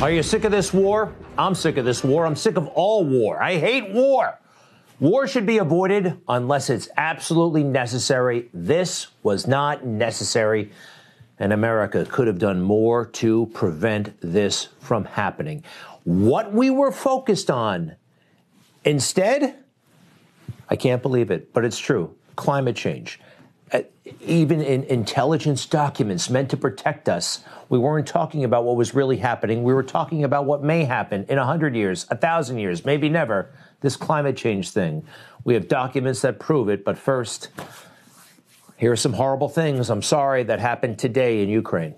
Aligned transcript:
Are 0.00 0.12
you 0.12 0.22
sick 0.22 0.44
of 0.44 0.52
this 0.52 0.72
war? 0.72 1.12
I'm 1.36 1.56
sick 1.56 1.76
of 1.76 1.84
this 1.84 2.04
war. 2.04 2.24
I'm 2.24 2.36
sick 2.36 2.56
of 2.56 2.68
all 2.68 3.04
war. 3.04 3.42
I 3.42 3.56
hate 3.56 3.90
war. 3.90 4.38
War 5.00 5.26
should 5.26 5.44
be 5.44 5.58
avoided 5.58 6.20
unless 6.28 6.70
it's 6.70 6.88
absolutely 6.96 7.64
necessary. 7.64 8.48
This 8.54 9.08
was 9.24 9.48
not 9.48 9.84
necessary, 9.84 10.70
and 11.40 11.52
America 11.52 12.04
could 12.04 12.28
have 12.28 12.38
done 12.38 12.62
more 12.62 13.06
to 13.06 13.46
prevent 13.46 14.14
this 14.20 14.68
from 14.78 15.04
happening. 15.04 15.64
What 16.04 16.52
we 16.52 16.70
were 16.70 16.92
focused 16.92 17.50
on 17.50 17.96
instead, 18.84 19.56
I 20.68 20.76
can't 20.76 21.02
believe 21.02 21.32
it, 21.32 21.52
but 21.52 21.64
it's 21.64 21.78
true 21.78 22.14
climate 22.36 22.76
change. 22.76 23.18
Even 24.20 24.60
in 24.60 24.84
intelligence 24.84 25.66
documents 25.66 26.30
meant 26.30 26.50
to 26.50 26.56
protect 26.56 27.08
us, 27.08 27.44
we 27.68 27.78
weren't 27.78 28.06
talking 28.06 28.44
about 28.44 28.64
what 28.64 28.76
was 28.76 28.94
really 28.94 29.18
happening. 29.18 29.62
We 29.62 29.74
were 29.74 29.82
talking 29.82 30.24
about 30.24 30.46
what 30.46 30.62
may 30.62 30.84
happen 30.84 31.26
in 31.28 31.36
100 31.36 31.74
years, 31.74 32.08
1,000 32.08 32.58
years, 32.58 32.84
maybe 32.84 33.08
never. 33.08 33.50
This 33.80 33.96
climate 33.96 34.36
change 34.36 34.70
thing. 34.70 35.06
We 35.44 35.54
have 35.54 35.68
documents 35.68 36.22
that 36.22 36.38
prove 36.38 36.68
it, 36.68 36.84
but 36.84 36.98
first, 36.98 37.48
here 38.76 38.92
are 38.92 38.96
some 38.96 39.12
horrible 39.12 39.48
things, 39.48 39.90
I'm 39.90 40.02
sorry, 40.02 40.42
that 40.44 40.60
happened 40.60 40.98
today 40.98 41.42
in 41.42 41.48
Ukraine. 41.48 41.94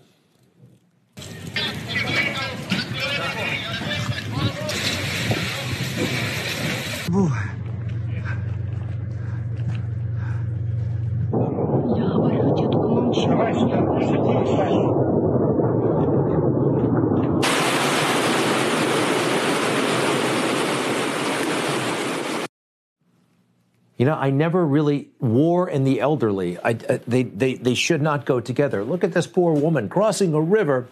You 24.00 24.06
know, 24.06 24.14
I 24.14 24.30
never 24.30 24.64
really 24.64 25.10
war 25.20 25.68
and 25.68 25.86
the 25.86 26.00
elderly. 26.00 26.56
I, 26.56 26.70
uh, 26.70 26.98
they, 27.06 27.22
they, 27.22 27.56
they 27.56 27.74
should 27.74 28.00
not 28.00 28.24
go 28.24 28.40
together. 28.40 28.82
Look 28.82 29.04
at 29.04 29.12
this 29.12 29.26
poor 29.26 29.52
woman 29.52 29.90
crossing 29.90 30.32
a 30.32 30.40
river. 30.40 30.88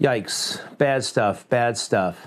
Yikes! 0.00 0.58
Bad 0.78 1.04
stuff. 1.04 1.46
Bad 1.50 1.76
stuff. 1.76 2.26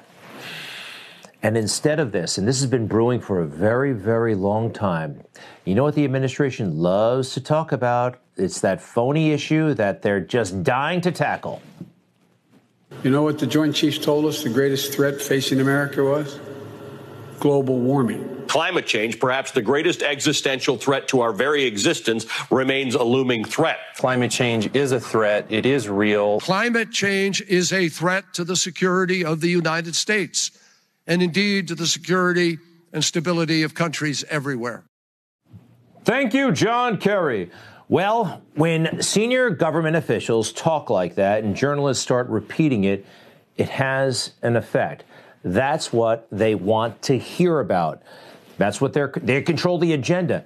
And 1.43 1.57
instead 1.57 1.99
of 1.99 2.13
this, 2.13 2.37
and 2.37 2.47
this 2.47 2.61
has 2.61 2.69
been 2.69 2.87
brewing 2.87 3.19
for 3.19 3.41
a 3.41 3.45
very, 3.45 3.91
very 3.91 4.33
long 4.33 4.71
time, 4.71 5.21
you 5.65 5.75
know 5.75 5.83
what 5.83 5.93
the 5.93 6.05
administration 6.05 6.79
loves 6.79 7.33
to 7.33 7.41
talk 7.41 7.73
about? 7.73 8.17
It's 8.37 8.61
that 8.61 8.81
phony 8.81 9.33
issue 9.33 9.73
that 9.73 10.01
they're 10.01 10.21
just 10.21 10.63
dying 10.63 11.01
to 11.01 11.11
tackle. 11.11 11.61
You 13.03 13.11
know 13.11 13.23
what 13.23 13.39
the 13.39 13.47
Joint 13.47 13.75
Chiefs 13.75 13.97
told 13.97 14.23
us 14.25 14.41
the 14.41 14.49
greatest 14.49 14.93
threat 14.93 15.21
facing 15.21 15.59
America 15.59 16.01
was? 16.01 16.39
Global 17.39 17.77
warming 17.77 18.29
climate 18.47 18.85
change, 18.85 19.19
perhaps 19.19 19.51
the 19.51 19.61
greatest 19.63 20.03
existential 20.03 20.77
threat 20.77 21.07
to 21.07 21.21
our 21.21 21.33
very 21.33 21.63
existence, 21.63 22.27
remains 22.51 22.93
a 22.93 23.03
looming 23.03 23.43
threat. 23.43 23.79
Climate 23.97 24.29
change 24.29 24.73
is 24.75 24.91
a 24.91 24.99
threat. 24.99 25.47
It 25.49 25.65
is 25.65 25.89
real. 25.89 26.39
Climate 26.39 26.91
change 26.91 27.41
is 27.41 27.73
a 27.73 27.89
threat 27.89 28.31
to 28.33 28.43
the 28.43 28.55
security 28.55 29.25
of 29.25 29.41
the 29.41 29.49
United 29.49 29.95
States 29.95 30.51
and 31.07 31.21
indeed 31.21 31.67
to 31.67 31.75
the 31.75 31.87
security 31.87 32.59
and 32.91 33.03
stability 33.03 33.63
of 33.63 33.73
countries 33.73 34.23
everywhere. 34.29 34.83
Thank 36.03 36.33
you, 36.33 36.51
John 36.51 36.97
Kerry. 36.97 37.49
Well, 37.89 38.41
when 38.55 39.01
senior 39.01 39.49
government 39.49 39.95
officials 39.95 40.51
talk 40.51 40.89
like 40.89 41.15
that 41.15 41.43
and 41.43 41.55
journalists 41.55 42.03
start 42.03 42.27
repeating 42.29 42.83
it, 42.85 43.05
it 43.57 43.69
has 43.69 44.31
an 44.41 44.55
effect. 44.55 45.03
That's 45.43 45.91
what 45.91 46.27
they 46.31 46.55
want 46.55 47.01
to 47.03 47.17
hear 47.17 47.59
about. 47.59 48.01
That's 48.57 48.79
what 48.79 48.93
they're, 48.93 49.11
they 49.15 49.41
control 49.41 49.77
the 49.77 49.93
agenda. 49.93 50.45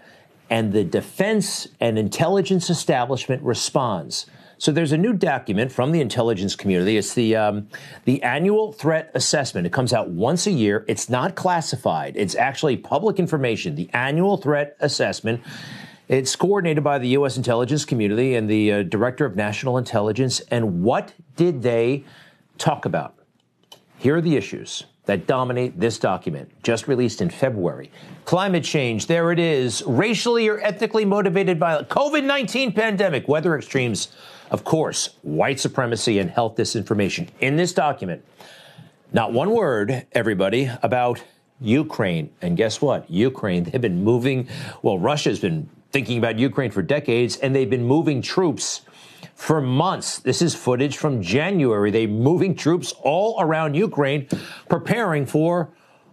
And 0.50 0.74
the 0.74 0.84
defense 0.84 1.68
and 1.80 2.00
intelligence 2.00 2.70
establishment 2.70 3.44
responds. 3.44 4.26
So 4.60 4.72
there's 4.72 4.92
a 4.92 4.98
new 4.98 5.14
document 5.14 5.72
from 5.72 5.92
the 5.92 6.02
intelligence 6.02 6.56
community. 6.56 6.98
It's 6.98 7.14
the 7.14 7.36
um, 7.36 7.68
the 8.06 8.22
annual 8.24 8.74
threat 8.74 9.12
assessment. 9.14 9.68
It 9.68 9.74
comes 9.74 9.94
out 9.94 10.10
once 10.10 10.48
a 10.48 10.52
year. 10.52 10.84
It's 10.88 11.10
not 11.10 11.36
classified. 11.36 12.16
It's 12.18 12.36
actually 12.36 12.78
public 12.78 13.20
information. 13.20 13.76
The 13.76 13.90
annual 13.94 14.38
threat 14.38 14.76
assessment. 14.80 15.42
It's 16.08 16.36
coordinated 16.36 16.84
by 16.84 17.00
the 17.00 17.10
U.S. 17.10 17.36
intelligence 17.36 17.84
community 17.84 18.36
and 18.36 18.50
the 18.50 18.72
uh, 18.72 18.84
director 18.84 19.26
of 19.26 19.36
national 19.36 19.78
intelligence. 19.78 20.40
And 20.50 20.82
what 20.82 21.14
did 21.36 21.62
they 21.62 22.06
talk 22.58 22.86
about? 22.86 23.16
Here 24.00 24.16
are 24.16 24.22
the 24.22 24.38
issues 24.38 24.86
that 25.06 25.26
dominate 25.28 25.80
this 25.80 26.00
document, 26.00 26.52
just 26.64 26.88
released 26.88 27.22
in 27.22 27.30
February. 27.30 27.92
Climate 28.26 28.64
change, 28.64 29.08
there 29.08 29.32
it 29.32 29.40
is, 29.40 29.82
racially 29.84 30.48
or 30.48 30.60
ethnically 30.60 31.06
motivated 31.06 31.60
by 31.60 31.82
COVID 31.84 32.24
19 32.24 32.74
pandemic, 32.74 33.28
weather 33.28 33.58
extremes, 33.58 34.10
of 34.52 34.64
course, 34.64 35.16
white 35.22 35.60
supremacy 35.60 36.20
and 36.20 36.30
health 36.30 36.56
disinformation. 36.56 37.30
In 37.40 37.58
this 37.58 37.74
document, 37.74 38.24
not 39.12 39.34
one 39.34 39.52
word, 39.52 40.06
everybody, 40.12 40.70
about 40.84 41.24
Ukraine. 41.60 42.30
And 42.42 42.56
guess 42.58 42.82
what? 42.82 43.10
Ukraine, 43.10 43.64
they've 43.64 43.82
been 43.82 44.04
moving, 44.04 44.48
well, 44.82 45.00
Russia's 45.00 45.40
been 45.40 45.70
thinking 45.92 46.18
about 46.18 46.38
Ukraine 46.38 46.72
for 46.72 46.82
decades, 46.82 47.38
and 47.38 47.56
they've 47.56 47.70
been 47.70 47.86
moving 47.86 48.22
troops 48.22 48.82
for 49.34 49.62
months. 49.62 50.20
This 50.20 50.42
is 50.42 50.54
footage 50.56 50.98
from 50.98 51.22
January. 51.22 51.92
They 51.92 52.08
moving 52.08 52.56
troops 52.56 52.94
all 53.02 53.38
around 53.40 53.76
Ukraine, 53.76 54.28
preparing 54.70 55.26
for 55.26 55.70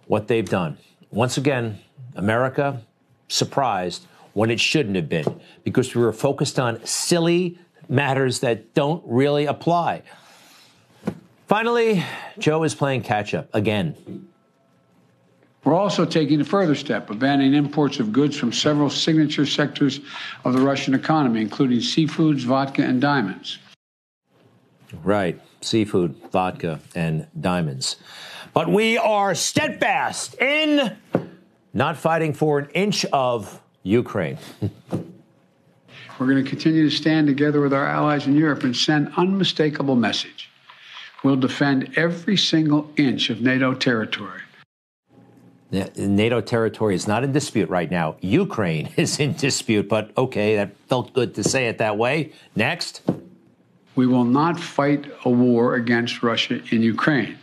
what 0.06 0.28
they've 0.28 0.49
done. 0.49 0.78
Once 1.11 1.37
again, 1.37 1.78
America 2.15 2.83
surprised 3.28 4.06
when 4.34 4.51
it 4.51 4.61
shouldn't 4.61 4.97
have 4.97 5.09
been 5.09 5.41
because 5.62 5.95
we 5.95 6.03
were 6.03 6.12
focused 6.12 6.59
on 6.59 6.84
silly 6.84 7.59
matters 7.89 8.41
that 8.41 8.75
don't 8.75 9.03
really 9.06 9.47
apply. 9.47 10.03
Finally, 11.47 12.03
Joe 12.39 12.62
is 12.62 12.75
playing 12.75 13.03
catch 13.03 13.34
up 13.34 13.49
again. 13.55 14.28
We're 15.65 15.75
also 15.75 16.05
taking 16.05 16.41
a 16.41 16.45
further 16.45 16.75
step 16.75 17.09
of 17.09 17.19
banning 17.19 17.55
imports 17.55 17.99
of 17.99 18.12
goods 18.12 18.37
from 18.37 18.53
several 18.53 18.91
signature 18.91 19.47
sectors 19.47 20.00
of 20.45 20.53
the 20.53 20.61
Russian 20.61 20.95
economy, 20.95 21.41
including 21.41 21.78
seafoods, 21.78 22.43
vodka, 22.43 22.83
and 22.83 23.00
diamonds. 23.00 23.59
Right, 25.03 25.41
seafood, 25.62 26.16
vodka, 26.31 26.81
and 26.95 27.27
diamonds. 27.39 27.97
But 28.53 28.69
we 28.69 28.99
are 28.99 29.34
steadfast 29.34 30.34
in 30.41 30.97
not 31.72 31.97
fighting 31.97 32.34
for 32.34 32.59
an 32.59 32.71
inch 32.71 33.05
of 33.06 33.61
Ukraine. 33.83 34.39
We're 36.19 36.26
going 36.26 36.42
to 36.42 36.48
continue 36.48 36.88
to 36.88 36.94
stand 36.94 37.26
together 37.26 37.60
with 37.60 37.72
our 37.72 37.86
allies 37.86 38.26
in 38.26 38.36
Europe 38.36 38.64
and 38.64 38.76
send 38.76 39.12
unmistakable 39.16 39.97
message. 39.97 40.50
We'll 41.22 41.36
defend 41.36 41.97
every 41.97 42.36
single 42.36 42.91
inch 42.97 43.30
of 43.30 43.41
NATO 43.41 43.75
territory 43.75 44.42
NATO 45.97 46.41
territory 46.41 46.94
is 46.94 47.08
not 47.08 47.24
in 47.24 47.32
dispute 47.32 47.69
right 47.69 47.91
now. 47.91 48.16
Ukraine 48.20 48.92
is 48.97 49.19
in 49.19 49.34
dispute, 49.34 49.88
but 49.88 50.10
okay, 50.16 50.56
that 50.56 50.76
felt 50.88 51.12
good 51.12 51.34
to 51.34 51.44
say 51.44 51.66
it 51.66 51.78
that 51.78 51.98
way. 51.98 52.32
Next. 52.54 53.03
We 53.97 54.06
will 54.06 54.24
not 54.24 54.58
fight 54.58 55.06
a 55.24 55.30
war 55.30 55.74
against 55.74 56.22
Russia 56.22 56.60
in 56.70 56.82
Ukraine. 56.82 57.38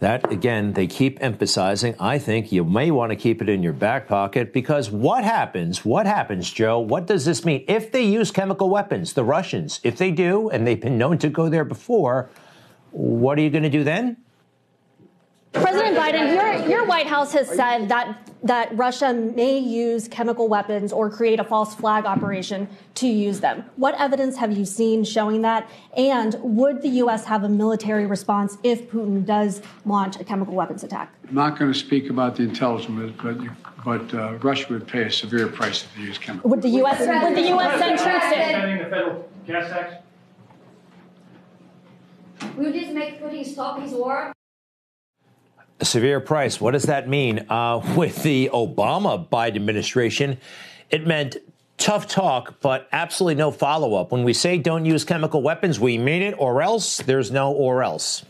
That, 0.00 0.30
again, 0.30 0.74
they 0.74 0.86
keep 0.86 1.20
emphasizing. 1.20 1.96
I 1.98 2.20
think 2.20 2.52
you 2.52 2.62
may 2.62 2.92
want 2.92 3.10
to 3.10 3.16
keep 3.16 3.42
it 3.42 3.48
in 3.48 3.64
your 3.64 3.72
back 3.72 4.06
pocket 4.06 4.52
because 4.52 4.90
what 4.90 5.24
happens? 5.24 5.84
What 5.84 6.06
happens, 6.06 6.50
Joe? 6.52 6.78
What 6.78 7.06
does 7.06 7.24
this 7.24 7.44
mean? 7.44 7.64
If 7.66 7.90
they 7.90 8.04
use 8.04 8.30
chemical 8.30 8.70
weapons, 8.70 9.14
the 9.14 9.24
Russians, 9.24 9.80
if 9.82 9.96
they 9.96 10.12
do, 10.12 10.50
and 10.50 10.64
they've 10.64 10.80
been 10.80 10.98
known 10.98 11.18
to 11.18 11.28
go 11.28 11.48
there 11.48 11.64
before, 11.64 12.30
what 12.92 13.38
are 13.38 13.42
you 13.42 13.50
going 13.50 13.64
to 13.64 13.70
do 13.70 13.82
then? 13.82 14.18
President 15.52 15.96
Biden, 15.96 16.34
your, 16.34 16.68
your 16.68 16.86
White 16.86 17.06
House 17.06 17.32
has 17.32 17.48
said 17.48 17.88
that, 17.88 18.30
that 18.42 18.76
Russia 18.76 19.12
may 19.12 19.58
use 19.58 20.06
chemical 20.06 20.48
weapons 20.48 20.92
or 20.92 21.10
create 21.10 21.40
a 21.40 21.44
false 21.44 21.74
flag 21.74 22.04
operation 22.04 22.68
to 22.96 23.06
use 23.08 23.40
them. 23.40 23.64
What 23.76 23.94
evidence 23.98 24.36
have 24.36 24.56
you 24.56 24.64
seen 24.64 25.04
showing 25.04 25.42
that? 25.42 25.68
And 25.96 26.36
would 26.40 26.82
the 26.82 26.88
U.S. 26.88 27.24
have 27.24 27.44
a 27.44 27.48
military 27.48 28.06
response 28.06 28.58
if 28.62 28.90
Putin 28.90 29.24
does 29.24 29.62
launch 29.84 30.20
a 30.20 30.24
chemical 30.24 30.54
weapons 30.54 30.84
attack? 30.84 31.14
I'm 31.28 31.34
not 31.34 31.58
going 31.58 31.72
to 31.72 31.78
speak 31.78 32.10
about 32.10 32.36
the 32.36 32.42
intelligence, 32.42 33.14
but, 33.22 33.38
but 33.84 34.14
uh, 34.14 34.34
Russia 34.34 34.66
would 34.70 34.86
pay 34.86 35.04
a 35.04 35.10
severe 35.10 35.48
price 35.48 35.84
if 35.84 35.94
they 35.96 36.02
use 36.02 36.18
chemical 36.18 36.50
Would 36.50 36.62
the 36.62 36.68
U.S. 36.70 37.00
Would 37.00 37.36
the 37.36 37.48
U.S. 37.48 37.78
send 37.78 37.98
troops 37.98 38.24
in? 38.36 38.78
the 38.78 38.84
federal 38.84 39.30
gas 39.46 39.70
tax? 39.70 39.94
Will 42.56 42.72
this 42.72 42.92
make 42.92 43.20
Putin 43.22 43.44
stop 43.44 43.80
his 43.80 43.92
war? 43.92 44.32
Severe 45.80 46.20
price. 46.20 46.60
What 46.60 46.72
does 46.72 46.84
that 46.84 47.08
mean? 47.08 47.46
Uh, 47.48 47.80
with 47.96 48.22
the 48.22 48.50
Obama 48.52 49.28
Biden 49.28 49.56
administration, 49.56 50.38
it 50.90 51.06
meant 51.06 51.36
tough 51.76 52.08
talk, 52.08 52.60
but 52.60 52.88
absolutely 52.90 53.36
no 53.36 53.50
follow 53.50 53.94
up. 53.94 54.10
When 54.10 54.24
we 54.24 54.32
say 54.32 54.58
don't 54.58 54.84
use 54.84 55.04
chemical 55.04 55.40
weapons, 55.40 55.78
we 55.78 55.96
mean 55.96 56.22
it, 56.22 56.34
or 56.36 56.62
else 56.62 56.98
there's 56.98 57.30
no 57.30 57.52
or 57.52 57.82
else. 57.82 58.24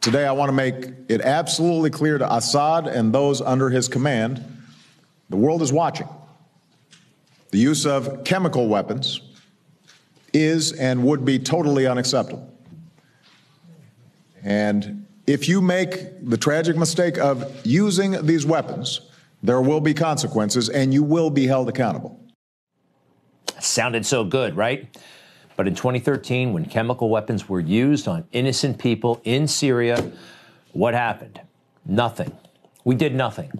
Today, 0.00 0.26
I 0.26 0.32
want 0.32 0.48
to 0.48 0.52
make 0.52 0.74
it 1.08 1.20
absolutely 1.20 1.90
clear 1.90 2.18
to 2.18 2.34
Assad 2.34 2.88
and 2.88 3.14
those 3.14 3.40
under 3.40 3.70
his 3.70 3.88
command 3.88 4.44
the 5.30 5.36
world 5.36 5.62
is 5.62 5.72
watching. 5.72 6.08
The 7.52 7.58
use 7.58 7.86
of 7.86 8.24
chemical 8.24 8.68
weapons 8.68 9.20
is 10.34 10.72
and 10.72 11.04
would 11.04 11.24
be 11.24 11.38
totally 11.38 11.86
unacceptable. 11.86 12.52
And 14.42 15.06
if 15.32 15.48
you 15.48 15.62
make 15.62 16.28
the 16.28 16.36
tragic 16.36 16.76
mistake 16.76 17.16
of 17.16 17.50
using 17.64 18.26
these 18.26 18.44
weapons, 18.44 19.00
there 19.42 19.62
will 19.62 19.80
be 19.80 19.94
consequences 19.94 20.68
and 20.68 20.92
you 20.92 21.02
will 21.02 21.30
be 21.30 21.46
held 21.46 21.70
accountable. 21.70 22.20
Sounded 23.58 24.04
so 24.04 24.24
good, 24.24 24.54
right? 24.58 24.94
But 25.56 25.66
in 25.66 25.74
2013, 25.74 26.52
when 26.52 26.66
chemical 26.66 27.08
weapons 27.08 27.48
were 27.48 27.60
used 27.60 28.08
on 28.08 28.24
innocent 28.32 28.78
people 28.78 29.22
in 29.24 29.48
Syria, 29.48 30.12
what 30.72 30.92
happened? 30.92 31.40
Nothing. 31.86 32.36
We 32.84 32.94
did 32.94 33.14
nothing. 33.14 33.50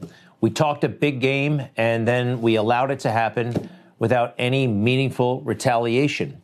We 0.42 0.50
talked 0.50 0.84
a 0.84 0.90
big 0.90 1.22
game 1.22 1.62
and 1.78 2.06
then 2.06 2.42
we 2.42 2.56
allowed 2.56 2.90
it 2.90 3.00
to 3.00 3.10
happen 3.10 3.70
without 3.98 4.34
any 4.36 4.66
meaningful 4.66 5.40
retaliation. 5.40 6.42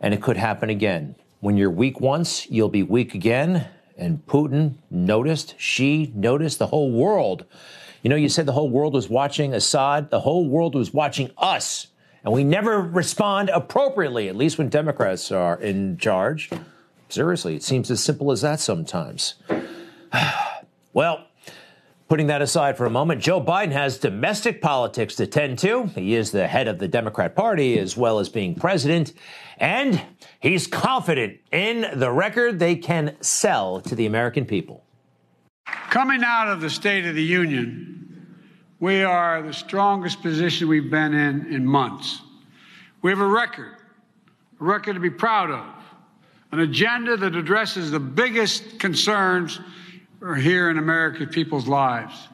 And 0.00 0.14
it 0.14 0.22
could 0.22 0.36
happen 0.36 0.70
again. 0.70 1.16
When 1.40 1.56
you're 1.56 1.72
weak 1.72 2.00
once, 2.00 2.48
you'll 2.48 2.68
be 2.68 2.84
weak 2.84 3.14
again. 3.14 3.66
And 3.98 4.24
Putin 4.26 4.74
noticed, 4.90 5.54
Xi 5.58 6.12
noticed, 6.14 6.58
the 6.58 6.68
whole 6.68 6.90
world. 6.90 7.44
You 8.02 8.10
know, 8.10 8.16
you 8.16 8.28
said 8.28 8.46
the 8.46 8.52
whole 8.52 8.70
world 8.70 8.94
was 8.94 9.08
watching 9.10 9.52
Assad, 9.52 10.10
the 10.10 10.20
whole 10.20 10.48
world 10.48 10.74
was 10.74 10.94
watching 10.94 11.30
us. 11.36 11.88
And 12.24 12.32
we 12.32 12.44
never 12.44 12.80
respond 12.80 13.48
appropriately, 13.48 14.28
at 14.28 14.36
least 14.36 14.56
when 14.56 14.68
Democrats 14.68 15.32
are 15.32 15.60
in 15.60 15.98
charge. 15.98 16.50
Seriously, 17.08 17.56
it 17.56 17.62
seems 17.62 17.90
as 17.90 18.02
simple 18.02 18.30
as 18.30 18.42
that 18.42 18.60
sometimes. 18.60 19.34
well, 20.92 21.27
Putting 22.08 22.28
that 22.28 22.40
aside 22.40 22.78
for 22.78 22.86
a 22.86 22.90
moment, 22.90 23.20
Joe 23.20 23.38
Biden 23.38 23.72
has 23.72 23.98
domestic 23.98 24.62
politics 24.62 25.14
to 25.16 25.26
tend 25.26 25.58
to. 25.58 25.84
He 25.94 26.14
is 26.14 26.30
the 26.30 26.46
head 26.46 26.66
of 26.66 26.78
the 26.78 26.88
Democrat 26.88 27.36
Party 27.36 27.78
as 27.78 27.98
well 27.98 28.18
as 28.18 28.30
being 28.30 28.54
president, 28.54 29.12
and 29.58 30.00
he's 30.40 30.66
confident 30.66 31.38
in 31.52 31.86
the 31.94 32.10
record 32.10 32.58
they 32.58 32.76
can 32.76 33.14
sell 33.20 33.82
to 33.82 33.94
the 33.94 34.06
American 34.06 34.46
people. 34.46 34.86
Coming 35.90 36.22
out 36.24 36.48
of 36.48 36.62
the 36.62 36.70
State 36.70 37.04
of 37.04 37.14
the 37.14 37.22
Union, 37.22 38.26
we 38.80 39.02
are 39.02 39.42
the 39.42 39.52
strongest 39.52 40.22
position 40.22 40.66
we've 40.66 40.90
been 40.90 41.12
in 41.12 41.52
in 41.52 41.66
months. 41.66 42.22
We 43.02 43.10
have 43.10 43.20
a 43.20 43.26
record, 43.26 43.76
a 44.58 44.64
record 44.64 44.94
to 44.94 45.00
be 45.00 45.10
proud 45.10 45.50
of, 45.50 45.66
an 46.52 46.60
agenda 46.60 47.18
that 47.18 47.36
addresses 47.36 47.90
the 47.90 48.00
biggest 48.00 48.78
concerns 48.78 49.60
are 50.20 50.34
here 50.34 50.68
in 50.70 50.78
American 50.78 51.28
people's 51.28 51.68
lives. 51.68 52.28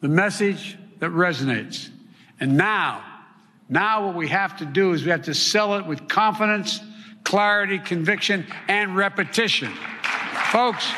The 0.00 0.08
message 0.08 0.78
that 1.00 1.10
resonates. 1.10 1.90
And 2.40 2.56
now, 2.56 3.04
now 3.68 4.06
what 4.06 4.16
we 4.16 4.28
have 4.28 4.56
to 4.58 4.64
do 4.64 4.92
is 4.92 5.04
we 5.04 5.10
have 5.10 5.22
to 5.22 5.34
sell 5.34 5.76
it 5.78 5.86
with 5.86 6.08
confidence, 6.08 6.80
clarity, 7.22 7.78
conviction, 7.78 8.46
and 8.68 8.96
repetition. 8.96 9.72
Folks. 10.50 10.90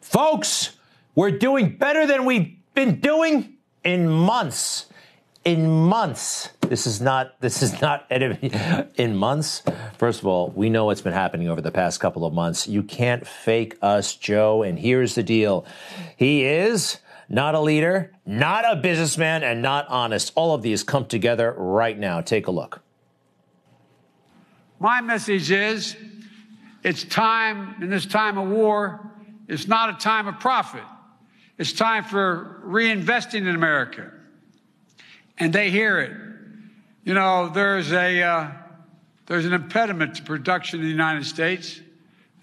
Folks, 0.00 0.76
we're 1.14 1.30
doing 1.32 1.76
better 1.76 2.06
than 2.06 2.24
we've 2.24 2.56
been 2.74 3.00
doing 3.00 3.54
in 3.84 4.08
months. 4.08 4.86
In 5.44 5.70
months. 5.70 6.50
This 6.60 6.86
is 6.86 7.00
not, 7.00 7.40
this 7.40 7.62
is 7.62 7.80
not 7.80 8.06
in 8.96 9.16
months. 9.16 9.62
First 9.96 10.20
of 10.20 10.26
all, 10.26 10.50
we 10.50 10.68
know 10.68 10.84
what's 10.84 11.00
been 11.00 11.14
happening 11.14 11.48
over 11.48 11.60
the 11.60 11.70
past 11.70 11.98
couple 11.98 12.24
of 12.24 12.34
months. 12.34 12.68
You 12.68 12.82
can't 12.82 13.26
fake 13.26 13.76
us, 13.80 14.14
Joe. 14.14 14.62
And 14.62 14.78
here's 14.78 15.14
the 15.14 15.22
deal. 15.22 15.64
He 16.16 16.44
is 16.44 16.98
not 17.28 17.54
a 17.54 17.60
leader, 17.60 18.12
not 18.26 18.64
a 18.70 18.76
businessman, 18.76 19.42
and 19.42 19.62
not 19.62 19.86
honest. 19.88 20.32
All 20.34 20.54
of 20.54 20.62
these 20.62 20.82
come 20.82 21.06
together 21.06 21.54
right 21.56 21.98
now. 21.98 22.20
Take 22.20 22.46
a 22.46 22.50
look. 22.50 22.82
My 24.78 25.00
message 25.00 25.50
is 25.50 25.96
it's 26.82 27.04
time, 27.04 27.76
in 27.82 27.90
this 27.90 28.06
time 28.06 28.36
of 28.36 28.48
war, 28.48 29.10
it's 29.48 29.68
not 29.68 29.90
a 29.90 29.98
time 29.98 30.28
of 30.28 30.38
profit. 30.38 30.82
It's 31.58 31.72
time 31.72 32.04
for 32.04 32.62
reinvesting 32.64 33.40
in 33.40 33.54
America. 33.54 34.10
And 35.40 35.52
they 35.52 35.70
hear 35.70 35.98
it. 35.98 36.12
You 37.02 37.14
know, 37.14 37.48
there's 37.48 37.92
a 37.92 38.22
uh, 38.22 38.50
there's 39.26 39.46
an 39.46 39.54
impediment 39.54 40.16
to 40.16 40.22
production 40.22 40.80
in 40.80 40.84
the 40.84 40.90
United 40.90 41.24
States, 41.24 41.80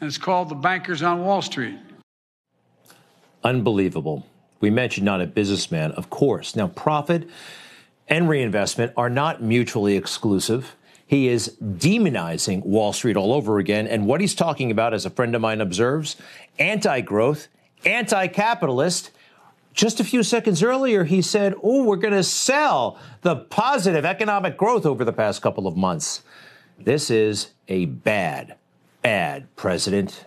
and 0.01 0.07
it's 0.07 0.17
called 0.17 0.49
the 0.49 0.55
bankers 0.55 1.03
on 1.03 1.23
Wall 1.23 1.43
Street. 1.43 1.77
Unbelievable. 3.43 4.25
We 4.59 4.71
mentioned 4.71 5.05
not 5.05 5.21
a 5.21 5.27
businessman, 5.27 5.91
of 5.91 6.09
course. 6.09 6.55
Now, 6.55 6.67
profit 6.69 7.29
and 8.07 8.27
reinvestment 8.27 8.93
are 8.97 9.09
not 9.09 9.43
mutually 9.43 9.95
exclusive. 9.95 10.75
He 11.05 11.27
is 11.27 11.55
demonizing 11.61 12.65
Wall 12.65 12.93
Street 12.93 13.15
all 13.15 13.31
over 13.31 13.59
again. 13.59 13.87
And 13.87 14.07
what 14.07 14.19
he's 14.19 14.33
talking 14.33 14.71
about, 14.71 14.93
as 14.93 15.05
a 15.05 15.09
friend 15.11 15.35
of 15.35 15.41
mine 15.41 15.61
observes, 15.61 16.15
anti 16.57 17.01
growth, 17.01 17.47
anti 17.85 18.27
capitalist, 18.27 19.11
just 19.77 19.99
a 19.99 20.03
few 20.03 20.23
seconds 20.23 20.63
earlier, 20.63 21.03
he 21.03 21.21
said, 21.21 21.53
Oh, 21.61 21.83
we're 21.83 21.97
going 21.97 22.13
to 22.13 22.23
sell 22.23 22.99
the 23.21 23.35
positive 23.35 24.03
economic 24.03 24.57
growth 24.57 24.85
over 24.85 25.05
the 25.05 25.13
past 25.13 25.41
couple 25.41 25.67
of 25.67 25.77
months. 25.77 26.23
This 26.79 27.11
is 27.11 27.51
a 27.67 27.85
bad, 27.85 28.55
bad 29.03 29.55
president. 29.55 30.25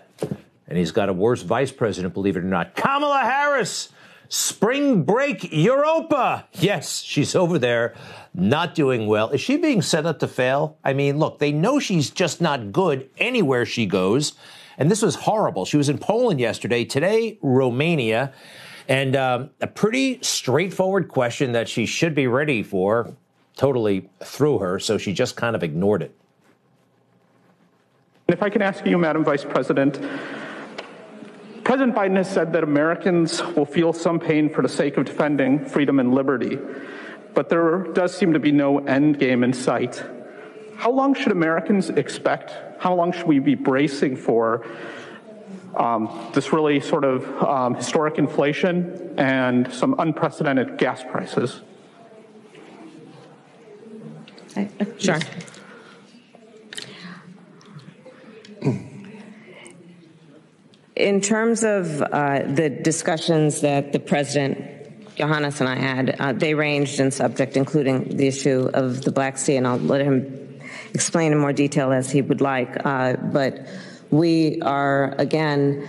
And 0.68 0.78
he's 0.78 0.92
got 0.92 1.08
a 1.08 1.12
worse 1.12 1.42
vice 1.42 1.72
president, 1.72 2.14
believe 2.14 2.36
it 2.36 2.44
or 2.44 2.46
not. 2.46 2.76
Kamala 2.76 3.22
Harris, 3.22 3.88
spring 4.28 5.02
break 5.02 5.52
Europa. 5.52 6.46
Yes, 6.52 7.02
she's 7.02 7.34
over 7.34 7.58
there, 7.58 7.96
not 8.32 8.76
doing 8.76 9.08
well. 9.08 9.30
Is 9.30 9.40
she 9.40 9.56
being 9.56 9.82
set 9.82 10.06
up 10.06 10.20
to 10.20 10.28
fail? 10.28 10.78
I 10.84 10.92
mean, 10.92 11.18
look, 11.18 11.40
they 11.40 11.50
know 11.50 11.80
she's 11.80 12.10
just 12.10 12.40
not 12.40 12.70
good 12.70 13.10
anywhere 13.18 13.66
she 13.66 13.86
goes. 13.86 14.34
And 14.78 14.88
this 14.88 15.02
was 15.02 15.16
horrible. 15.16 15.64
She 15.64 15.76
was 15.76 15.88
in 15.88 15.98
Poland 15.98 16.38
yesterday, 16.38 16.84
today, 16.84 17.36
Romania. 17.42 18.32
And 18.90 19.14
um, 19.14 19.50
a 19.60 19.68
pretty 19.68 20.18
straightforward 20.20 21.06
question 21.06 21.52
that 21.52 21.68
she 21.68 21.86
should 21.86 22.12
be 22.12 22.26
ready 22.26 22.64
for 22.64 23.14
totally 23.56 24.10
threw 24.18 24.58
her, 24.58 24.80
so 24.80 24.98
she 24.98 25.12
just 25.12 25.36
kind 25.36 25.54
of 25.54 25.62
ignored 25.62 26.02
it. 26.02 26.12
If 28.26 28.42
I 28.42 28.50
can 28.50 28.62
ask 28.62 28.84
you, 28.84 28.98
Madam 28.98 29.22
Vice 29.24 29.44
President, 29.44 30.00
President 31.62 31.96
Biden 31.96 32.16
has 32.16 32.28
said 32.28 32.52
that 32.52 32.64
Americans 32.64 33.40
will 33.54 33.64
feel 33.64 33.92
some 33.92 34.18
pain 34.18 34.50
for 34.50 34.60
the 34.60 34.68
sake 34.68 34.96
of 34.96 35.04
defending 35.04 35.64
freedom 35.64 36.00
and 36.00 36.12
liberty, 36.12 36.58
but 37.32 37.48
there 37.48 37.84
does 37.92 38.12
seem 38.12 38.32
to 38.32 38.40
be 38.40 38.50
no 38.50 38.78
end 38.86 39.20
game 39.20 39.44
in 39.44 39.52
sight. 39.52 40.02
How 40.74 40.90
long 40.90 41.14
should 41.14 41.30
Americans 41.30 41.90
expect? 41.90 42.56
How 42.80 42.94
long 42.96 43.12
should 43.12 43.28
we 43.28 43.38
be 43.38 43.54
bracing 43.54 44.16
for 44.16 44.66
um, 45.76 46.30
this 46.34 46.52
really 46.52 46.80
sort 46.80 47.04
of 47.04 47.26
um, 47.42 47.74
historic 47.74 48.18
inflation 48.18 49.14
and 49.18 49.72
some 49.72 49.94
unprecedented 49.98 50.78
gas 50.78 51.02
prices. 51.02 51.60
Sure. 54.98 55.18
In 60.96 61.20
terms 61.22 61.64
of 61.64 62.02
uh, 62.02 62.42
the 62.42 62.68
discussions 62.68 63.62
that 63.62 63.92
the 63.92 64.00
president, 64.00 64.58
Iohannis, 65.16 65.60
and 65.60 65.68
I 65.68 65.76
had, 65.76 66.16
uh, 66.18 66.32
they 66.34 66.52
ranged 66.52 67.00
in 67.00 67.10
subject, 67.10 67.56
including 67.56 68.16
the 68.16 68.26
issue 68.26 68.68
of 68.74 69.02
the 69.02 69.10
Black 69.10 69.38
Sea, 69.38 69.56
and 69.56 69.66
I'll 69.66 69.78
let 69.78 70.02
him 70.02 70.60
explain 70.92 71.32
in 71.32 71.38
more 71.38 71.54
detail 71.54 71.90
as 71.92 72.10
he 72.10 72.20
would 72.20 72.42
like. 72.42 72.84
Uh, 72.84 73.16
but 73.16 73.66
we 74.10 74.60
are, 74.62 75.14
again, 75.18 75.88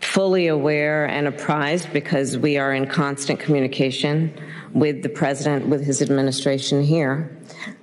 fully 0.00 0.48
aware 0.48 1.06
and 1.06 1.26
apprised 1.26 1.92
because 1.92 2.36
we 2.36 2.58
are 2.58 2.74
in 2.74 2.86
constant 2.86 3.40
communication 3.40 4.32
with 4.74 5.02
the 5.02 5.08
president, 5.08 5.66
with 5.68 5.84
his 5.84 6.02
administration 6.02 6.82
here, 6.82 7.36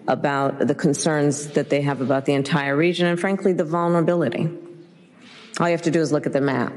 about 0.08 0.68
the 0.68 0.76
concerns 0.76 1.48
that 1.50 1.70
they 1.70 1.82
have 1.82 2.02
about 2.02 2.26
the 2.26 2.34
entire 2.34 2.76
region 2.76 3.08
and, 3.08 3.20
frankly, 3.20 3.54
the 3.54 3.64
vulnerability. 3.64 4.50
All 5.60 5.68
you 5.68 5.72
have 5.72 5.82
to 5.84 5.92
do 5.92 6.00
is 6.00 6.12
look 6.12 6.26
at 6.26 6.34
the 6.34 6.42
map. 6.42 6.74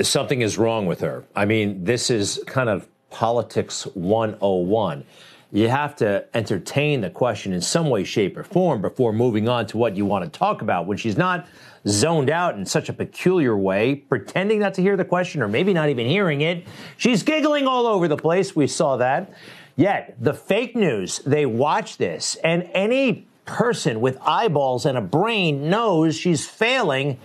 Something 0.00 0.40
is 0.40 0.58
wrong 0.58 0.86
with 0.86 1.00
her. 1.00 1.24
I 1.34 1.44
mean, 1.44 1.84
this 1.84 2.10
is 2.10 2.42
kind 2.46 2.68
of 2.68 2.88
politics 3.10 3.84
101 3.94 5.04
you 5.52 5.68
have 5.68 5.94
to 5.96 6.24
entertain 6.34 7.02
the 7.02 7.10
question 7.10 7.52
in 7.52 7.60
some 7.60 7.90
way, 7.90 8.04
shape, 8.04 8.38
or 8.38 8.42
form 8.42 8.80
before 8.80 9.12
moving 9.12 9.48
on 9.48 9.66
to 9.66 9.76
what 9.76 9.94
you 9.96 10.06
want 10.06 10.24
to 10.24 10.38
talk 10.38 10.62
about. 10.62 10.86
When 10.86 10.96
she's 10.96 11.18
not 11.18 11.46
zoned 11.86 12.30
out 12.30 12.56
in 12.56 12.64
such 12.64 12.88
a 12.88 12.92
peculiar 12.94 13.56
way, 13.56 13.94
pretending 13.94 14.60
not 14.60 14.72
to 14.74 14.82
hear 14.82 14.96
the 14.96 15.04
question 15.04 15.42
or 15.42 15.48
maybe 15.48 15.74
not 15.74 15.90
even 15.90 16.06
hearing 16.06 16.40
it, 16.40 16.66
she's 16.96 17.22
giggling 17.22 17.66
all 17.66 17.86
over 17.86 18.08
the 18.08 18.16
place. 18.16 18.56
We 18.56 18.66
saw 18.66 18.96
that. 18.96 19.30
Yet, 19.76 20.16
the 20.18 20.32
fake 20.32 20.74
news, 20.74 21.18
they 21.18 21.44
watch 21.44 21.98
this, 21.98 22.36
and 22.36 22.68
any 22.72 23.26
person 23.44 24.00
with 24.00 24.18
eyeballs 24.22 24.86
and 24.86 24.96
a 24.96 25.02
brain 25.02 25.68
knows 25.68 26.16
she's 26.16 26.46
failing, 26.46 27.18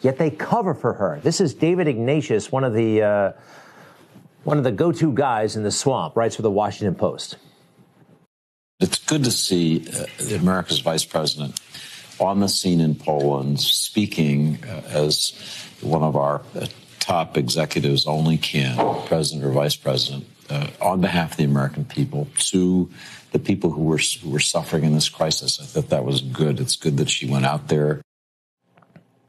yet 0.00 0.16
they 0.16 0.30
cover 0.30 0.74
for 0.74 0.94
her. 0.94 1.20
This 1.22 1.40
is 1.40 1.52
David 1.52 1.86
Ignatius, 1.86 2.50
one 2.50 2.64
of 2.64 2.72
the 2.72 3.02
uh, 3.02 3.32
one 4.44 4.58
of 4.58 4.64
the 4.64 4.72
go-to 4.72 5.12
guys 5.12 5.56
in 5.56 5.62
the 5.62 5.70
swamp, 5.70 6.16
writes 6.16 6.36
for 6.36 6.42
the 6.42 6.50
Washington 6.50 6.94
Post. 6.94 7.36
It's 8.80 8.98
good 8.98 9.24
to 9.24 9.30
see 9.30 9.86
uh, 9.88 10.36
America's 10.36 10.80
vice 10.80 11.04
president 11.04 11.60
on 12.18 12.40
the 12.40 12.48
scene 12.48 12.80
in 12.80 12.94
Poland, 12.94 13.60
speaking 13.60 14.58
uh, 14.64 14.82
as 14.88 15.32
one 15.80 16.02
of 16.02 16.16
our 16.16 16.42
uh, 16.54 16.66
top 16.98 17.36
executives 17.36 18.06
only 18.06 18.38
can, 18.38 18.76
president 19.06 19.44
or 19.44 19.50
vice 19.50 19.76
president, 19.76 20.26
uh, 20.50 20.66
on 20.80 21.00
behalf 21.00 21.32
of 21.32 21.36
the 21.36 21.44
American 21.44 21.84
people 21.84 22.28
to 22.36 22.90
the 23.32 23.38
people 23.38 23.70
who 23.70 23.82
were 23.82 23.98
who 24.22 24.30
were 24.30 24.40
suffering 24.40 24.84
in 24.84 24.94
this 24.94 25.08
crisis. 25.08 25.60
I 25.60 25.64
thought 25.64 25.88
that 25.90 26.04
was 26.04 26.20
good. 26.20 26.60
It's 26.60 26.76
good 26.76 26.96
that 26.98 27.08
she 27.08 27.26
went 27.26 27.46
out 27.46 27.68
there. 27.68 28.02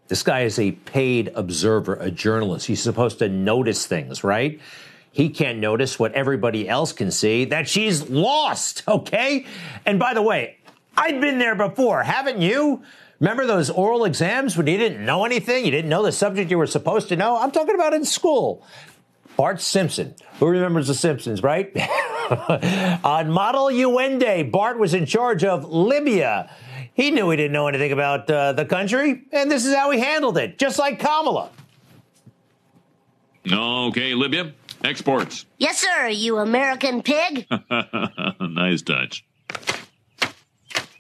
This 0.08 0.24
guy 0.24 0.42
is 0.42 0.60
a 0.60 0.72
paid 0.72 1.32
observer, 1.34 1.96
a 1.96 2.12
journalist. 2.12 2.68
He's 2.68 2.84
supposed 2.84 3.20
to 3.20 3.30
notice 3.30 3.88
things, 3.88 4.24
right? 4.24 4.60
He 5.14 5.30
can't 5.30 5.60
notice 5.60 6.00
what 6.00 6.12
everybody 6.14 6.68
else 6.68 6.92
can 6.92 7.12
see 7.12 7.46
that 7.46 7.70
she's 7.70 8.10
lost, 8.10 8.84
okay? 8.88 9.46
And 9.86 10.00
by 10.00 10.16
the 10.16 10.24
way, 10.24 10.58
I've 10.98 11.22
been 11.22 11.38
there 11.38 11.56
before, 11.56 12.02
haven't 12.02 12.42
you? 12.42 12.82
Remember 13.20 13.46
those 13.46 13.70
oral 13.70 14.06
exams 14.06 14.58
when 14.58 14.66
you 14.66 14.78
didn't 14.78 15.06
know 15.06 15.24
anything? 15.24 15.66
You 15.66 15.72
didn't 15.72 15.90
know 15.90 16.04
the 16.04 16.12
subject 16.12 16.50
you 16.50 16.58
were 16.58 16.68
supposed 16.68 17.10
to 17.10 17.16
know? 17.16 17.38
I'm 17.38 17.52
talking 17.52 17.76
about 17.76 17.94
in 17.94 18.04
school. 18.04 18.66
Bart 19.38 19.62
Simpson. 19.62 20.16
Who 20.40 20.48
remembers 20.48 20.88
The 20.88 20.96
Simpsons, 20.96 21.44
right? 21.44 21.72
On 23.04 23.30
Model 23.30 23.70
UN 23.70 24.18
Day, 24.18 24.42
Bart 24.42 24.80
was 24.80 24.96
in 24.96 25.06
charge 25.06 25.44
of 25.44 25.64
Libya. 25.64 26.50
He 26.96 27.12
knew 27.12 27.30
he 27.30 27.38
didn't 27.38 27.54
know 27.54 27.68
anything 27.68 27.92
about 27.92 28.30
uh, 28.30 28.54
the 28.54 28.66
country, 28.66 29.24
and 29.32 29.50
this 29.50 29.66
is 29.66 29.76
how 29.76 29.92
he 29.92 30.00
handled 30.00 30.38
it, 30.38 30.58
just 30.58 30.80
like 30.80 31.00
Kamala. 31.00 31.50
Okay, 33.52 34.14
Libya, 34.14 34.54
exports. 34.84 35.46
Yes, 35.58 35.80
sir, 35.80 36.08
you 36.08 36.38
American 36.38 37.02
pig. 37.02 37.48
nice 38.40 38.82
touch. 38.82 39.26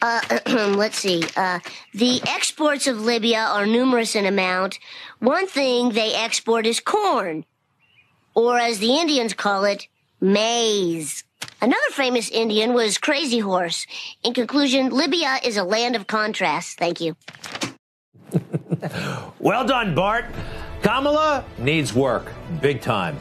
Uh, 0.01 0.19
let's 0.75 0.97
see. 0.97 1.23
Uh, 1.37 1.59
the 1.93 2.21
exports 2.27 2.87
of 2.87 2.99
Libya 3.01 3.39
are 3.39 3.65
numerous 3.65 4.15
in 4.15 4.25
amount. 4.25 4.77
One 5.19 5.47
thing 5.47 5.89
they 5.91 6.13
export 6.13 6.65
is 6.65 6.81
corn, 6.81 7.45
or 8.35 8.57
as 8.59 8.79
the 8.79 8.97
Indians 8.97 9.33
call 9.33 9.63
it, 9.63 9.87
maize. 10.19 11.23
Another 11.61 11.91
famous 11.91 12.29
Indian 12.29 12.73
was 12.73 12.97
Crazy 12.97 13.39
Horse. 13.39 13.85
In 14.23 14.33
conclusion, 14.33 14.89
Libya 14.89 15.39
is 15.43 15.55
a 15.55 15.63
land 15.63 15.95
of 15.95 16.07
contrasts. 16.07 16.75
Thank 16.75 16.99
you. 16.99 17.15
well 19.39 19.65
done, 19.65 19.95
Bart. 19.95 20.25
Kamala 20.83 21.45
needs 21.57 21.93
work, 21.93 22.33
big 22.61 22.81
time. 22.81 23.17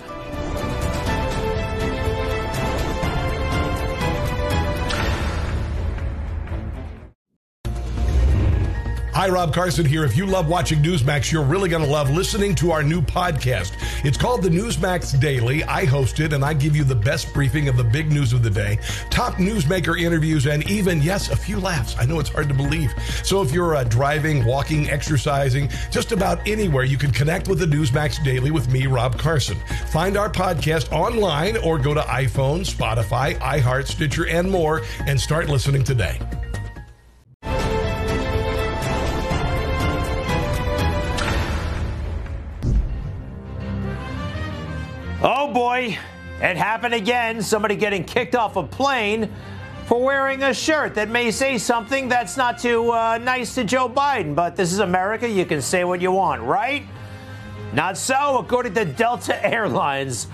Hi, 9.15 9.29
Rob 9.29 9.53
Carson 9.53 9.85
here. 9.85 10.05
If 10.05 10.17
you 10.17 10.25
love 10.25 10.49
watching 10.49 10.83
Newsmax, 10.83 11.31
you're 11.31 11.45
really 11.45 11.69
going 11.69 11.85
to 11.85 11.91
love 11.91 12.09
listening 12.09 12.55
to 12.55 12.73
our 12.73 12.83
new 12.83 13.03
podcast. 13.03 13.73
It's 14.07 14.17
called 14.17 14.43
the 14.43 14.49
Newsmax 14.49 15.21
Daily. 15.21 15.63
I 15.65 15.85
host 15.85 16.19
it 16.19 16.33
and 16.33 16.43
I 16.43 16.55
give 16.55 16.75
you 16.75 16.83
the 16.83 16.95
best 16.95 17.31
briefing 17.35 17.69
of 17.69 17.77
the 17.77 17.85
big 17.85 18.11
news 18.11 18.33
of 18.33 18.43
the 18.43 18.49
day, 18.49 18.79
top 19.11 19.35
newsmaker 19.35 20.01
interviews, 20.01 20.47
and 20.47 20.69
even, 20.71 21.03
yes, 21.03 21.31
a 21.31 21.37
few 21.37 21.61
laughs. 21.61 21.95
I 21.99 22.07
know 22.07 22.21
it's 22.21 22.31
hard 22.31 22.49
to 22.49 22.55
believe. 22.55 22.91
So 23.23 23.43
if 23.43 23.53
you're 23.53 23.77
uh, 23.77 23.85
driving, 23.85 24.47
walking, 24.47 24.89
exercising, 24.89 25.69
just 25.91 26.13
about 26.13 26.49
anywhere, 26.49 26.85
you 26.85 26.97
can 26.97 27.11
connect 27.11 27.49
with 27.49 27.59
the 27.59 27.67
Newsmax 27.67 28.25
Daily 28.25 28.51
with 28.51 28.73
me, 28.73 28.87
Rob 28.87 29.19
Carson. 29.19 29.59
Find 29.89 30.17
our 30.17 30.31
podcast 30.31 30.91
online 30.91 31.59
or 31.59 31.79
go 31.79 31.93
to 31.93 32.01
iPhone, 32.01 32.61
Spotify, 32.61 33.39
iHeart, 33.41 33.89
Stitcher, 33.89 34.27
and 34.27 34.51
more 34.51 34.81
and 35.07 35.21
start 35.21 35.51
listening 35.51 35.85
today. 35.85 36.19
Boy, 45.53 45.99
it 46.41 46.57
happened 46.57 46.95
again. 46.95 47.43
Somebody 47.43 47.77
getting 47.77 48.05
kicked 48.05 48.35
off 48.35 48.57
a 48.57 48.63
plane 48.63 49.31
for 49.87 50.03
wearing 50.03 50.43
a 50.45 50.55
shirt 50.55 50.95
that 50.95 51.11
may 51.11 51.31
say 51.31 51.59
something 51.59 52.09
that's 52.09 52.37
not 52.37 52.59
too 52.59 52.91
uh, 52.91 53.19
nice 53.19 53.55
to 53.57 53.65
Joe 53.65 53.89
Biden. 53.89 54.35
But 54.35 54.57
this 54.57 54.73
is 54.73 54.79
America. 54.79 55.29
You 55.29 55.45
can 55.45 55.61
say 55.61 55.85
what 55.85 56.01
you 56.01 56.11
want, 56.11 56.43
right? 56.43 56.85
Not 57.75 57.99
so, 57.99 58.39
according 58.39 58.75
to 58.75 58.85
Delta 58.85 59.45
Airlines. 59.55 60.29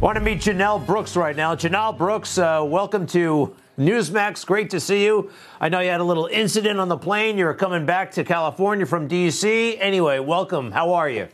Want 0.00 0.16
to 0.16 0.20
meet 0.20 0.40
Janelle 0.40 0.84
Brooks 0.84 1.16
right 1.16 1.36
now. 1.36 1.54
Janelle 1.54 1.96
Brooks, 1.96 2.38
uh, 2.38 2.64
welcome 2.66 3.06
to 3.08 3.54
Newsmax. 3.78 4.44
Great 4.46 4.70
to 4.70 4.80
see 4.80 5.04
you. 5.04 5.30
I 5.60 5.68
know 5.68 5.80
you 5.80 5.90
had 5.90 6.00
a 6.00 6.04
little 6.04 6.26
incident 6.26 6.80
on 6.80 6.88
the 6.88 6.98
plane. 6.98 7.38
You're 7.38 7.54
coming 7.54 7.86
back 7.86 8.10
to 8.12 8.24
California 8.24 8.86
from 8.86 9.06
D.C. 9.08 9.78
Anyway, 9.78 10.18
welcome. 10.18 10.72
How 10.72 10.94
are 10.94 11.08
you? 11.08 11.28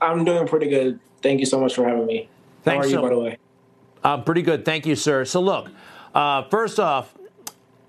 I'm 0.00 0.24
doing 0.24 0.46
pretty 0.46 0.68
good. 0.68 1.00
Thank 1.22 1.40
you 1.40 1.46
so 1.46 1.60
much 1.60 1.74
for 1.74 1.84
having 1.86 2.06
me. 2.06 2.28
Thanks 2.62 2.86
How 2.86 2.92
are 2.92 3.02
you, 3.02 3.08
by 3.08 3.14
the 3.14 3.20
way? 3.20 3.38
I'm 4.04 4.24
pretty 4.24 4.42
good. 4.42 4.64
Thank 4.64 4.86
you, 4.86 4.94
sir. 4.94 5.24
So, 5.24 5.40
look, 5.40 5.70
uh, 6.14 6.44
first 6.44 6.78
off, 6.78 7.14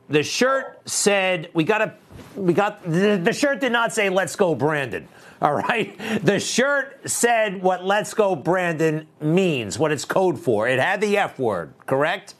the 0.09 0.23
shirt 0.23 0.79
said, 0.89 1.49
we 1.53 1.63
got 1.63 1.79
to, 1.79 1.93
we 2.35 2.53
got, 2.53 2.83
the, 2.83 3.19
the 3.23 3.33
shirt 3.33 3.59
did 3.59 3.71
not 3.71 3.93
say, 3.93 4.09
let's 4.09 4.35
go, 4.35 4.55
Brandon. 4.55 5.07
All 5.41 5.53
right. 5.53 5.97
The 6.21 6.39
shirt 6.39 7.09
said 7.09 7.61
what 7.61 7.85
let's 7.85 8.13
go, 8.13 8.35
Brandon 8.35 9.07
means, 9.21 9.79
what 9.79 9.91
it's 9.91 10.03
code 10.03 10.37
for. 10.37 10.67
It 10.67 10.79
had 10.79 10.99
the 10.99 11.17
F 11.17 11.39
word, 11.39 11.73
correct? 11.85 12.33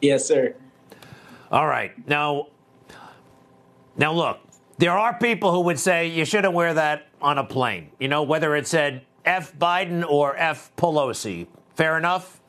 Yes, 0.00 0.26
sir. 0.26 0.54
All 1.50 1.66
right. 1.66 1.92
Now, 2.06 2.48
now 3.96 4.12
look, 4.12 4.38
there 4.78 4.92
are 4.92 5.18
people 5.18 5.50
who 5.50 5.62
would 5.62 5.78
say 5.78 6.06
you 6.06 6.24
shouldn't 6.24 6.54
wear 6.54 6.74
that 6.74 7.08
on 7.20 7.38
a 7.38 7.44
plane. 7.44 7.90
You 7.98 8.08
know, 8.08 8.22
whether 8.22 8.54
it 8.54 8.68
said 8.68 9.02
F 9.24 9.56
Biden 9.58 10.04
or 10.08 10.36
F 10.36 10.70
Pelosi. 10.76 11.46
Fair 11.74 11.98
enough? 11.98 12.40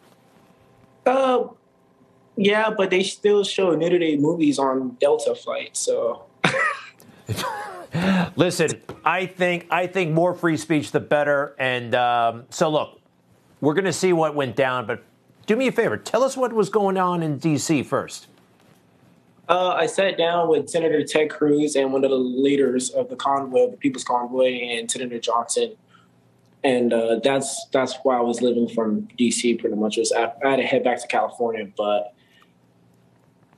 Uh, 1.05 1.47
yeah, 2.35 2.69
but 2.69 2.89
they 2.89 3.03
still 3.03 3.43
show 3.43 3.75
nudity 3.75 4.17
movies 4.17 4.59
on 4.59 4.97
Delta 4.99 5.35
flights, 5.35 5.79
so 5.79 6.25
Listen, 8.35 8.81
I 9.03 9.25
think 9.25 9.67
I 9.71 9.87
think 9.87 10.11
more 10.11 10.33
free 10.33 10.57
speech 10.57 10.91
the 10.91 10.99
better. 10.99 11.55
And 11.57 11.95
um, 11.95 12.45
so, 12.49 12.69
look, 12.69 12.99
we're 13.61 13.73
going 13.73 13.85
to 13.85 13.93
see 13.93 14.13
what 14.13 14.35
went 14.35 14.55
down. 14.55 14.85
But 14.85 15.03
do 15.45 15.55
me 15.55 15.67
a 15.67 15.71
favor, 15.71 15.97
tell 15.97 16.23
us 16.23 16.35
what 16.35 16.53
was 16.53 16.69
going 16.69 16.97
on 16.97 17.23
in 17.23 17.37
D.C. 17.37 17.83
first. 17.83 18.27
uh, 19.47 19.69
I 19.69 19.85
sat 19.85 20.17
down 20.17 20.49
with 20.49 20.69
Senator 20.69 21.03
Ted 21.03 21.29
Cruz 21.29 21.75
and 21.75 21.93
one 21.93 22.03
of 22.03 22.09
the 22.09 22.17
leaders 22.17 22.89
of 22.89 23.09
the 23.09 23.15
convoy, 23.15 23.71
the 23.71 23.77
People's 23.77 24.03
Convoy, 24.03 24.59
and 24.59 24.89
Senator 24.89 25.19
Johnson. 25.19 25.75
And 26.65 26.91
uh, 26.91 27.19
that's 27.23 27.67
that's 27.71 27.95
why 28.01 28.17
I 28.17 28.21
was 28.21 28.41
living 28.41 28.67
from 28.67 29.07
DC 29.19 29.59
pretty 29.59 29.75
much. 29.75 29.97
Was 29.97 30.11
I, 30.11 30.33
I 30.43 30.49
had 30.49 30.55
to 30.55 30.63
head 30.63 30.83
back 30.83 30.99
to 30.99 31.07
California, 31.07 31.67
but 31.77 32.15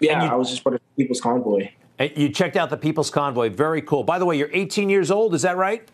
yeah, 0.01 0.29
I 0.29 0.35
was 0.35 0.49
just 0.49 0.61
part 0.61 0.75
of 0.75 0.81
the 0.81 1.03
People's 1.03 1.21
Convoy. 1.21 1.69
You 1.99 2.27
checked 2.27 2.57
out 2.57 2.69
the 2.69 2.75
People's 2.75 3.09
Convoy. 3.09 3.49
Very 3.49 3.81
cool. 3.81 4.03
By 4.03 4.19
the 4.19 4.25
way, 4.25 4.37
you're 4.37 4.51
18 4.51 4.89
years 4.89 5.09
old. 5.09 5.33
Is 5.33 5.43
that 5.43 5.55
right? 5.55 5.87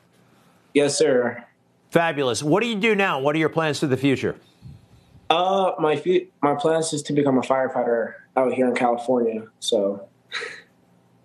Yes, 0.73 0.97
sir. 0.97 1.45
Fabulous. 1.91 2.41
What 2.41 2.63
do 2.63 2.67
you 2.67 2.75
do 2.75 2.95
now? 2.95 3.19
What 3.19 3.35
are 3.35 3.39
your 3.39 3.49
plans 3.49 3.79
for 3.79 3.85
the 3.85 3.95
future? 3.95 4.35
Uh, 5.29 5.73
my 5.77 6.01
my 6.41 6.55
plans 6.55 6.93
is 6.93 7.03
to 7.03 7.13
become 7.13 7.37
a 7.37 7.41
firefighter 7.41 8.15
out 8.35 8.53
here 8.53 8.67
in 8.67 8.73
California. 8.73 9.45
So 9.59 10.07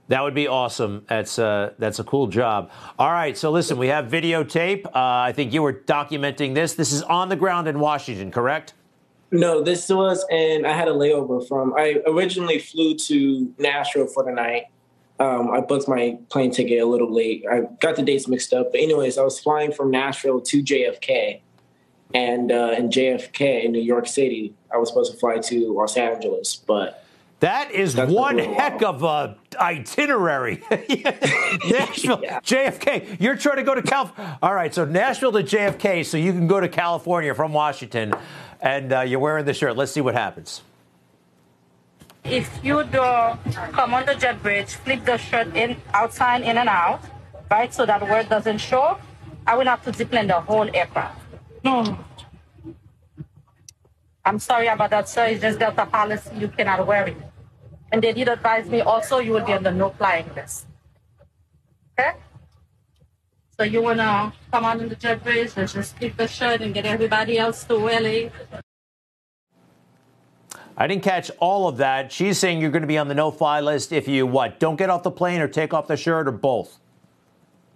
That 0.09 0.23
would 0.23 0.35
be 0.35 0.49
awesome. 0.49 1.05
That's 1.09 1.39
uh, 1.39 1.75
that's 1.79 1.99
a 1.99 2.05
cool 2.05 2.27
job. 2.29 2.71
All 2.99 3.13
right. 3.13 3.37
So 3.37 3.51
listen, 3.51 3.79
we 3.79 3.89
have 3.89 4.07
videotape. 4.07 4.87
Uh, 4.87 4.91
I 4.95 5.33
think 5.33 5.53
you 5.53 5.63
were 5.63 5.75
documenting 5.75 6.55
this. 6.55 6.75
This 6.75 6.93
is 6.93 7.03
on 7.03 7.29
the 7.29 7.37
ground 7.37 7.69
in 7.69 7.79
Washington, 7.79 8.31
correct? 8.31 8.73
no, 9.31 9.63
this 9.63 9.89
was, 9.89 10.25
and 10.31 10.67
I 10.67 10.73
had 10.73 10.89
a 10.89 10.93
layover 10.93 11.47
from. 11.47 11.75
I 11.77 12.01
originally 12.07 12.59
flew 12.59 12.95
to 12.95 13.53
Nashville 13.59 14.07
for 14.07 14.25
the 14.25 14.33
night. 14.33 14.65
Um, 15.21 15.51
I 15.51 15.61
booked 15.61 15.89
my 15.89 16.17
plane 16.31 16.51
ticket 16.51 16.81
a 16.81 16.87
little 16.87 17.13
late. 17.13 17.45
I 17.51 17.63
got 17.81 17.97
the 17.97 18.03
dates 18.03 18.29
mixed 18.29 18.53
up, 18.53 18.73
but 18.73 18.81
anyways, 18.81 19.19
I 19.19 19.23
was 19.23 19.39
flying 19.39 19.73
from 19.73 19.91
Nashville 19.91 20.41
to 20.41 20.63
JFK, 20.63 21.41
and 22.15 22.51
uh, 22.53 22.75
in 22.79 22.89
JFK 22.89 23.65
in 23.65 23.73
New 23.73 23.83
York 23.83 24.07
City, 24.07 24.55
I 24.73 24.79
was 24.79 24.89
supposed 24.89 25.13
to 25.13 25.19
fly 25.19 25.39
to 25.39 25.75
Los 25.75 25.97
Angeles, 25.97 26.57
but 26.57 26.98
That 27.41 27.71
is 27.71 27.95
That's 27.95 28.11
one 28.11 28.39
heck 28.39 28.83
of 28.83 29.05
a 29.05 29.37
itinerary. 29.61 30.63
Nashville, 30.71 32.19
JFK. 32.43 33.21
You're 33.21 33.37
trying 33.37 33.57
to 33.57 33.63
go 33.63 33.75
to 33.77 33.83
Cal. 33.83 34.13
All 34.43 34.55
right, 34.55 34.75
so 34.75 34.85
Nashville 34.85 35.33
to 35.33 35.43
JFK, 35.45 36.05
so 36.05 36.17
you 36.17 36.33
can 36.33 36.49
go 36.49 36.59
to 36.61 36.69
California 36.69 37.35
from 37.35 37.53
Washington, 37.53 38.13
and 38.61 38.93
uh, 38.93 39.01
you're 39.03 39.21
wearing 39.21 39.45
the 39.45 39.55
shirt. 39.55 39.77
Let's 39.77 39.93
see 39.93 40.01
what 40.01 40.15
happens. 40.15 40.63
if 42.25 42.61
you 42.63 42.85
do 42.85 43.03
come 43.73 43.95
on 43.95 44.05
the 44.07 44.15
jet 44.15 44.43
bridge, 44.43 44.75
flip 44.75 45.05
the 45.05 45.17
shirt 45.17 45.55
in 45.57 45.77
outside, 45.95 46.43
in 46.43 46.59
and 46.59 46.69
out, 46.69 47.01
right, 47.51 47.73
so 47.73 47.87
that 47.87 48.03
word 48.03 48.29
doesn't 48.29 48.59
show, 48.59 48.99
I 49.47 49.57
will 49.57 49.65
have 49.67 49.83
to 49.85 49.93
deplane 49.93 50.27
the 50.27 50.41
whole 50.41 50.69
aircraft. 50.75 51.21
No. 51.65 51.99
I'm 54.29 54.39
sorry 54.39 54.67
about 54.67 54.91
that, 54.91 55.09
sir. 55.09 55.25
It's 55.25 55.41
just 55.41 55.59
Delta 55.59 55.87
policy. 55.87 56.29
You 56.37 56.49
cannot 56.49 56.87
wear 56.87 57.07
it. 57.07 57.17
And 57.91 58.03
they 58.03 58.13
did 58.13 58.29
advise 58.29 58.69
me 58.69 58.83
also 58.83 59.21
you 59.21 59.33
will 59.33 59.47
be 59.47 59.55
on 59.55 59.63
the 59.63 59.71
no 59.71 59.89
flying 59.89 60.29
list. 60.37 60.67
Okay? 61.99 62.13
So 63.57 63.65
you 63.65 63.81
wanna 63.81 64.35
come 64.53 64.67
on 64.67 64.81
in 64.83 64.91
the 64.91 64.97
jet 64.97 65.25
bridge, 65.25 65.57
let's 65.57 65.73
just 65.73 65.99
keep 65.99 66.19
the 66.19 66.29
shirt 66.29 66.61
and 66.61 66.75
get 66.75 66.85
everybody 66.85 67.39
else 67.39 67.65
to 67.65 67.81
Willie. 67.81 68.31
I 70.77 70.87
didn't 70.87 71.05
catch 71.05 71.31
all 71.39 71.67
of 71.67 71.79
that. 71.79 72.13
She's 72.13 72.39
saying 72.39 72.61
you're 72.61 72.71
going 72.71 72.83
to 72.83 72.87
be 72.87 72.99
on 72.99 73.09
the 73.09 73.15
no-fly 73.15 73.61
list 73.61 73.93
if 73.93 74.07
you 74.07 74.27
what? 74.27 74.61
Don't 74.61 74.77
get 74.77 74.91
off 74.91 75.03
the 75.03 75.11
plane 75.11 75.41
or 75.41 75.49
take 75.49 75.75
off 75.75 75.89
the 75.89 75.97
shirt 75.97 76.29
or 76.29 76.33
both. 76.33 76.79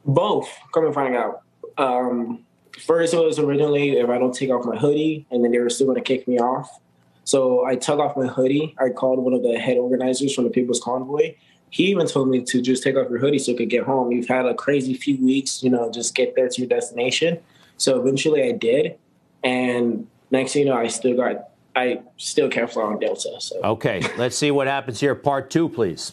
Both. 0.04 0.48
Come 0.72 0.84
and 0.84 0.94
find 0.94 1.16
out. 1.16 1.42
Um, 1.78 2.44
first, 2.86 3.14
it 3.14 3.18
was 3.18 3.38
originally 3.38 3.98
if 3.98 4.08
I 4.08 4.18
don't 4.18 4.34
take 4.34 4.50
off 4.50 4.64
my 4.64 4.76
hoodie, 4.76 5.26
and 5.30 5.44
then 5.44 5.52
they 5.52 5.58
were 5.58 5.70
still 5.70 5.86
going 5.86 5.98
to 5.98 6.04
kick 6.04 6.26
me 6.26 6.38
off. 6.38 6.80
So 7.24 7.64
I 7.64 7.76
took 7.76 7.98
off 7.98 8.16
my 8.16 8.26
hoodie. 8.26 8.74
I 8.78 8.90
called 8.90 9.18
one 9.20 9.32
of 9.32 9.42
the 9.42 9.58
head 9.58 9.78
organizers 9.78 10.34
from 10.34 10.44
the 10.44 10.50
People's 10.50 10.80
Convoy. 10.80 11.34
He 11.70 11.84
even 11.84 12.06
told 12.06 12.28
me 12.28 12.42
to 12.42 12.60
just 12.60 12.82
take 12.82 12.96
off 12.96 13.08
your 13.08 13.18
hoodie 13.18 13.38
so 13.38 13.52
you 13.52 13.56
could 13.56 13.70
get 13.70 13.84
home. 13.84 14.12
You've 14.12 14.28
had 14.28 14.44
a 14.44 14.54
crazy 14.54 14.94
few 14.94 15.16
weeks, 15.24 15.62
you 15.62 15.70
know, 15.70 15.90
just 15.90 16.14
get 16.14 16.34
there 16.34 16.48
to 16.48 16.60
your 16.60 16.68
destination. 16.68 17.38
So 17.78 17.98
eventually 17.98 18.42
I 18.42 18.52
did. 18.52 18.98
And 19.42 20.06
next 20.30 20.52
thing 20.52 20.64
you 20.64 20.68
know, 20.68 20.76
I 20.76 20.88
still 20.88 21.16
got 21.16 21.48
I 21.74 22.02
still 22.18 22.50
can't 22.50 22.70
fly 22.70 22.82
on 22.82 22.98
Delta. 22.98 23.40
So 23.40 23.58
Okay, 23.64 24.02
let's 24.18 24.36
see 24.36 24.50
what 24.50 24.66
happens 24.66 25.00
here. 25.00 25.14
Part 25.14 25.50
two, 25.50 25.68
please. 25.68 26.12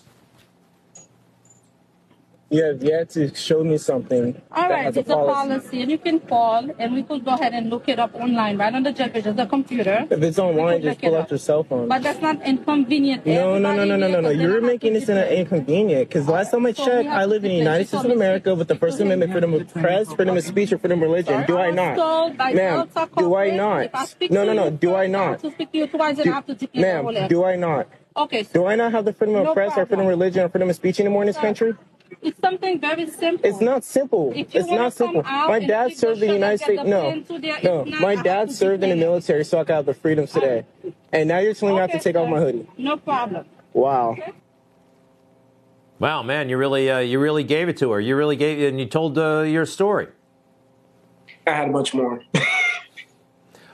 You 2.52 2.64
have 2.64 2.82
yet 2.84 3.12
to 3.12 3.34
show 3.36 3.64
me 3.64 3.78
something 3.78 4.42
All 4.52 4.64
that 4.64 4.72
right, 4.72 4.84
has 4.86 4.98
it's 4.98 5.08
a 5.08 5.14
a 5.14 5.16
policy. 5.18 5.50
policy, 5.50 5.82
and 5.84 5.92
you 5.92 6.00
can 6.00 6.20
call, 6.20 6.68
and 6.80 6.94
we 6.96 7.04
could 7.04 7.24
go 7.24 7.36
ahead 7.36 7.54
and 7.54 7.70
look 7.70 7.88
it 7.88 8.00
up 8.00 8.16
online, 8.16 8.58
right 8.58 8.74
on 8.74 8.82
the 8.82 8.92
jet 8.92 9.14
the 9.14 9.46
computer. 9.46 10.08
If 10.10 10.24
it's 10.24 10.40
online, 10.40 10.82
just 10.82 11.00
pull 11.00 11.14
up. 11.14 11.26
out 11.26 11.30
your 11.30 11.38
cell 11.38 11.64
phone. 11.64 11.88
But 11.88 12.02
that's 12.02 12.20
not 12.22 12.42
inconvenient. 12.42 13.24
No, 13.28 13.60
no, 13.60 13.76
no, 13.76 13.86
no, 13.86 13.98
no, 13.98 14.08
no, 14.08 14.20
no. 14.22 14.30
You're 14.30 14.62
making 14.62 14.94
this 14.94 15.10
an 15.10 15.20
inconvenient. 15.28 16.10
Because 16.10 16.28
last 16.28 16.50
time 16.50 16.66
I 16.66 16.74
So 16.74 16.86
checked, 16.86 17.08
I 17.08 17.26
live 17.26 17.46
in 17.46 17.52
the 17.52 17.58
United. 17.58 17.88
States 17.88 18.04
of 18.04 18.10
America 18.12 18.56
with 18.56 18.68
the 18.68 18.76
First 18.76 19.00
Amendment, 19.00 19.32
freedom 19.32 19.54
of 19.54 19.72
press, 19.72 20.12
freedom 20.14 20.36
of 20.36 20.44
speech, 20.44 20.72
and 20.72 20.82
freedom 20.82 21.04
of 21.04 21.10
religion. 21.10 21.46
Do 21.46 21.60
I 21.60 21.70
not? 21.70 21.98
Ma'am, 22.56 22.90
do 23.16 23.36
I 23.36 23.52
not? 23.52 23.84
if 23.86 23.94
I 23.96 24.06
speak 24.06 24.32
No, 24.32 24.44
no, 24.44 24.54
no. 24.54 24.72
Do 24.72 24.96
I 24.96 25.06
first, 25.06 25.16
I 25.16 25.20
have 25.22 25.32
not? 25.32 25.40
to 25.42 25.52
speak 25.52 25.72
to 25.74 25.78
you 25.78 25.88
twice, 25.88 26.18
and 26.18 26.32
I 26.32 26.34
have 26.34 26.46
to 26.48 26.56
declare 26.56 26.98
the 26.98 27.04
whole 27.04 27.12
Ma'am, 27.14 27.28
do 27.30 27.44
I 27.44 27.56
not? 27.56 27.88
Okay, 28.18 28.42
so 28.44 28.50
Do 28.54 28.66
I 28.66 28.76
not 28.76 28.92
have 28.92 29.06
the 29.06 29.14
freedom 29.14 29.36
of 29.36 29.44
No 29.44 29.54
press 29.54 29.78
or 29.78 29.86
freedom 29.86 30.02
of 30.02 30.08
religion 30.08 30.44
or 30.44 30.50
freedom 30.50 30.70
of 30.72 30.76
speech 30.76 31.00
anymore 31.00 31.22
in 31.22 31.28
this 31.28 31.38
country? 31.38 31.76
It's 32.22 32.40
something 32.40 32.80
very 32.80 33.08
simple. 33.10 33.50
It's 33.50 33.62
not 33.62 33.84
simple. 33.84 34.34
It's 34.36 34.68
not 34.68 34.94
simple. 34.94 35.24
My 35.24 35.60
dad 35.60 35.96
served 35.98 36.22
in 36.22 36.28
the 36.30 36.34
United 36.36 36.60
States. 36.60 36.84
the 36.84 36.90
No, 36.90 37.02
there, 37.40 37.60
no. 37.64 37.82
if 37.82 37.88
not, 37.88 38.02
I 38.02 38.02
My 38.02 38.16
dad 38.16 38.52
served 38.52 38.84
in 38.84 38.90
the 38.90 38.96
military, 38.96 39.46
so 39.46 39.60
I 39.60 39.64
got 39.64 39.86
the 39.86 39.94
freedoms 39.94 40.32
today. 40.32 40.66
And 41.14 41.28
now 41.30 41.40
you're 41.40 41.54
telling 41.54 41.76
me 41.76 41.80
I 41.80 41.84
have 41.84 41.92
to 41.92 41.98
Okay, 41.98 42.04
take 42.04 42.16
off 42.16 42.30
my 42.30 42.40
hoodie. 42.40 42.68
No 42.78 42.98
problem. 42.98 43.46
Wow. 43.74 44.18
Wow, 46.00 46.24
man, 46.24 46.50
you 46.50 46.58
really, 46.58 46.90
uh, 46.90 47.00
you 47.00 47.20
really 47.20 47.44
gave 47.44 47.70
it 47.70 47.78
to 47.78 47.92
her. 47.92 48.00
You 48.00 48.16
really 48.16 48.36
gave, 48.38 48.62
and 48.70 48.80
you 48.80 48.86
told 48.88 49.18
uh, 49.18 49.42
your 49.42 49.66
story. 49.66 50.08
I 51.48 51.52
had 51.52 51.70
a 51.70 51.72
bunch 51.74 51.94
more. 51.94 52.22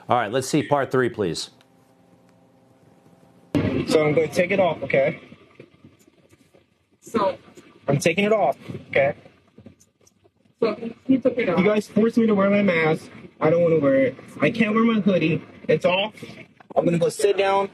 All 0.08 0.16
right, 0.18 0.32
let's 0.32 0.48
see 0.48 0.62
part 0.62 0.90
three, 0.90 1.08
please. 1.08 1.50
So 3.88 4.04
I'm 4.06 4.14
going 4.14 4.28
to 4.28 4.34
take 4.34 4.50
it 4.50 4.60
off, 4.60 4.82
okay? 4.82 5.20
So 7.00 7.38
I'm 7.88 7.98
taking 7.98 8.24
it 8.24 8.32
off, 8.32 8.56
okay? 8.90 9.14
So 10.60 10.76
you 11.06 11.18
took 11.18 11.36
it 11.38 11.48
off. 11.48 11.58
You 11.58 11.64
guys 11.64 11.86
forced 11.88 12.16
me 12.18 12.26
to 12.26 12.34
wear 12.34 12.50
my 12.50 12.62
mask. 12.62 13.10
I 13.40 13.50
don't 13.50 13.62
want 13.62 13.74
to 13.74 13.80
wear 13.80 13.94
it. 13.96 14.16
I 14.40 14.50
can't 14.50 14.74
wear 14.74 14.84
my 14.84 15.00
hoodie. 15.00 15.42
It's 15.68 15.84
off. 15.84 16.14
I'm 16.74 16.84
gonna 16.84 16.98
go 16.98 17.08
sit 17.08 17.36
down. 17.36 17.68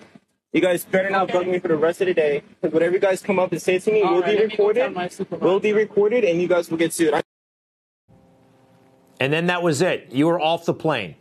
You 0.53 0.61
guys 0.61 0.85
better 0.85 1.09
not 1.09 1.29
bug 1.33 1.47
me 1.47 1.59
for 1.59 1.69
the 1.69 1.77
rest 1.77 2.01
of 2.03 2.09
the 2.09 2.15
day. 2.15 2.43
Because 2.61 2.75
whatever 2.75 2.93
you 2.95 3.01
guys 3.01 3.23
come 3.23 3.39
up 3.39 3.53
and 3.53 3.63
say 3.63 3.79
to 3.79 3.91
me 3.93 4.03
All 4.03 4.15
will 4.15 4.21
right, 4.21 4.27
be 4.33 4.37
let 4.37 4.49
me 4.49 4.51
recorded. 4.53 5.41
Will 5.41 5.61
be 5.61 5.73
recorded, 5.73 6.25
and 6.25 6.41
you 6.43 6.49
guys 6.49 6.71
will 6.71 6.79
get 6.79 6.93
sued. 6.93 7.15
I- 7.15 7.23
And 9.21 9.33
then 9.33 9.47
that 9.47 9.63
was 9.63 9.81
it. 9.81 10.09
You 10.11 10.27
were 10.27 10.41
off 10.41 10.65
the 10.67 10.75
plane. 10.75 11.17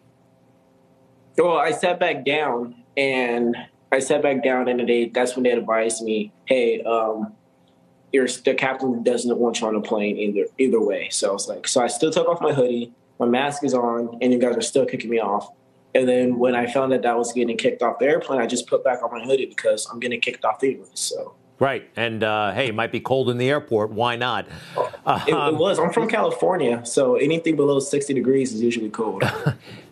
Well, 1.38 1.58
I 1.58 1.72
sat 1.72 2.00
back 2.00 2.26
down 2.26 2.76
and 2.98 3.56
I 3.92 4.00
sat 4.00 4.22
back 4.22 4.44
down 4.44 4.68
and 4.68 4.88
they 4.88 5.06
that's 5.14 5.36
when 5.36 5.44
they 5.44 5.52
advised 5.52 6.04
me, 6.04 6.34
hey, 6.46 6.82
um, 6.84 7.34
your 7.34 7.41
the 8.12 8.56
captain 8.58 9.04
doesn't 9.04 9.38
want 9.38 9.62
you 9.62 9.68
on 9.68 9.74
the 9.74 9.82
plane 9.82 10.18
either 10.18 10.46
either 10.58 10.82
way. 10.82 11.10
So 11.10 11.30
I 11.30 11.34
was 11.34 11.48
like, 11.48 11.68
so 11.68 11.82
I 11.82 11.88
still 11.88 12.12
took 12.12 12.28
off 12.28 12.42
my 12.42 12.54
hoodie, 12.54 12.94
my 13.20 13.26
mask 13.26 13.64
is 13.64 13.74
on, 13.74 14.18
and 14.22 14.34
you 14.34 14.40
guys 14.40 14.56
are 14.58 14.62
still 14.62 14.86
kicking 14.86 15.10
me 15.10 15.20
off. 15.20 15.50
And 15.94 16.08
then 16.08 16.40
when 16.40 16.56
I 16.56 16.68
found 16.68 16.94
that 16.94 17.06
I 17.06 17.16
was 17.16 17.34
getting 17.34 17.58
kicked 17.58 17.82
off 17.82 18.00
the 18.00 18.06
airplane, 18.06 18.40
I 18.40 18.48
just 18.48 18.68
put 18.68 18.84
back 18.84 19.04
on 19.04 19.12
my 19.12 19.26
hoodie 19.26 19.46
because 19.46 19.88
I'm 19.92 20.00
getting 20.00 20.22
kicked 20.22 20.46
off 20.46 20.64
anyway. 20.64 20.88
So 20.94 21.36
Right. 21.62 21.88
And 21.96 22.24
uh, 22.24 22.54
hey, 22.54 22.70
it 22.70 22.76
might 22.76 22.92
be 22.92 23.00
cold 23.00 23.30
in 23.30 23.38
the 23.38 23.48
airport. 23.48 23.92
Why 23.92 24.16
not? 24.16 24.48
it, 24.48 25.28
it 25.28 25.56
was. 25.56 25.78
I'm 25.78 25.94
from 25.94 26.10
California, 26.10 26.84
so 26.84 27.18
anything 27.18 27.56
below 27.56 27.80
60 27.80 28.16
degrees 28.16 28.52
is 28.52 28.64
usually 28.64 28.90
cold. 28.90 29.24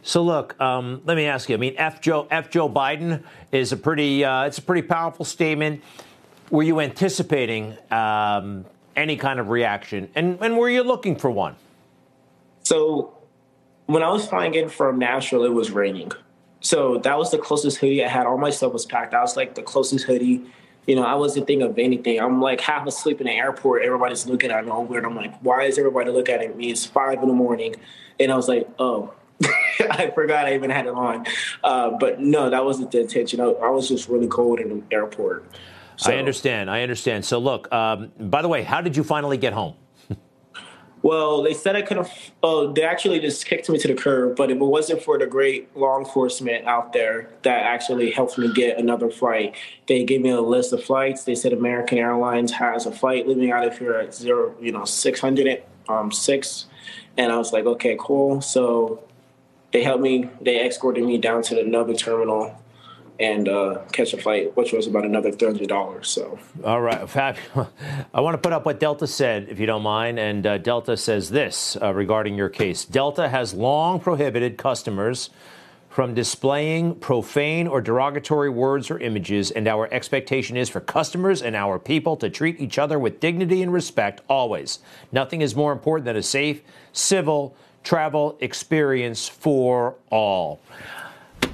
So 0.01 0.23
look, 0.23 0.59
um, 0.61 1.01
let 1.05 1.17
me 1.17 1.25
ask 1.25 1.49
you. 1.49 1.55
I 1.55 1.59
mean, 1.59 1.75
F 1.77 2.01
Joe 2.01 2.25
F 2.31 2.49
Joe 2.49 2.69
Biden 2.69 3.21
is 3.51 3.71
a 3.71 3.77
pretty 3.77 4.23
uh, 4.23 4.45
it's 4.45 4.57
a 4.57 4.61
pretty 4.61 4.81
powerful 4.81 5.25
statement. 5.25 5.83
Were 6.51 6.63
you 6.63 6.79
anticipating 6.79 7.77
um, 7.91 8.65
any 8.95 9.17
kind 9.17 9.39
of 9.39 9.49
reaction, 9.49 10.09
and 10.15 10.39
and 10.41 10.57
were 10.57 10.69
you 10.69 10.83
looking 10.83 11.15
for 11.15 11.29
one? 11.29 11.55
So 12.63 13.17
when 13.85 14.03
I 14.03 14.09
was 14.09 14.27
flying 14.27 14.53
in 14.53 14.69
from 14.69 14.99
Nashville, 14.99 15.43
it 15.43 15.53
was 15.53 15.71
raining. 15.71 16.11
So 16.61 16.97
that 16.99 17.17
was 17.17 17.31
the 17.31 17.37
closest 17.37 17.77
hoodie 17.77 18.03
I 18.03 18.07
had. 18.07 18.25
All 18.25 18.37
my 18.37 18.49
stuff 18.49 18.73
was 18.73 18.85
packed. 18.85 19.13
I 19.13 19.21
was 19.21 19.35
like 19.35 19.55
the 19.55 19.63
closest 19.63 20.05
hoodie. 20.05 20.43
You 20.85 20.95
know, 20.95 21.03
I 21.03 21.15
wasn't 21.15 21.47
thinking 21.47 21.67
of 21.67 21.77
anything. 21.77 22.19
I'm 22.19 22.41
like 22.41 22.61
half 22.61 22.85
asleep 22.87 23.21
in 23.21 23.27
the 23.27 23.33
airport. 23.33 23.83
Everybody's 23.83 24.27
looking 24.27 24.51
at 24.51 24.65
me 24.65 24.71
all 24.71 24.85
weird. 24.85 25.05
I'm 25.05 25.15
like, 25.15 25.39
why 25.39 25.63
is 25.63 25.77
everybody 25.77 26.11
looking 26.11 26.35
at 26.35 26.55
me? 26.55 26.71
It's 26.71 26.85
five 26.85 27.21
in 27.21 27.27
the 27.27 27.33
morning. 27.33 27.75
And 28.19 28.31
I 28.31 28.35
was 28.35 28.47
like, 28.47 28.67
oh, 28.79 29.13
I 29.79 30.11
forgot 30.13 30.45
I 30.45 30.55
even 30.55 30.69
had 30.69 30.85
it 30.85 30.93
on. 30.93 31.25
Uh, 31.63 31.91
but 31.91 32.19
no, 32.19 32.49
that 32.49 32.65
wasn't 32.65 32.91
the 32.91 33.01
intention. 33.01 33.39
I, 33.39 33.45
I 33.45 33.69
was 33.69 33.87
just 33.87 34.09
really 34.09 34.27
cold 34.27 34.59
in 34.59 34.69
the 34.69 34.95
airport. 34.95 35.45
I 36.05 36.15
understand. 36.15 36.69
I 36.69 36.81
understand. 36.81 37.25
So 37.25 37.39
look. 37.39 37.71
Um, 37.71 38.11
by 38.19 38.41
the 38.41 38.47
way, 38.47 38.63
how 38.63 38.81
did 38.81 38.95
you 38.95 39.03
finally 39.03 39.37
get 39.37 39.53
home? 39.53 39.75
Well, 41.01 41.43
they 41.43 41.53
said 41.53 41.77
I 41.77 41.81
could 41.81 41.95
have. 41.95 42.11
Oh, 42.43 42.73
they 42.73 42.83
actually 42.83 43.21
just 43.21 43.45
kicked 43.45 43.69
me 43.69 43.77
to 43.79 43.87
the 43.87 43.93
curb. 43.93 44.35
But 44.35 44.51
if 44.51 44.57
it 44.57 44.63
wasn't 44.63 45.01
for 45.01 45.17
the 45.17 45.27
great 45.27 45.75
law 45.75 45.97
enforcement 45.97 46.65
out 46.67 46.91
there 46.91 47.29
that 47.43 47.63
actually 47.63 48.11
helped 48.11 48.37
me 48.37 48.51
get 48.51 48.77
another 48.77 49.09
flight, 49.09 49.55
they 49.87 50.03
gave 50.03 50.21
me 50.21 50.31
a 50.31 50.41
list 50.41 50.73
of 50.73 50.83
flights. 50.83 51.23
They 51.23 51.35
said 51.35 51.53
American 51.53 51.99
Airlines 51.99 52.51
has 52.51 52.85
a 52.85 52.91
flight 52.91 53.29
leaving 53.29 53.49
out 53.49 53.65
of 53.65 53.77
here 53.77 53.93
at 53.93 54.13
zero, 54.13 54.53
you 54.59 54.73
know, 54.73 54.83
six 54.83 55.21
hundred 55.21 55.63
um 55.87 56.11
six, 56.11 56.65
and 57.17 57.31
I 57.31 57.37
was 57.37 57.53
like, 57.53 57.65
okay, 57.65 57.95
cool. 57.97 58.41
So 58.41 59.01
they 59.71 59.83
helped 59.83 60.03
me. 60.03 60.29
They 60.41 60.65
escorted 60.65 61.05
me 61.05 61.17
down 61.17 61.43
to 61.43 61.61
another 61.61 61.93
terminal 61.93 62.58
and 63.19 63.49
uh, 63.49 63.79
catch 63.91 64.13
a 64.13 64.17
flight, 64.17 64.55
which 64.55 64.71
was 64.71 64.87
about 64.87 65.05
another 65.05 65.31
three 65.31 65.47
hundred 65.47 65.67
dollars. 65.67 66.07
So. 66.07 66.39
All 66.63 66.81
right, 66.81 67.09
Fab. 67.09 67.35
I 68.13 68.21
want 68.21 68.35
to 68.35 68.37
put 68.37 68.53
up 68.53 68.65
what 68.65 68.79
Delta 68.79 69.07
said, 69.07 69.47
if 69.49 69.59
you 69.59 69.65
don't 69.65 69.83
mind. 69.83 70.19
And 70.19 70.47
uh, 70.47 70.57
Delta 70.57 70.95
says 70.95 71.29
this 71.29 71.77
uh, 71.81 71.93
regarding 71.93 72.35
your 72.35 72.49
case 72.49 72.85
Delta 72.85 73.27
has 73.29 73.53
long 73.53 73.99
prohibited 73.99 74.57
customers 74.57 75.29
from 75.89 76.13
displaying 76.13 76.95
profane 76.95 77.67
or 77.67 77.81
derogatory 77.81 78.49
words 78.49 78.91
or 78.91 78.99
images, 78.99 79.51
and 79.51 79.67
our 79.67 79.91
expectation 79.91 80.55
is 80.55 80.69
for 80.69 80.79
customers 80.79 81.41
and 81.41 81.55
our 81.55 81.79
people 81.79 82.15
to 82.15 82.29
treat 82.29 82.59
each 82.61 82.77
other 82.77 82.99
with 82.99 83.19
dignity 83.19 83.61
and 83.63 83.73
respect 83.73 84.21
always. 84.29 84.79
Nothing 85.11 85.41
is 85.41 85.55
more 85.55 85.71
important 85.73 86.05
than 86.05 86.15
a 86.15 86.23
safe, 86.23 86.61
civil 86.93 87.55
travel 87.83 88.37
experience 88.39 89.27
for 89.27 89.95
all. 90.11 90.61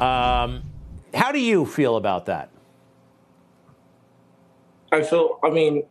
Um, 0.01 0.63
how 1.15 1.31
do 1.31 1.39
you 1.39 1.65
feel 1.65 1.95
about 1.95 2.25
that? 2.27 2.49
I 4.91 5.03
feel, 5.03 5.39
I 5.43 5.49
mean, 5.49 5.83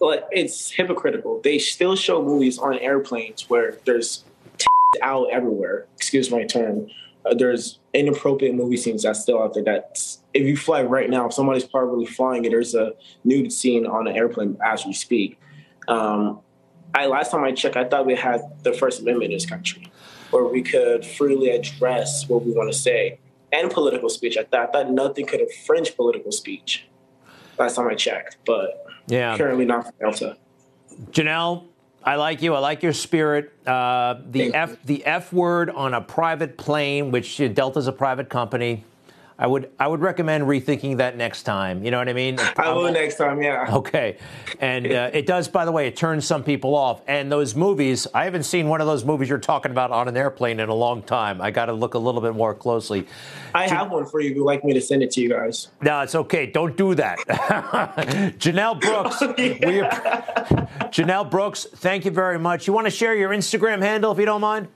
like 0.00 0.24
it's 0.30 0.70
hypocritical. 0.70 1.40
They 1.42 1.58
still 1.58 1.96
show 1.96 2.22
movies 2.22 2.58
on 2.58 2.78
airplanes 2.78 3.48
where 3.48 3.78
there's 3.84 4.24
out 5.02 5.28
everywhere. 5.30 5.86
Excuse 5.96 6.30
my 6.30 6.44
term. 6.44 6.88
Uh, 7.24 7.34
there's 7.34 7.78
inappropriate 7.92 8.54
movie 8.54 8.76
scenes 8.76 9.02
that's 9.02 9.20
still 9.20 9.42
out 9.42 9.54
there. 9.54 9.64
That's 9.64 10.20
if 10.32 10.42
you 10.42 10.56
fly 10.56 10.82
right 10.82 11.10
now, 11.10 11.26
if 11.26 11.32
somebody's 11.32 11.64
probably 11.64 12.06
flying 12.06 12.44
it, 12.44 12.50
there's 12.50 12.74
a 12.74 12.92
nude 13.24 13.52
scene 13.52 13.86
on 13.86 14.06
an 14.06 14.16
airplane 14.16 14.56
as 14.64 14.86
we 14.86 14.92
speak. 14.92 15.38
Um, 15.88 16.40
I 16.94 17.06
last 17.06 17.30
time 17.30 17.44
I 17.44 17.52
checked, 17.52 17.76
I 17.76 17.84
thought 17.84 18.06
we 18.06 18.14
had 18.14 18.42
the 18.62 18.72
First 18.72 19.00
Amendment 19.00 19.32
in 19.32 19.36
this 19.36 19.46
country, 19.46 19.90
where 20.30 20.44
we 20.44 20.62
could 20.62 21.04
freely 21.04 21.50
address 21.50 22.28
what 22.28 22.44
we 22.44 22.52
want 22.52 22.72
to 22.72 22.78
say 22.78 23.18
and 23.56 23.70
political 23.70 24.08
speech. 24.08 24.36
I 24.36 24.44
thought, 24.44 24.68
I 24.68 24.72
thought 24.72 24.90
nothing 24.90 25.26
could 25.26 25.40
infringe 25.40 25.96
political 25.96 26.32
speech. 26.32 26.86
last 27.58 27.76
time 27.76 27.88
I 27.88 27.94
checked, 27.94 28.36
but 28.44 28.86
Yeah. 29.06 29.36
currently 29.36 29.64
not 29.64 29.86
for 29.86 29.92
Delta. 29.98 30.36
Janelle, 31.10 31.64
I 32.04 32.16
like 32.16 32.42
you. 32.42 32.54
I 32.54 32.58
like 32.58 32.82
your 32.82 32.92
spirit. 32.92 33.50
Uh, 33.66 34.16
the 34.30 34.54
F 34.54 34.76
the 34.84 35.04
F 35.04 35.32
word 35.32 35.70
on 35.70 35.94
a 35.94 36.00
private 36.00 36.56
plane, 36.58 37.10
which 37.10 37.40
uh, 37.40 37.48
Delta's 37.48 37.86
a 37.88 37.92
private 37.92 38.28
company. 38.28 38.84
I 39.38 39.46
would 39.46 39.70
I 39.78 39.86
would 39.86 40.00
recommend 40.00 40.44
rethinking 40.44 40.96
that 40.96 41.16
next 41.16 41.42
time. 41.42 41.84
You 41.84 41.90
know 41.90 41.98
what 41.98 42.08
I 42.08 42.14
mean? 42.14 42.38
I 42.56 42.72
will 42.72 42.90
next 42.90 43.16
time, 43.16 43.42
yeah. 43.42 43.66
Okay, 43.70 44.16
and 44.60 44.86
uh, 44.92 45.10
it 45.12 45.26
does. 45.26 45.48
By 45.48 45.64
the 45.64 45.72
way, 45.72 45.86
it 45.88 45.96
turns 45.96 46.26
some 46.26 46.42
people 46.42 46.74
off. 46.74 47.02
And 47.06 47.30
those 47.30 47.54
movies, 47.54 48.06
I 48.14 48.24
haven't 48.24 48.44
seen 48.44 48.68
one 48.68 48.80
of 48.80 48.86
those 48.86 49.04
movies 49.04 49.28
you're 49.28 49.38
talking 49.38 49.72
about 49.72 49.90
on 49.90 50.08
an 50.08 50.16
airplane 50.16 50.58
in 50.58 50.68
a 50.68 50.74
long 50.74 51.02
time. 51.02 51.42
I 51.42 51.50
got 51.50 51.66
to 51.66 51.74
look 51.74 51.94
a 51.94 51.98
little 51.98 52.22
bit 52.22 52.34
more 52.34 52.54
closely. 52.54 53.06
I 53.54 53.68
have 53.68 53.90
one 53.90 54.06
for 54.06 54.20
you. 54.20 54.30
If 54.30 54.36
you'd 54.36 54.44
like 54.44 54.64
me 54.64 54.72
to 54.72 54.80
send 54.80 55.02
it 55.02 55.10
to 55.12 55.20
you 55.20 55.28
guys. 55.28 55.68
No, 55.82 56.00
it's 56.00 56.14
okay. 56.14 56.46
Don't 56.46 56.76
do 56.76 56.94
that. 56.94 57.18
Janelle 58.38 58.80
Brooks. 58.80 59.20
we, 59.20 59.80
Janelle 60.90 61.30
Brooks, 61.30 61.66
thank 61.74 62.04
you 62.04 62.10
very 62.10 62.38
much. 62.38 62.66
You 62.66 62.72
want 62.72 62.86
to 62.86 62.90
share 62.90 63.14
your 63.14 63.30
Instagram 63.30 63.82
handle 63.82 64.12
if 64.12 64.18
you 64.18 64.24
don't 64.24 64.40
mind? 64.40 64.68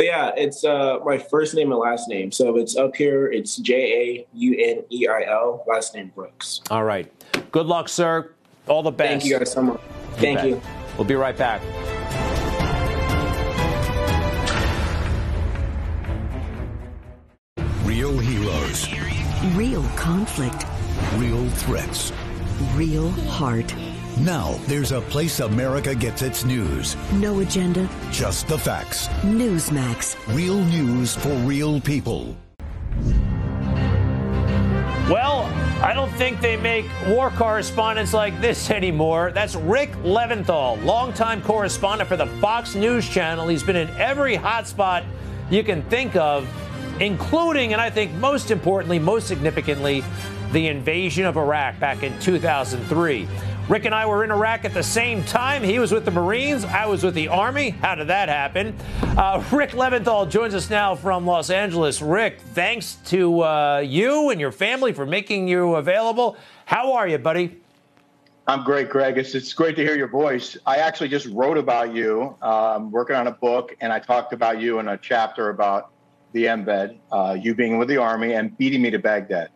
But 0.00 0.06
yeah, 0.06 0.30
it's 0.34 0.64
uh, 0.64 0.98
my 1.04 1.18
first 1.18 1.54
name 1.54 1.72
and 1.72 1.78
last 1.78 2.08
name. 2.08 2.32
So 2.32 2.56
it's 2.56 2.74
up 2.74 2.96
here. 2.96 3.30
It's 3.30 3.56
J 3.58 3.74
A 3.74 4.26
U 4.32 4.56
N 4.58 4.82
E 4.90 5.06
I 5.06 5.24
L. 5.30 5.62
Last 5.68 5.94
name 5.94 6.10
Brooks. 6.14 6.62
All 6.70 6.84
right. 6.84 7.12
Good 7.52 7.66
luck, 7.66 7.86
sir. 7.90 8.32
All 8.66 8.82
the 8.82 8.90
best. 8.90 9.10
Thank 9.10 9.24
you 9.26 9.38
guys 9.38 9.52
so 9.52 9.60
much. 9.60 9.80
Thank 10.12 10.38
bet. 10.38 10.48
you. 10.48 10.62
We'll 10.96 11.06
be 11.06 11.16
right 11.16 11.36
back. 11.36 11.60
Real 17.84 18.16
heroes. 18.16 18.88
Real 19.54 19.82
conflict. 19.96 20.64
Real 21.16 21.46
threats. 21.50 22.10
Real 22.74 23.10
heart. 23.10 23.74
Now 24.18 24.58
there's 24.66 24.92
a 24.92 25.00
place 25.00 25.40
America 25.40 25.94
gets 25.94 26.22
its 26.22 26.44
news. 26.44 26.96
No 27.12 27.40
agenda. 27.40 27.88
Just 28.10 28.48
the 28.48 28.58
facts. 28.58 29.08
Newsmax. 29.22 30.16
Real 30.34 30.58
news 30.64 31.16
for 31.16 31.32
real 31.46 31.80
people. 31.80 32.36
Well, 35.08 35.44
I 35.82 35.92
don't 35.92 36.12
think 36.12 36.40
they 36.40 36.56
make 36.56 36.84
war 37.08 37.30
correspondents 37.30 38.12
like 38.12 38.40
this 38.40 38.70
anymore. 38.70 39.32
That's 39.32 39.56
Rick 39.56 39.90
Leventhal, 40.04 40.84
longtime 40.84 41.42
correspondent 41.42 42.08
for 42.08 42.16
the 42.16 42.26
Fox 42.26 42.74
News 42.74 43.08
Channel. 43.08 43.48
He's 43.48 43.62
been 43.62 43.76
in 43.76 43.88
every 43.90 44.36
hotspot 44.36 45.04
you 45.50 45.64
can 45.64 45.82
think 45.84 46.14
of, 46.14 46.48
including, 47.00 47.72
and 47.72 47.80
I 47.80 47.90
think 47.90 48.12
most 48.14 48.50
importantly, 48.50 48.98
most 48.98 49.26
significantly, 49.26 50.04
the 50.52 50.68
invasion 50.68 51.24
of 51.26 51.36
Iraq 51.36 51.80
back 51.80 52.02
in 52.02 52.16
2003. 52.20 53.26
Rick 53.70 53.84
and 53.84 53.94
I 53.94 54.04
were 54.04 54.24
in 54.24 54.32
Iraq 54.32 54.64
at 54.64 54.74
the 54.74 54.82
same 54.82 55.22
time. 55.22 55.62
He 55.62 55.78
was 55.78 55.92
with 55.92 56.04
the 56.04 56.10
Marines. 56.10 56.64
I 56.64 56.86
was 56.86 57.04
with 57.04 57.14
the 57.14 57.28
Army. 57.28 57.70
How 57.70 57.94
did 57.94 58.08
that 58.08 58.28
happen? 58.28 58.76
Uh, 59.00 59.44
Rick 59.52 59.70
Leventhal 59.70 60.28
joins 60.28 60.56
us 60.56 60.68
now 60.68 60.96
from 60.96 61.24
Los 61.24 61.50
Angeles. 61.50 62.02
Rick, 62.02 62.40
thanks 62.40 62.96
to 63.06 63.44
uh, 63.44 63.78
you 63.78 64.30
and 64.30 64.40
your 64.40 64.50
family 64.50 64.92
for 64.92 65.06
making 65.06 65.46
you 65.46 65.76
available. 65.76 66.36
How 66.64 66.94
are 66.94 67.06
you, 67.06 67.18
buddy? 67.18 67.60
I'm 68.48 68.64
great, 68.64 68.90
Greg. 68.90 69.18
It's, 69.18 69.36
it's 69.36 69.52
great 69.52 69.76
to 69.76 69.82
hear 69.82 69.96
your 69.96 70.08
voice. 70.08 70.56
I 70.66 70.78
actually 70.78 71.10
just 71.10 71.26
wrote 71.26 71.56
about 71.56 71.94
you, 71.94 72.36
um, 72.42 72.90
working 72.90 73.14
on 73.14 73.28
a 73.28 73.32
book, 73.32 73.76
and 73.80 73.92
I 73.92 74.00
talked 74.00 74.32
about 74.32 74.60
you 74.60 74.80
in 74.80 74.88
a 74.88 74.98
chapter 74.98 75.48
about 75.48 75.92
the 76.32 76.46
embed, 76.46 76.98
uh, 77.12 77.36
you 77.40 77.54
being 77.54 77.78
with 77.78 77.86
the 77.86 77.98
Army 77.98 78.32
and 78.32 78.58
beating 78.58 78.82
me 78.82 78.90
to 78.90 78.98
Baghdad. 78.98 79.50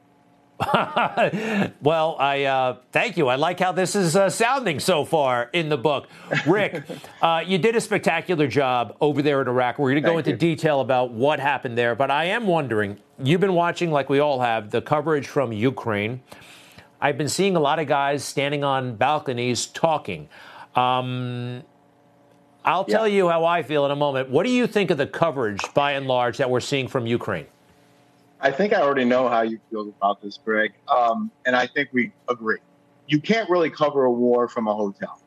well, 1.83 2.17
I 2.19 2.45
uh, 2.45 2.77
thank 2.93 3.17
you. 3.17 3.27
I 3.27 3.35
like 3.35 3.59
how 3.59 3.73
this 3.73 3.97
is 3.97 4.14
uh, 4.14 4.31
sounding 4.31 4.79
so 4.79 5.05
far 5.05 5.51
in 5.53 5.69
the 5.69 5.77
book. 5.77 6.09
Rick, 6.47 6.85
uh, 7.23 7.43
you 7.45 7.59
did 7.59 7.75
a 7.75 7.81
spectacular 7.81 8.47
job 8.47 8.97
over 9.01 9.21
there 9.21 9.43
in 9.43 9.49
Iraq. 9.49 9.79
We're 9.79 9.90
going 9.90 10.03
to 10.03 10.09
go 10.09 10.14
Thank 10.14 10.29
into 10.29 10.47
you. 10.47 10.55
detail 10.55 10.81
about 10.81 11.11
what 11.11 11.40
happened 11.40 11.77
there, 11.77 11.95
but 11.97 12.11
I 12.11 12.27
am 12.27 12.47
wondering. 12.47 12.99
You've 13.23 13.40
been 13.40 13.55
watching, 13.55 13.90
like 13.90 14.09
we 14.09 14.21
all 14.21 14.40
have, 14.40 14.71
the 14.71 14.81
coverage 14.81 15.27
from 15.27 15.53
Ukraine. 15.53 16.21
I've 17.01 17.19
been 17.19 17.29
seeing 17.29 17.57
a 17.57 17.61
lot 17.61 17.79
of 17.79 17.87
guys 17.87 18.25
standing 18.25 18.62
on 18.64 18.97
balconies 18.97 19.67
talking. 19.67 20.29
Um, 20.75 21.62
I'll 22.64 22.85
tell 22.85 23.07
you 23.07 23.29
how 23.29 23.45
I 23.45 23.62
feel 23.62 23.85
in 23.85 23.90
a 23.90 23.97
moment. 23.97 24.31
What 24.31 24.47
do 24.47 24.51
you 24.51 24.67
think 24.67 24.90
of 24.90 24.99
the 24.99 25.07
coverage, 25.07 25.61
by 25.75 25.93
and 25.93 26.07
large, 26.07 26.38
that 26.38 26.49
we're 26.49 26.61
seeing 26.61 26.88
from 26.88 27.07
Ukraine? 27.07 27.47
I 28.45 28.51
think 28.51 28.75
I 28.75 28.83
already 28.83 29.07
know 29.07 29.27
how 29.27 29.41
you 29.41 29.59
feel 29.71 29.89
about 29.89 30.21
this, 30.21 30.39
Greg, 30.45 30.75
um, 30.95 31.31
and 31.47 31.57
I 31.57 31.67
think 31.67 31.89
we 31.95 32.13
agree. 32.29 32.59
You 33.09 33.19
can't 33.19 33.49
really 33.49 33.71
cover 33.71 34.05
a 34.05 34.13
war 34.13 34.49
from 34.49 34.69
a 34.69 34.75
hotel. 34.75 35.19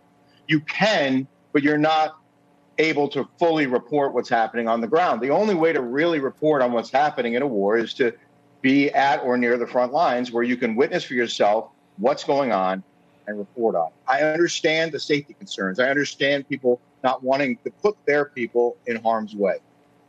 You 0.47 0.59
can, 0.59 1.27
but 1.51 1.63
you're 1.63 1.79
not 1.79 2.15
able 2.77 3.07
to 3.09 3.27
fully 3.39 3.65
report 3.65 4.13
what's 4.13 4.29
happening 4.29 4.67
on 4.67 4.81
the 4.81 4.87
ground. 4.87 5.19
The 5.19 5.31
only 5.31 5.55
way 5.55 5.73
to 5.73 5.81
really 5.81 6.19
report 6.19 6.61
on 6.61 6.73
what's 6.73 6.91
happening 6.91 7.33
in 7.33 7.41
a 7.41 7.47
war 7.47 7.75
is 7.75 7.95
to 7.95 8.13
be 8.61 8.91
at 8.91 9.23
or 9.23 9.35
near 9.35 9.57
the 9.57 9.65
front 9.65 9.93
lines 9.93 10.31
where 10.31 10.43
you 10.43 10.55
can 10.55 10.75
witness 10.75 11.03
for 11.03 11.15
yourself 11.15 11.71
what's 11.97 12.23
going 12.23 12.51
on 12.51 12.83
and 13.25 13.39
report 13.39 13.75
on. 13.75 13.89
I 14.07 14.21
understand 14.21 14.91
the 14.91 14.99
safety 14.99 15.33
concerns. 15.33 15.79
I 15.79 15.89
understand 15.89 16.47
people 16.47 16.79
not 17.03 17.23
wanting 17.23 17.57
to 17.63 17.71
put 17.71 17.97
their 18.05 18.25
people 18.25 18.77
in 18.85 18.97
harm's 18.97 19.33
way. 19.35 19.57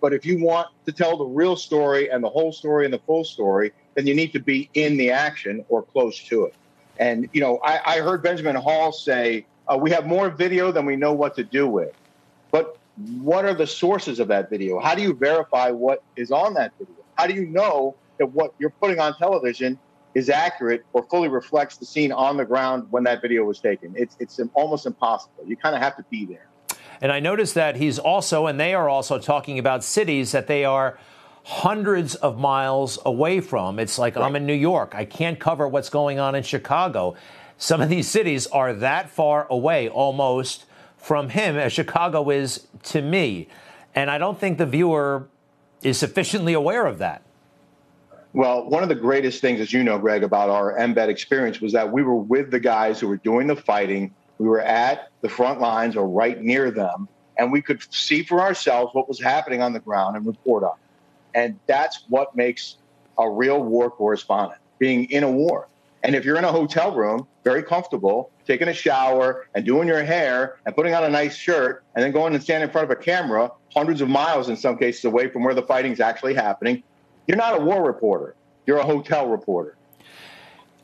But 0.01 0.13
if 0.13 0.25
you 0.25 0.43
want 0.43 0.69
to 0.87 0.93
tell 0.93 1.17
the 1.17 1.25
real 1.25 1.57
story 1.57 2.11
and 2.11 2.23
the 2.23 2.29
whole 2.29 2.53
story 2.53 2.85
and 2.85 2.95
the 2.95 3.01
full 3.01 3.25
story, 3.25 3.73
then 3.95 4.07
you 4.07 4.15
need 4.15 4.33
to 4.33 4.41
be 4.41 4.71
in 4.75 4.97
the 4.97 5.11
action 5.11 5.65
or 5.69 5.83
close 5.83 6.19
to 6.25 6.45
it. 6.45 6.55
And, 6.99 7.29
you 7.33 7.41
know, 7.41 7.59
I, 7.65 7.81
I 7.85 8.01
heard 8.01 8.23
Benjamin 8.23 8.57
Hall 8.57 8.93
say, 8.93 9.47
uh, 9.67 9.77
we 9.77 9.91
have 9.91 10.07
more 10.07 10.31
video 10.31 10.73
than 10.73 10.87
we 10.87 10.97
know 10.97 11.13
what 11.13 11.35
to 11.37 11.45
do 11.45 11.69
with. 11.69 11.93
But 12.51 12.79
what 13.21 13.45
are 13.45 13.55
the 13.55 13.67
sources 13.67 14.19
of 14.19 14.29
that 14.29 14.51
video? 14.51 14.81
How 14.81 14.95
do 14.95 15.03
you 15.03 15.15
verify 15.15 15.71
what 15.71 16.03
is 16.17 16.31
on 16.31 16.55
that 16.55 16.73
video? 16.79 16.95
How 17.17 17.27
do 17.27 17.35
you 17.35 17.47
know 17.47 17.95
that 18.19 18.27
what 18.27 18.55
you're 18.59 18.71
putting 18.71 18.99
on 18.99 19.17
television 19.17 19.79
is 20.15 20.31
accurate 20.31 20.85
or 20.93 21.05
fully 21.05 21.29
reflects 21.29 21.77
the 21.77 21.85
scene 21.85 22.11
on 22.11 22.37
the 22.37 22.45
ground 22.45 22.87
when 22.91 23.05
that 23.05 23.21
video 23.21 23.45
was 23.45 23.61
taken? 23.61 23.95
It's, 23.97 24.17
it's 24.19 24.41
almost 24.55 24.87
impossible. 24.87 25.45
You 25.47 25.57
kind 25.57 25.77
of 25.77 25.83
have 25.83 25.97
to 25.97 26.05
be 26.11 26.25
there. 26.25 26.49
And 27.01 27.13
I 27.13 27.21
noticed 27.21 27.55
that 27.55 27.77
he's 27.77 27.99
also, 27.99 28.47
and 28.47 28.59
they 28.59 28.75
are 28.75 28.89
also 28.89 29.19
talking 29.19 29.59
about 29.59 29.85
cities 29.85 30.33
that 30.33 30.47
they 30.47 30.65
are 30.65 30.99
hundreds 31.45 32.15
of 32.17 32.39
miles 32.39 32.99
away 33.07 33.41
from. 33.41 33.79
It's 33.79 33.99
like 33.99 34.17
I'm 34.17 34.37
in 34.37 34.47
New 34.47 34.53
York. 34.53 34.95
I 34.95 35.05
can't 35.05 35.39
cover 35.39 35.67
what's 35.67 35.89
going 35.89 36.19
on 36.19 36.35
in 36.35 36.43
Chicago. 36.43 37.17
Some 37.57 37.81
of 37.81 37.89
these 37.89 38.07
cities 38.07 38.47
are 38.49 38.75
that 38.75 39.11
far 39.11 39.47
away 39.49 39.89
almost 39.89 40.65
from 40.97 41.31
him 41.31 41.57
as 41.57 41.73
Chicago 41.73 42.29
is 42.31 42.67
to 42.85 43.01
me. 43.01 43.49
And 43.95 44.11
I 44.11 44.19
don't 44.19 44.39
think 44.39 44.59
the 44.59 44.67
viewer 44.67 45.29
is 45.83 45.99
sufficiently 45.99 46.53
aware 46.53 46.87
of 46.87 46.99
that. 46.99 47.23
Well, 48.35 48.69
one 48.69 48.83
of 48.83 48.89
the 48.89 48.95
greatest 48.95 49.41
things, 49.41 49.61
as 49.61 49.73
you 49.73 49.83
know, 49.83 49.99
Greg, 49.99 50.23
about 50.23 50.51
our 50.51 50.77
embed 50.79 51.09
experience 51.09 51.61
was 51.61 51.73
that 51.73 51.91
we 51.91 52.03
were 52.03 52.15
with 52.15 52.51
the 52.51 52.61
guys 52.61 53.01
who 53.01 53.09
were 53.09 53.17
doing 53.17 53.47
the 53.47 53.57
fighting. 53.57 54.15
We 54.39 54.49
were 54.49 54.61
at 54.61 55.11
the 55.21 55.29
front 55.29 55.61
lines 55.61 55.97
or 55.97 56.09
right 56.09 56.41
near 56.41 56.71
them, 56.71 57.09
and 57.37 57.53
we 57.53 57.61
could 57.61 57.83
see 57.93 58.23
for 58.23 58.41
ourselves 58.41 58.95
what 58.95 59.09
was 59.09 59.21
happening 59.21 59.63
on 59.63 59.73
the 59.73 59.81
ground 59.81 60.17
and 60.17 60.27
report 60.27 60.65
on 60.65 60.73
it. 60.73 61.39
And 61.39 61.59
that's 61.67 62.05
what 62.09 62.35
makes 62.35 62.77
a 63.19 63.29
real 63.29 63.63
war 63.63 63.91
correspondent, 63.91 64.61
being 64.79 65.05
in 65.11 65.25
a 65.25 65.31
war. 65.31 65.69
And 66.03 66.15
if 66.15 66.25
you're 66.25 66.39
in 66.39 66.45
a 66.45 66.53
hotel 66.53 66.95
room, 66.95 67.27
very 67.43 67.63
comfortable, 67.63 68.31
taking 68.47 68.69
a 68.69 68.73
shower 68.73 69.47
and 69.55 69.65
doing 69.65 69.89
your 69.89 70.05
hair 70.05 70.59
and 70.65 70.75
putting 70.75 70.95
on 70.95 71.03
a 71.03 71.09
nice 71.09 71.35
shirt 71.35 71.83
and 71.95 72.05
then 72.05 72.13
going 72.13 72.35
and 72.35 72.43
standing 72.43 72.69
in 72.69 72.73
front 72.73 72.85
of 72.85 72.91
a 72.91 73.01
camera, 73.01 73.51
hundreds 73.75 74.01
of 74.01 74.09
miles 74.09 74.49
in 74.49 74.57
some 74.57 74.79
cases 74.79 75.05
away 75.05 75.29
from 75.29 75.43
where 75.43 75.55
the 75.55 75.63
fighting's 75.63 76.01
actually 76.01 76.35
happening, 76.35 76.83
you're 77.27 77.37
not 77.37 77.61
a 77.61 77.61
war 77.61 77.85
reporter. 77.85 78.35
You're 78.67 78.79
a 78.79 78.85
hotel 78.85 79.29
reporter. 79.29 79.78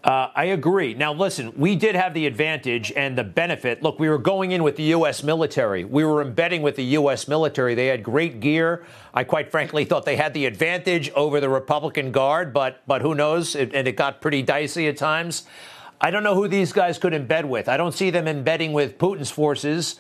Uh, 0.05 0.31
I 0.35 0.45
agree. 0.47 0.93
Now, 0.93 1.15
listen, 1.15 1.51
we 1.57 1.77
did 1.77 1.95
have 1.95 2.13
the 2.13 2.27
advantage 2.27 2.93
and 2.95 3.17
the 3.17 3.25
benefit. 3.25 3.83
Look, 3.83 3.99
we 3.99 4.11
were 4.11 4.19
going 4.19 4.53
in 4.53 4.63
with 4.63 4.77
the 4.77 4.83
U.S. 4.99 5.23
military. 5.23 5.85
We 5.87 6.05
were 6.05 6.21
embedding 6.21 6.61
with 6.61 6.77
the 6.77 6.85
U.S. 7.01 7.27
military. 7.27 7.75
They 7.75 7.87
had 7.87 8.03
great 8.03 8.39
gear. 8.39 8.85
I 9.15 9.25
quite 9.25 9.51
frankly 9.51 9.85
thought 9.87 10.05
they 10.05 10.17
had 10.17 10.35
the 10.35 10.45
advantage 10.45 11.11
over 11.13 11.41
the 11.41 11.49
Republican 11.49 12.13
Guard, 12.13 12.53
but 12.53 12.83
but 12.87 13.01
who 13.01 13.15
knows? 13.15 13.55
It, 13.55 13.73
and 13.75 13.89
it 13.89 13.93
got 13.97 14.21
pretty 14.21 14.43
dicey 14.43 14.89
at 14.89 14.99
times. 14.99 15.45
I 16.03 16.11
don't 16.11 16.23
know 16.23 16.35
who 16.35 16.49
these 16.49 16.71
guys 16.75 16.99
could 16.99 17.15
embed 17.15 17.47
with. 17.47 17.67
I 17.67 17.79
don't 17.79 17.93
see 17.95 18.11
them 18.11 18.29
embedding 18.29 18.75
with 18.75 18.99
Putin's 18.99 19.31
forces. 19.31 19.97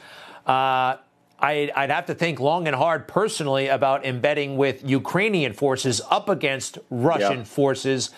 Uh, 0.47 0.99
I, 1.41 1.71
I'd 1.75 1.91
have 1.91 2.05
to 2.07 2.15
think 2.15 2.41
long 2.41 2.67
and 2.67 2.77
hard 2.77 3.09
personally 3.09 3.69
about 3.69 4.05
embedding 4.05 4.59
with 4.59 4.87
Ukrainian 4.87 5.55
forces 5.55 6.03
up 6.11 6.29
against 6.29 6.77
Russian 6.91 7.39
Yeah. 7.39 7.45
forces. 7.45 8.11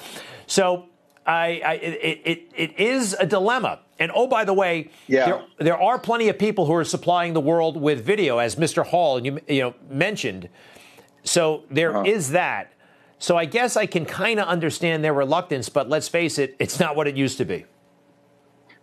So 0.48 0.86
I, 1.26 1.60
I 1.64 1.72
it, 1.74 2.20
it, 2.24 2.52
it 2.54 2.80
is 2.80 3.14
a 3.18 3.26
dilemma. 3.26 3.80
And 3.98 4.12
oh, 4.14 4.26
by 4.26 4.44
the 4.44 4.52
way, 4.52 4.90
Yeah. 5.06 5.26
there, 5.26 5.42
there 5.58 5.82
are 5.82 5.98
plenty 5.98 6.28
of 6.28 6.38
people 6.38 6.66
who 6.66 6.74
are 6.74 6.84
supplying 6.84 7.32
the 7.32 7.40
world 7.40 7.80
with 7.80 8.04
video, 8.04 8.38
as 8.38 8.56
Mr. 8.56 8.84
Hall 8.86 9.24
you, 9.24 9.40
you 9.48 9.60
know 9.62 9.74
mentioned. 9.88 10.48
So 11.24 11.64
there 11.70 11.96
uh-huh. 11.96 12.04
is 12.06 12.30
that. 12.30 12.72
So 13.18 13.36
I 13.36 13.46
guess 13.46 13.76
I 13.76 13.86
can 13.86 14.04
kind 14.04 14.38
of 14.38 14.46
understand 14.46 15.02
their 15.02 15.14
reluctance, 15.14 15.68
but 15.68 15.88
let's 15.88 16.08
face 16.08 16.38
it, 16.38 16.54
it's 16.58 16.78
not 16.78 16.96
what 16.96 17.08
it 17.08 17.16
used 17.16 17.38
to 17.38 17.44
be. 17.44 17.64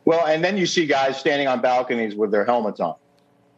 Well, 0.05 0.25
and 0.25 0.43
then 0.43 0.57
you 0.57 0.65
see 0.65 0.85
guys 0.85 1.17
standing 1.17 1.47
on 1.47 1.61
balconies 1.61 2.15
with 2.15 2.31
their 2.31 2.43
helmets 2.43 2.79
on. 2.79 2.95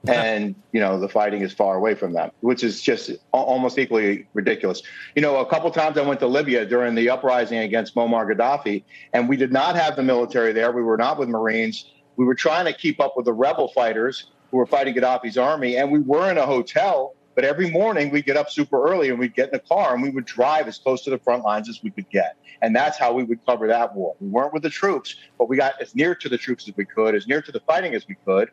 And 0.07 0.55
you 0.71 0.79
know 0.79 0.99
the 0.99 1.09
fighting 1.09 1.41
is 1.41 1.53
far 1.53 1.75
away 1.75 1.95
from 1.95 2.13
them, 2.13 2.31
which 2.41 2.63
is 2.63 2.81
just 2.81 3.11
almost 3.31 3.77
equally 3.77 4.27
ridiculous. 4.33 4.81
You 5.15 5.21
know, 5.21 5.37
a 5.37 5.45
couple 5.45 5.69
times 5.71 5.97
I 5.97 6.01
went 6.01 6.19
to 6.21 6.27
Libya 6.27 6.65
during 6.65 6.95
the 6.95 7.09
uprising 7.09 7.59
against 7.59 7.95
Muammar 7.95 8.31
Gaddafi, 8.31 8.83
and 9.13 9.29
we 9.29 9.37
did 9.37 9.51
not 9.51 9.75
have 9.75 9.95
the 9.95 10.03
military 10.03 10.53
there. 10.53 10.71
We 10.71 10.83
were 10.83 10.97
not 10.97 11.17
with 11.17 11.29
Marines. 11.29 11.91
We 12.17 12.25
were 12.25 12.35
trying 12.35 12.65
to 12.65 12.73
keep 12.73 12.99
up 12.99 13.13
with 13.15 13.25
the 13.25 13.33
rebel 13.33 13.67
fighters 13.69 14.31
who 14.51 14.57
were 14.57 14.65
fighting 14.65 14.95
Gaddafi's 14.95 15.37
army, 15.37 15.77
and 15.77 15.91
we 15.91 15.99
were 15.99 16.29
in 16.29 16.37
a 16.37 16.45
hotel. 16.45 17.15
But 17.35 17.43
every 17.43 17.69
morning 17.69 18.11
we'd 18.11 18.25
get 18.25 18.37
up 18.37 18.49
super 18.49 18.89
early 18.89 19.09
and 19.09 19.19
we'd 19.19 19.35
get 19.35 19.49
in 19.49 19.55
a 19.55 19.59
car 19.59 19.93
and 19.93 20.01
we 20.01 20.09
would 20.09 20.23
drive 20.23 20.69
as 20.69 20.77
close 20.77 21.01
to 21.01 21.09
the 21.09 21.17
front 21.17 21.43
lines 21.43 21.67
as 21.67 21.83
we 21.83 21.89
could 21.89 22.09
get. 22.09 22.37
And 22.61 22.73
that's 22.73 22.97
how 22.97 23.11
we 23.11 23.25
would 23.25 23.45
cover 23.45 23.67
that 23.67 23.93
war. 23.93 24.15
We 24.21 24.29
weren't 24.29 24.53
with 24.53 24.63
the 24.63 24.69
troops, 24.69 25.17
but 25.37 25.49
we 25.49 25.57
got 25.57 25.73
as 25.81 25.93
near 25.93 26.15
to 26.15 26.29
the 26.29 26.37
troops 26.37 26.65
as 26.69 26.77
we 26.77 26.85
could, 26.85 27.13
as 27.13 27.27
near 27.27 27.41
to 27.41 27.51
the 27.51 27.59
fighting 27.59 27.93
as 27.93 28.07
we 28.07 28.15
could 28.25 28.51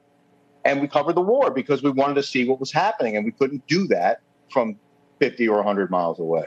and 0.65 0.81
we 0.81 0.89
covered 0.89 1.15
the 1.15 1.23
war 1.23 1.51
because 1.51 1.83
we 1.83 1.91
wanted 1.91 2.15
to 2.15 2.23
see 2.23 2.45
what 2.45 2.61
was 2.61 2.73
happening, 2.73 3.17
and 3.17 3.25
we 3.25 3.33
couldn't 3.33 3.67
do 3.67 3.87
that 3.89 4.21
from 4.51 4.77
50 5.19 5.49
or 5.49 5.57
100 5.57 5.91
miles 5.91 6.19
away. 6.19 6.47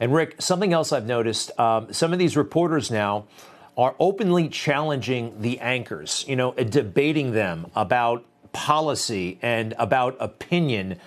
And 0.00 0.12
Rick, 0.12 0.40
something 0.40 0.72
else 0.72 0.92
I've 0.92 1.06
noticed: 1.06 1.58
um, 1.58 1.92
some 1.92 2.12
of 2.12 2.18
these 2.18 2.36
reporters 2.36 2.90
now 2.90 3.26
are 3.76 3.94
openly 3.98 4.48
challenging 4.48 5.40
the 5.40 5.58
anchors, 5.60 6.24
you 6.28 6.36
know, 6.36 6.52
debating 6.52 7.32
them 7.32 7.70
about 7.74 8.24
policy 8.52 9.38
and 9.40 9.74
about 9.78 10.16
opinion, 10.20 10.98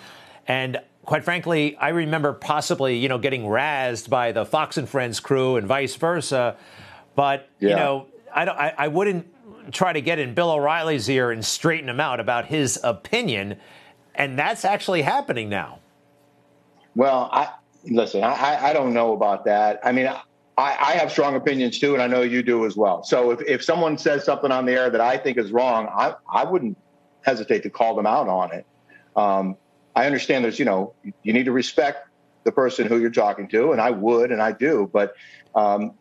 and 0.48 0.80
quite 1.06 1.24
frankly, 1.24 1.78
I 1.78 1.90
remember 1.90 2.34
possibly, 2.34 2.98
you 2.98 3.08
know, 3.08 3.18
getting 3.18 3.44
razzed 3.44 4.10
by 4.10 4.32
the 4.32 4.46
Fox 4.46 4.78
and 4.78 4.90
Friends 4.90 5.20
crew 5.20 5.56
and 5.56 5.68
vice 5.68 5.96
versa. 5.96 6.58
But 7.16 7.50
yeah. 7.60 7.70
you 7.70 7.76
know, 7.76 8.08
I, 8.34 8.46
don't, 8.46 8.58
I, 8.58 8.74
I 8.78 8.88
wouldn't 8.88 9.28
try 9.72 9.94
to 9.94 10.02
get 10.02 10.20
in 10.20 10.34
Bill 10.34 10.52
O'Reilly's 10.52 11.10
ear 11.10 11.32
and 11.32 11.44
straighten 11.44 11.90
him 11.90 12.00
out 12.00 12.20
about 12.20 12.46
his 12.46 12.80
opinion, 12.84 13.58
and 14.14 14.38
that's 14.38 14.66
actually 14.66 15.02
happening 15.02 15.50
now. 15.50 15.80
Well, 16.96 17.30
I 17.32 17.50
listen. 17.84 18.24
I, 18.24 18.70
I 18.70 18.74
don't 18.74 18.94
know 18.94 19.14
about 19.14 19.46
that. 19.46 19.80
I 19.84 19.92
mean, 19.92 20.08
I, 20.08 20.22
I 20.58 20.92
have 20.94 21.12
strong 21.12 21.36
opinions 21.36 21.80
too, 21.80 21.94
and 21.94 22.02
I 22.02 22.08
know 22.08 22.22
you 22.22 22.42
do 22.42 22.66
as 22.66 22.78
well. 22.78 23.04
So 23.04 23.32
if, 23.32 23.42
if 23.42 23.64
someone 23.64 23.98
says 23.98 24.24
something 24.24 24.52
on 24.52 24.66
the 24.66 24.72
air 24.72 24.90
that 24.90 25.02
I 25.02 25.18
think 25.18 25.38
is 25.38 25.52
wrong, 25.52 25.88
I, 25.88 26.16
I 26.32 26.46
wouldn't 26.46 26.78
hesitate 27.24 27.64
to 27.64 27.70
call 27.70 27.96
them 27.96 28.06
out 28.06 28.30
on 28.30 28.54
it. 28.54 28.66
Um, 29.16 29.58
I 29.96 30.06
understand 30.06 30.46
there's, 30.46 30.60
you 30.60 30.66
know, 30.66 30.94
you 31.24 31.34
need 31.34 31.46
to 31.46 31.52
respect 31.52 32.08
the 32.44 32.52
person 32.52 32.88
who 32.88 33.00
you're 33.00 33.10
talking 33.10 33.48
to, 33.50 33.72
and 33.72 33.82
I 33.82 33.92
would, 33.92 34.32
and 34.32 34.42
I 34.42 34.52
do. 34.52 34.90
But 34.92 35.16
um, 35.56 35.94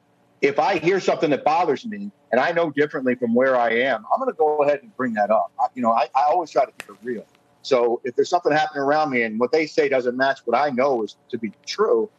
if 0.44 0.59
I 0.59 0.78
hear 0.78 1.00
something 1.00 1.30
that 1.30 1.42
bothers 1.42 1.87
me 1.87 2.11
and 2.30 2.38
I 2.38 2.52
know 2.52 2.70
differently 2.70 3.14
from 3.14 3.35
where 3.35 3.57
I 3.57 3.70
am, 3.70 4.04
I'm 4.12 4.20
going 4.20 4.30
to 4.30 4.37
go 4.37 4.62
ahead 4.62 4.80
and 4.83 4.94
bring 4.94 5.14
that 5.14 5.30
up. 5.30 5.50
I, 5.59 5.68
you 5.74 5.80
know, 5.80 5.90
I, 5.90 6.07
I 6.14 6.24
always 6.28 6.50
try 6.50 6.66
to 6.66 6.70
keep 6.72 6.85
it 6.87 6.96
real. 7.02 7.26
So 7.62 8.02
if 8.04 8.14
there's 8.14 8.28
something 8.28 8.52
happening 8.52 8.83
around 8.83 9.11
me 9.11 9.22
and 9.22 9.40
what 9.40 9.52
they 9.52 9.66
say 9.66 9.88
doesn't 9.88 10.18
match 10.18 10.40
what 10.44 10.59
I 10.59 10.68
know 10.68 11.02
is 11.02 11.16
to 11.30 11.38
be 11.38 11.54
true, 11.66 12.11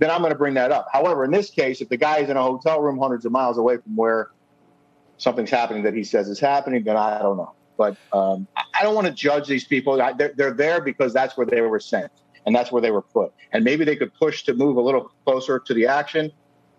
then 0.00 0.10
I'm 0.10 0.18
going 0.18 0.32
to 0.32 0.38
bring 0.38 0.54
that 0.54 0.72
up. 0.72 0.88
However, 0.92 1.24
in 1.24 1.30
this 1.30 1.50
case, 1.50 1.80
if 1.80 1.88
the 1.88 1.96
guy 1.96 2.18
is 2.18 2.28
in 2.28 2.36
a 2.36 2.42
hotel 2.42 2.80
room 2.80 2.98
hundreds 2.98 3.24
of 3.24 3.30
miles 3.30 3.56
away 3.56 3.76
from 3.76 3.94
where 3.94 4.30
something's 5.18 5.50
happening 5.50 5.84
that 5.84 5.94
he 5.94 6.02
says 6.02 6.28
is 6.28 6.40
happening, 6.40 6.82
then 6.82 6.96
I 6.96 7.20
don't 7.20 7.36
know. 7.36 7.54
But 7.78 7.96
um, 8.12 8.48
I 8.56 8.82
don't 8.82 8.96
want 8.96 9.06
to 9.06 9.12
judge 9.12 9.46
these 9.46 9.66
people. 9.66 10.02
I, 10.02 10.12
they're, 10.12 10.32
they're 10.36 10.54
there 10.54 10.80
because 10.80 11.12
that's 11.12 11.36
where 11.36 11.46
they 11.46 11.60
were 11.60 11.78
sent 11.78 12.10
and 12.46 12.54
that's 12.54 12.72
where 12.72 12.82
they 12.82 12.90
were 12.90 13.02
put. 13.02 13.30
And 13.52 13.62
maybe 13.62 13.84
they 13.84 13.94
could 13.94 14.12
push 14.14 14.42
to 14.44 14.54
move 14.54 14.76
a 14.76 14.80
little 14.80 15.08
closer 15.24 15.60
to 15.60 15.72
the 15.72 15.86
action. 15.86 16.32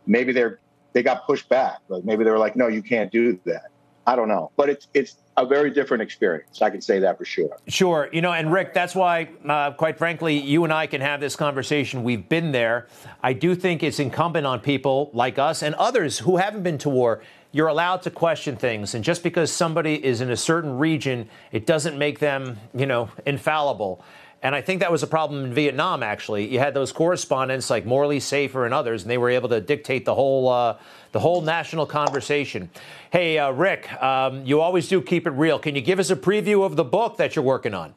Maybe 0.06 0.34
they're 0.34 0.60
they 0.94 1.04
got 1.04 1.26
pushed 1.26 1.50
back. 1.50 1.80
Like 1.88 2.04
maybe 2.04 2.24
they 2.24 2.32
were 2.32 2.40
like, 2.40 2.56
no, 2.56 2.68
you 2.68 2.82
can't 2.82 3.12
do 3.12 3.40
that. 3.46 3.72
I 4.08 4.16
don't 4.16 4.28
know, 4.28 4.52
but 4.58 4.68
it's 4.68 4.88
it's 4.96 5.18
a 5.38 5.46
very 5.46 5.70
different 5.70 6.02
experience. 6.02 6.62
I 6.62 6.72
can 6.72 6.82
say 6.82 7.00
that 7.00 7.18
for 7.18 7.24
sure. 7.24 7.56
Sure, 7.68 8.10
you 8.12 8.22
know, 8.22 8.34
and 8.34 8.52
Rick, 8.52 8.74
that's 8.74 8.96
why, 8.96 9.30
uh, 9.48 9.72
quite 9.72 9.98
frankly, 9.98 10.40
you 10.40 10.64
and 10.64 10.74
I 10.74 10.88
can 10.88 11.02
have 11.02 11.20
this 11.20 11.36
conversation. 11.36 12.04
We've 12.04 12.28
been 12.28 12.52
there. 12.52 12.88
I 13.22 13.34
do 13.34 13.54
think 13.54 13.84
it's 13.84 14.00
incumbent 14.00 14.48
on 14.48 14.60
people 14.60 15.12
like 15.14 15.38
us 15.38 15.62
and 15.62 15.76
others 15.76 16.20
who 16.20 16.38
haven't 16.38 16.64
been 16.64 16.80
to 16.80 16.90
war. 16.90 17.22
You're 17.52 17.68
allowed 17.68 18.02
to 18.04 18.12
question 18.12 18.56
things, 18.56 18.96
and 18.96 19.04
just 19.04 19.22
because 19.24 19.52
somebody 19.52 20.04
is 20.04 20.20
in 20.20 20.32
a 20.32 20.38
certain 20.38 20.78
region, 20.80 21.30
it 21.52 21.66
doesn't 21.68 21.98
make 21.98 22.20
them, 22.20 22.58
you 22.74 22.88
know, 22.88 23.10
infallible. 23.26 24.04
And 24.44 24.56
I 24.56 24.62
think 24.62 24.80
that 24.80 24.92
was 24.92 25.04
a 25.04 25.08
problem 25.08 25.46
in 25.46 25.54
Vietnam, 25.54 26.02
actually. 26.02 26.52
You 26.52 26.58
had 26.58 26.74
those 26.74 26.92
correspondents 26.92 27.70
like 27.70 27.86
Morley 27.86 28.20
Safer 28.20 28.66
and 28.66 28.74
others, 28.74 29.04
and 29.04 29.12
they 29.12 29.20
were 29.20 29.30
able 29.30 29.50
to 29.50 29.62
dictate 29.62 30.04
the 30.04 30.16
whole, 30.16 30.50
uh, 30.50 30.78
the 31.12 31.20
whole 31.20 31.42
national 31.42 31.86
conversation. 31.86 32.72
Hey, 33.12 33.38
uh, 33.38 33.52
Rick, 33.52 33.92
um, 34.02 34.44
you 34.44 34.60
always 34.60 34.88
do 34.88 35.00
keep 35.00 35.28
it 35.28 35.32
real. 35.32 35.60
Can 35.60 35.76
you 35.76 35.82
give 35.82 36.00
us 36.00 36.10
a 36.10 36.16
preview 36.16 36.66
of 36.66 36.76
the 36.76 36.84
book 36.84 37.18
that 37.18 37.36
you're 37.36 37.46
working 37.46 37.76
on? 37.76 37.94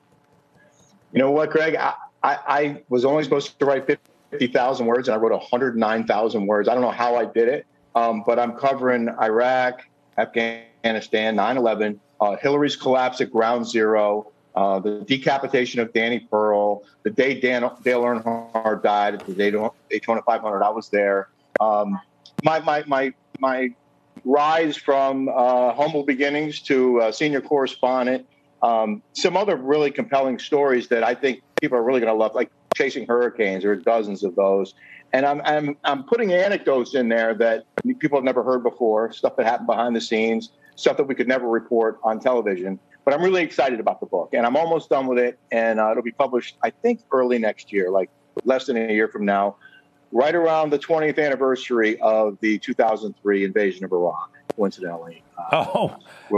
You 1.13 1.21
know 1.21 1.31
what, 1.31 1.49
Greg? 1.49 1.77
I, 1.77 1.95
I, 2.23 2.39
I 2.47 2.83
was 2.91 3.07
only 3.07 3.25
supposed 3.25 3.59
to 3.59 3.65
write 3.65 3.87
50,000 3.87 4.85
words, 4.85 5.09
and 5.09 5.15
I 5.15 5.19
wrote 5.19 5.33
109,000 5.33 6.47
words. 6.47 6.69
I 6.69 6.75
don't 6.75 6.83
know 6.83 6.91
how 6.91 7.17
I 7.17 7.25
did 7.25 7.49
it, 7.49 7.67
um, 7.95 8.23
but 8.27 8.39
I'm 8.39 8.53
covering 8.53 9.09
Iraq, 9.21 9.87
Afghanistan, 10.19 11.37
9 11.37 11.57
11, 11.57 12.01
uh, 12.21 12.37
Hillary's 12.37 12.77
collapse 12.77 13.23
at 13.23 13.31
ground 13.31 13.67
zero. 13.67 14.31
Uh, 14.55 14.79
the 14.79 15.01
decapitation 15.01 15.81
of 15.81 15.93
Danny 15.93 16.21
Pearl, 16.21 16.85
the 17.03 17.11
day 17.11 17.41
Dan, 17.41 17.69
Dale 17.83 18.03
Earnhardt 18.03 18.83
died, 18.83 19.15
at 19.15 19.27
the 19.27 19.35
Daytona 19.35 20.23
500, 20.23 20.63
I 20.63 20.71
was 20.71 20.89
there. 20.91 21.29
Um, 21.61 22.01
my, 22.43 22.61
my, 22.61 22.85
my, 22.87 23.13
my 23.41 23.71
rise 24.25 24.77
from 24.77 25.29
uh, 25.29 25.75
humble 25.75 26.05
beginnings 26.05 26.61
to 26.63 27.01
uh, 27.01 27.13
senior 27.13 27.41
correspondent, 27.41 28.27
um, 28.63 29.03
some 29.13 29.37
other 29.37 29.57
really 29.57 29.91
compelling 29.91 30.39
stories 30.39 30.89
that 30.89 31.03
I 31.03 31.15
think 31.15 31.43
people 31.61 31.77
are 31.77 31.83
really 31.83 32.01
going 32.01 32.13
to 32.13 32.19
love, 32.19 32.35
like 32.35 32.51
chasing 32.75 33.07
hurricanes. 33.07 33.65
There 33.65 33.73
are 33.73 33.77
dozens 33.77 34.23
of 34.23 34.37
those. 34.37 34.75
And 35.13 35.27
I'm, 35.27 35.41
I'm, 35.45 35.77
I'm 35.85 36.05
putting 36.05 36.33
anecdotes 36.33 36.95
in 36.95 37.09
there 37.09 37.35
that 37.35 37.65
people 37.99 38.19
have 38.19 38.25
never 38.25 38.43
heard 38.43 38.63
before, 38.63 39.13
stuff 39.13 39.37
that 39.37 39.47
happened 39.47 39.67
behind 39.67 39.95
the 39.95 40.01
scenes, 40.01 40.51
stuff 40.77 40.97
that 40.97 41.05
we 41.05 41.15
could 41.15 41.29
never 41.29 41.49
report 41.49 41.99
on 42.03 42.19
television. 42.19 42.79
But 43.05 43.15
I'm 43.15 43.23
really 43.23 43.43
excited 43.43 43.81
about 43.81 44.01
the 44.01 44.07
book, 44.07 44.31
and 44.33 44.47
I'm 44.47 44.57
almost 44.57 44.89
done 44.89 45.07
with 45.07 45.19
it, 45.19 45.39
and 45.53 45.79
uh, 45.79 45.91
it'll 45.91 46.03
be 46.03 46.13
published, 46.13 46.57
I 46.63 46.71
think, 46.71 47.01
early 47.13 47.39
next 47.39 47.73
year, 47.73 47.91
like 47.91 48.11
less 48.45 48.67
than 48.67 48.77
a 48.77 48.93
year 48.93 49.09
from 49.09 49.25
now, 49.25 49.57
right 50.11 50.35
around 50.35 50.71
the 50.71 50.79
20th 50.79 51.23
anniversary 51.23 52.01
of 52.01 52.39
the 52.41 52.59
2003 52.59 53.45
invasion 53.45 53.85
of 53.85 53.93
Iraq. 53.93 54.31
Coincidentally. 54.57 55.23
Uh, 55.37 55.67
oh, 55.75 55.97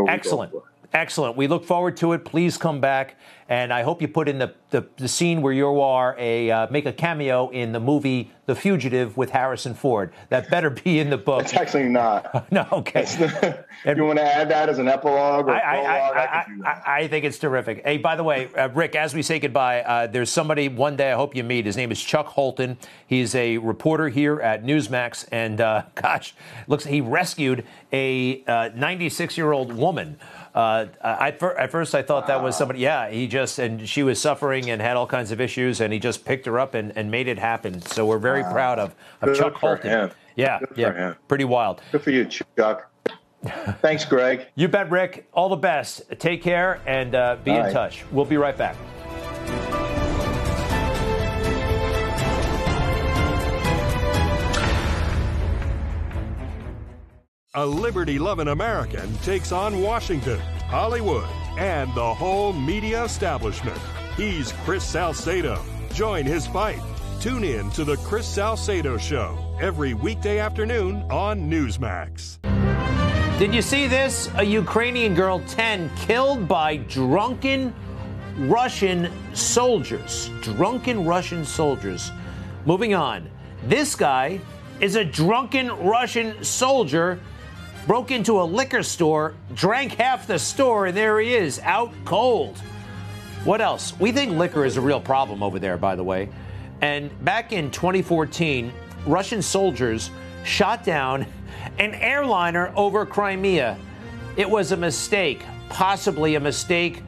excellent. 0.08 0.52
Excellent. 0.96 1.36
We 1.36 1.46
look 1.46 1.66
forward 1.66 1.98
to 1.98 2.14
it. 2.14 2.24
Please 2.24 2.56
come 2.56 2.80
back. 2.80 3.16
And 3.50 3.72
I 3.72 3.82
hope 3.82 4.02
you 4.02 4.08
put 4.08 4.28
in 4.28 4.38
the, 4.38 4.54
the, 4.70 4.86
the 4.96 5.06
scene 5.06 5.40
where 5.40 5.52
you 5.52 5.80
are 5.80 6.16
a 6.18 6.50
uh, 6.50 6.66
make 6.70 6.84
a 6.86 6.92
cameo 6.92 7.48
in 7.50 7.70
the 7.70 7.78
movie 7.78 8.32
The 8.46 8.56
Fugitive 8.56 9.16
with 9.16 9.30
Harrison 9.30 9.74
Ford. 9.74 10.12
That 10.30 10.50
better 10.50 10.70
be 10.70 10.98
in 10.98 11.10
the 11.10 11.18
book. 11.18 11.42
It's 11.42 11.54
actually 11.54 11.84
not. 11.84 12.50
no, 12.52 12.66
okay. 12.72 13.02
if 13.04 13.96
you 13.96 14.04
want 14.04 14.18
to 14.18 14.24
add 14.24 14.48
that 14.50 14.68
as 14.68 14.78
an 14.78 14.88
epilogue 14.88 15.46
or 15.46 15.54
I, 15.54 15.60
prologue, 15.60 16.16
I, 16.16 16.44
I, 16.64 16.68
I, 16.68 16.96
I, 17.02 17.08
think 17.08 17.24
it's 17.24 17.38
terrific. 17.38 17.84
Hey, 17.84 17.98
by 17.98 18.16
the 18.16 18.24
way, 18.24 18.52
uh, 18.54 18.68
Rick, 18.70 18.96
as 18.96 19.14
we 19.14 19.22
say 19.22 19.38
goodbye, 19.38 19.82
uh, 19.82 20.06
there's 20.08 20.30
somebody 20.30 20.68
one 20.68 20.96
day 20.96 21.12
I 21.12 21.14
hope 21.14 21.36
you 21.36 21.44
meet. 21.44 21.66
His 21.66 21.76
name 21.76 21.92
is 21.92 22.02
Chuck 22.02 22.26
Holton. 22.26 22.78
He's 23.06 23.34
a 23.36 23.58
reporter 23.58 24.08
here 24.08 24.40
at 24.40 24.64
Newsmax, 24.64 25.28
and 25.30 25.60
uh, 25.60 25.82
gosh, 25.94 26.34
looks 26.66 26.84
he 26.84 27.00
rescued 27.00 27.64
a 27.92 28.42
96 28.74 29.34
uh, 29.34 29.40
year 29.40 29.52
old 29.52 29.72
woman. 29.72 30.18
Uh, 30.56 30.86
I, 31.04 31.28
at 31.58 31.70
first, 31.70 31.94
I 31.94 32.00
thought 32.00 32.28
that 32.28 32.42
was 32.42 32.56
somebody. 32.56 32.80
Yeah, 32.80 33.10
he 33.10 33.26
just 33.26 33.58
and 33.58 33.86
she 33.86 34.02
was 34.02 34.18
suffering 34.18 34.70
and 34.70 34.80
had 34.80 34.96
all 34.96 35.06
kinds 35.06 35.30
of 35.30 35.38
issues, 35.38 35.82
and 35.82 35.92
he 35.92 35.98
just 35.98 36.24
picked 36.24 36.46
her 36.46 36.58
up 36.58 36.72
and, 36.72 36.96
and 36.96 37.10
made 37.10 37.28
it 37.28 37.38
happen. 37.38 37.82
So 37.82 38.06
we're 38.06 38.18
very 38.18 38.42
wow. 38.42 38.52
proud 38.52 38.78
of, 38.78 38.94
of 39.20 39.28
Good 39.28 39.36
Chuck 39.36 39.54
Holton. 39.54 40.10
Yeah, 40.34 40.58
Good 40.60 40.78
yeah, 40.78 41.14
pretty 41.28 41.44
wild. 41.44 41.82
Good 41.92 42.02
for 42.02 42.10
you, 42.10 42.24
Chuck. 42.24 42.90
Thanks, 43.82 44.06
Greg. 44.06 44.46
you 44.54 44.66
bet, 44.66 44.90
Rick. 44.90 45.28
All 45.34 45.50
the 45.50 45.56
best. 45.56 46.02
Take 46.18 46.42
care 46.42 46.80
and 46.86 47.14
uh, 47.14 47.36
be 47.44 47.50
in 47.50 47.70
touch. 47.70 48.04
We'll 48.10 48.24
be 48.24 48.38
right 48.38 48.56
back. 48.56 48.76
A 57.58 57.64
liberty 57.64 58.18
loving 58.18 58.48
American 58.48 59.16
takes 59.20 59.50
on 59.50 59.80
Washington, 59.80 60.38
Hollywood, 60.68 61.26
and 61.56 61.88
the 61.94 62.12
whole 62.12 62.52
media 62.52 63.02
establishment. 63.02 63.78
He's 64.14 64.52
Chris 64.66 64.84
Salcedo. 64.84 65.64
Join 65.94 66.26
his 66.26 66.46
fight. 66.46 66.82
Tune 67.18 67.44
in 67.44 67.70
to 67.70 67.82
The 67.82 67.96
Chris 67.96 68.26
Salcedo 68.26 68.98
Show 68.98 69.38
every 69.58 69.94
weekday 69.94 70.38
afternoon 70.38 70.96
on 71.10 71.50
Newsmax. 71.50 72.36
Did 73.38 73.54
you 73.54 73.62
see 73.62 73.86
this? 73.86 74.28
A 74.34 74.44
Ukrainian 74.44 75.14
girl, 75.14 75.40
10, 75.48 75.90
killed 75.96 76.46
by 76.46 76.76
drunken 76.76 77.74
Russian 78.36 79.10
soldiers. 79.32 80.28
Drunken 80.42 81.06
Russian 81.06 81.42
soldiers. 81.42 82.12
Moving 82.66 82.92
on. 82.92 83.30
This 83.64 83.94
guy 83.94 84.42
is 84.78 84.94
a 84.96 85.04
drunken 85.06 85.68
Russian 85.70 86.44
soldier 86.44 87.18
broke 87.86 88.10
into 88.10 88.40
a 88.40 88.44
liquor 88.44 88.82
store, 88.82 89.34
drank 89.54 89.92
half 89.94 90.26
the 90.26 90.38
store, 90.38 90.86
and 90.86 90.96
there 90.96 91.20
he 91.20 91.34
is, 91.34 91.60
out 91.60 91.92
cold. 92.04 92.58
What 93.44 93.60
else? 93.60 93.98
We 94.00 94.10
think 94.10 94.32
liquor 94.32 94.64
is 94.64 94.76
a 94.76 94.80
real 94.80 95.00
problem 95.00 95.42
over 95.42 95.58
there, 95.58 95.76
by 95.76 95.94
the 95.94 96.02
way. 96.02 96.28
And 96.80 97.10
back 97.24 97.52
in 97.52 97.70
2014, 97.70 98.72
Russian 99.06 99.40
soldiers 99.40 100.10
shot 100.44 100.84
down 100.84 101.26
an 101.78 101.94
airliner 101.94 102.72
over 102.76 103.06
Crimea. 103.06 103.78
It 104.36 104.50
was 104.50 104.72
a 104.72 104.76
mistake, 104.76 105.42
possibly 105.68 106.34
a 106.34 106.40
mistake 106.40 107.02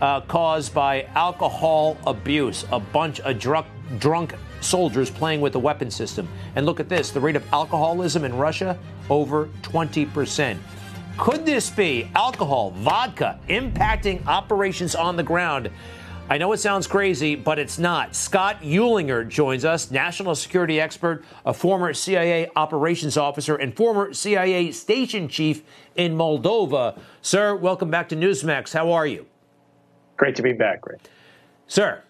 uh, 0.00 0.20
caused 0.22 0.74
by 0.74 1.04
alcohol 1.14 1.96
abuse. 2.06 2.64
A 2.72 2.80
bunch 2.80 3.20
of 3.20 3.38
drunk, 3.38 3.66
drunk 3.98 4.34
soldiers 4.60 5.10
playing 5.10 5.40
with 5.40 5.52
the 5.52 5.60
weapon 5.60 5.90
system. 5.90 6.28
And 6.56 6.66
look 6.66 6.80
at 6.80 6.88
this 6.88 7.10
the 7.10 7.20
rate 7.20 7.36
of 7.36 7.44
alcoholism 7.52 8.24
in 8.24 8.36
Russia 8.36 8.78
over 9.10 9.46
20%. 9.62 10.58
Could 11.16 11.46
this 11.46 11.70
be 11.70 12.10
alcohol, 12.14 12.70
vodka, 12.72 13.38
impacting 13.48 14.26
operations 14.26 14.94
on 14.94 15.16
the 15.16 15.22
ground? 15.22 15.70
I 16.28 16.38
know 16.38 16.52
it 16.52 16.58
sounds 16.58 16.86
crazy, 16.86 17.36
but 17.36 17.58
it's 17.58 17.78
not. 17.78 18.16
Scott 18.16 18.62
Uehlinger 18.62 19.28
joins 19.28 19.66
us, 19.66 19.90
national 19.90 20.34
security 20.34 20.80
expert, 20.80 21.22
a 21.44 21.52
former 21.52 21.92
CIA 21.92 22.50
operations 22.56 23.18
officer, 23.18 23.56
and 23.56 23.76
former 23.76 24.14
CIA 24.14 24.72
station 24.72 25.28
chief 25.28 25.62
in 25.96 26.16
Moldova. 26.16 26.98
Sir, 27.20 27.54
welcome 27.54 27.90
back 27.90 28.08
to 28.08 28.16
Newsmax. 28.16 28.72
How 28.72 28.90
are 28.92 29.06
you? 29.06 29.26
Great 30.16 30.34
to 30.36 30.42
be 30.42 30.54
back, 30.54 30.86
Rick. 30.86 31.00
Sir, 31.66 32.02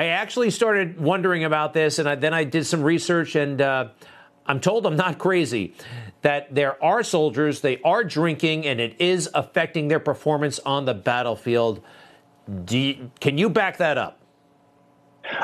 I 0.00 0.06
actually 0.06 0.48
started 0.48 0.98
wondering 0.98 1.44
about 1.44 1.74
this, 1.74 1.98
and 1.98 2.08
I, 2.08 2.14
then 2.14 2.32
I 2.32 2.44
did 2.44 2.64
some 2.64 2.82
research, 2.82 3.36
and 3.36 3.60
uh, 3.60 3.88
I'm 4.46 4.58
told 4.58 4.86
I'm 4.86 4.96
not 4.96 5.18
crazy 5.18 5.74
that 6.22 6.54
there 6.54 6.82
are 6.82 7.02
soldiers, 7.02 7.60
they 7.60 7.82
are 7.82 8.02
drinking, 8.02 8.64
and 8.64 8.80
it 8.80 8.98
is 8.98 9.28
affecting 9.34 9.88
their 9.88 10.00
performance 10.00 10.58
on 10.60 10.86
the 10.86 10.94
battlefield. 10.94 11.82
You, 12.70 13.10
can 13.20 13.36
you 13.36 13.50
back 13.50 13.76
that 13.76 13.98
up? 13.98 14.18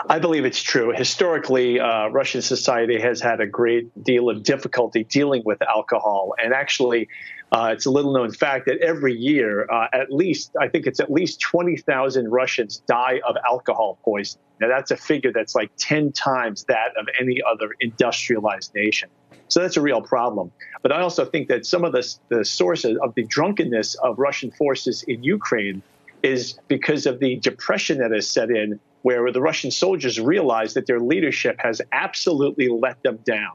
I 0.08 0.20
believe 0.20 0.46
it's 0.46 0.62
true. 0.62 0.90
Historically, 0.90 1.78
uh, 1.78 2.08
Russian 2.08 2.40
society 2.40 2.98
has 2.98 3.20
had 3.20 3.42
a 3.42 3.46
great 3.46 4.02
deal 4.02 4.30
of 4.30 4.42
difficulty 4.42 5.04
dealing 5.04 5.42
with 5.44 5.60
alcohol. 5.60 6.34
And 6.42 6.54
actually, 6.54 7.10
uh, 7.52 7.70
it's 7.72 7.87
a 7.87 7.90
little 7.90 8.12
known 8.12 8.32
fact 8.32 8.66
that 8.66 8.78
every 8.78 9.14
year, 9.14 9.66
uh, 9.70 9.87
at 9.92 10.11
least, 10.12 10.50
I 10.61 10.68
think 10.68 10.87
it's 10.87 10.98
at 10.98 11.11
least 11.11 11.40
20,000 11.40 12.28
Russians 12.30 12.82
die 12.88 13.20
of 13.26 13.37
alcohol 13.46 13.98
poisoning. 14.04 14.42
Now, 14.61 14.68
that's 14.68 14.90
a 14.90 14.96
figure 14.96 15.32
that's 15.32 15.54
like 15.54 15.70
10 15.76 16.12
times 16.12 16.64
that 16.64 16.96
of 16.98 17.06
any 17.20 17.40
other 17.42 17.70
industrialized 17.80 18.74
nation. 18.74 19.09
So 19.48 19.61
that's 19.61 19.76
a 19.76 19.80
real 19.80 20.02
problem. 20.02 20.50
But 20.82 20.90
I 20.90 21.00
also 21.02 21.24
think 21.24 21.48
that 21.48 21.66
some 21.66 21.85
of 21.85 21.92
the, 21.92 22.16
the 22.30 22.44
sources 22.44 22.98
of 23.00 23.14
the 23.14 23.22
drunkenness 23.24 23.94
of 23.96 24.18
Russian 24.18 24.50
forces 24.50 25.04
in 25.06 25.22
Ukraine 25.22 25.82
is 26.22 26.59
because 26.66 27.06
of 27.06 27.20
the 27.20 27.37
depression 27.37 27.98
that 27.98 28.11
has 28.11 28.28
set 28.28 28.50
in, 28.50 28.80
where 29.02 29.30
the 29.30 29.40
Russian 29.40 29.70
soldiers 29.70 30.18
realize 30.18 30.74
that 30.74 30.87
their 30.87 30.98
leadership 30.98 31.56
has 31.61 31.80
absolutely 31.92 32.68
let 32.68 33.00
them 33.04 33.18
down. 33.24 33.52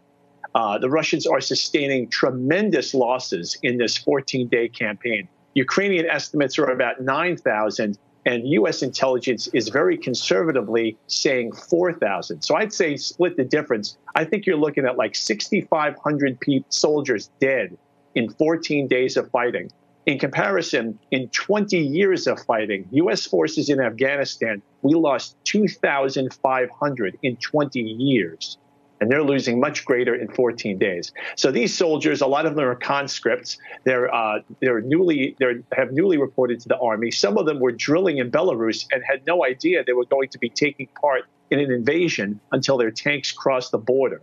Uh, 0.53 0.77
the 0.77 0.89
Russians 0.89 1.25
are 1.25 1.39
sustaining 1.39 2.09
tremendous 2.09 2.93
losses 2.93 3.57
in 3.63 3.77
this 3.77 3.97
14 3.97 4.47
day 4.47 4.67
campaign. 4.67 5.27
Ukrainian 5.53 6.09
estimates 6.09 6.57
are 6.59 6.69
about 6.69 7.01
9,000, 7.01 7.97
and 8.25 8.47
U.S. 8.47 8.83
intelligence 8.83 9.47
is 9.53 9.69
very 9.69 9.97
conservatively 9.97 10.97
saying 11.07 11.53
4,000. 11.53 12.41
So 12.41 12.55
I'd 12.55 12.73
say 12.73 12.95
split 12.97 13.35
the 13.37 13.43
difference. 13.43 13.97
I 14.15 14.25
think 14.25 14.45
you're 14.45 14.57
looking 14.57 14.85
at 14.85 14.97
like 14.97 15.15
6,500 15.15 16.65
soldiers 16.69 17.31
dead 17.39 17.77
in 18.15 18.29
14 18.29 18.87
days 18.87 19.17
of 19.17 19.29
fighting. 19.31 19.71
In 20.05 20.19
comparison, 20.19 20.97
in 21.11 21.29
20 21.29 21.77
years 21.77 22.27
of 22.27 22.39
fighting, 22.41 22.87
U.S. 22.91 23.25
forces 23.25 23.69
in 23.69 23.79
Afghanistan, 23.79 24.61
we 24.81 24.95
lost 24.95 25.35
2,500 25.45 27.17
in 27.21 27.37
20 27.37 27.79
years. 27.79 28.57
And 29.01 29.11
they're 29.11 29.23
losing 29.23 29.59
much 29.59 29.83
greater 29.83 30.15
in 30.15 30.29
14 30.29 30.77
days. 30.77 31.11
So 31.35 31.51
these 31.51 31.75
soldiers, 31.75 32.21
a 32.21 32.27
lot 32.27 32.45
of 32.45 32.55
them 32.55 32.63
are 32.63 32.75
conscripts. 32.75 33.57
They're 33.83 34.13
uh, 34.13 34.39
they're 34.61 34.81
newly 34.81 35.35
they 35.39 35.55
have 35.73 35.91
newly 35.91 36.17
reported 36.17 36.61
to 36.61 36.69
the 36.69 36.77
army. 36.77 37.11
Some 37.11 37.37
of 37.37 37.45
them 37.45 37.59
were 37.59 37.71
drilling 37.71 38.19
in 38.19 38.31
Belarus 38.31 38.85
and 38.91 39.03
had 39.03 39.25
no 39.25 39.43
idea 39.43 39.83
they 39.83 39.93
were 39.93 40.05
going 40.05 40.29
to 40.29 40.37
be 40.37 40.49
taking 40.49 40.87
part 41.01 41.23
in 41.49 41.59
an 41.59 41.71
invasion 41.71 42.39
until 42.51 42.77
their 42.77 42.91
tanks 42.91 43.31
crossed 43.31 43.71
the 43.71 43.77
border. 43.77 44.21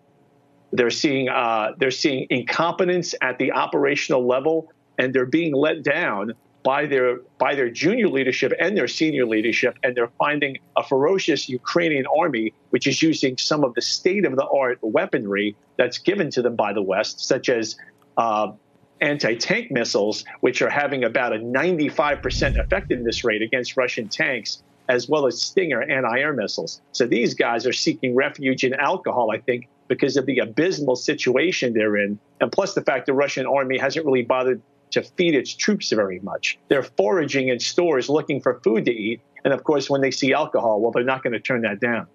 They're 0.73 0.91
seeing 0.91 1.29
uh, 1.29 1.73
they're 1.77 1.91
seeing 1.91 2.27
incompetence 2.31 3.15
at 3.21 3.39
the 3.39 3.53
operational 3.53 4.27
level 4.27 4.73
and 4.99 5.15
they're 5.15 5.27
being 5.27 5.55
let 5.55 5.83
down 5.83 6.35
by 6.63 6.87
their 6.87 7.19
by 7.39 7.55
their 7.55 7.71
junior 7.71 8.09
leadership 8.09 8.53
and 8.59 8.77
their 8.77 8.89
senior 8.89 9.27
leadership, 9.27 9.79
and 9.83 9.97
they're 9.97 10.13
finding 10.19 10.59
a 10.77 10.83
ferocious 10.83 11.49
Ukrainian 11.49 12.05
army 12.19 12.53
which 12.71 12.87
is 12.87 13.03
using 13.03 13.37
some 13.39 13.65
of 13.65 13.75
the 13.75 13.81
state 13.81 14.25
of 14.25 14.37
the 14.37 14.47
art 14.47 14.79
weaponry 14.83 15.57
that's 15.77 15.99
given 15.99 16.31
to 16.31 16.43
them 16.43 16.57
by 16.57 16.73
the 16.73 16.83
West, 16.83 17.21
such 17.21 17.49
as 17.49 17.77
uh, 18.17 18.53
anti 19.01 19.35
tank 19.37 19.71
missiles, 19.71 20.25
which 20.41 20.61
are 20.63 20.71
having 20.71 21.05
about 21.05 21.33
a 21.33 21.39
95% 21.39 22.59
effectiveness 22.59 23.25
rate 23.25 23.43
against 23.43 23.77
Russian 23.77 24.09
tanks, 24.09 24.63
as 24.89 25.09
well 25.09 25.27
as 25.27 25.41
Stinger 25.41 25.83
anti 25.83 26.19
air 26.19 26.33
missiles. 26.33 26.81
So 26.93 27.07
these 27.07 27.35
guys 27.35 27.67
are 27.67 27.73
seeking 27.73 28.15
refuge 28.15 28.65
in 28.65 28.75
alcohol, 28.75 29.31
I 29.31 29.39
think, 29.39 29.69
because 29.87 30.17
of 30.17 30.27
the 30.27 30.39
abysmal 30.39 30.97
situation 30.97 31.73
they're 31.73 31.97
in, 31.97 32.19
and 32.41 32.53
plus 32.53 32.75
the 32.75 32.83
fact 32.83 33.07
the 33.07 33.15
Russian 33.15 33.47
army 33.47 33.79
hasn't 33.79 34.05
really 34.05 34.23
bothered 34.23 34.61
to 34.93 35.03
feed 35.03 35.35
its 35.35 35.55
troops 35.55 35.91
very 35.91 36.21
much. 36.21 36.59
They're 36.69 36.83
foraging 36.83 37.49
in 37.49 37.61
stores 37.61 38.09
looking 38.09 38.41
for 38.41 38.61
food 38.61 38.85
to 38.87 38.93
eat. 38.93 39.21
And 39.45 39.53
of 39.53 39.65
course, 39.65 39.89
when 39.89 40.01
they 40.01 40.11
see 40.11 40.33
alcohol, 40.33 40.81
well, 40.81 40.91
they're 40.91 41.05
not 41.05 41.23
going 41.23 41.33
to 41.33 41.41
turn 41.41 41.63
that 41.63 41.81
down. 41.81 42.07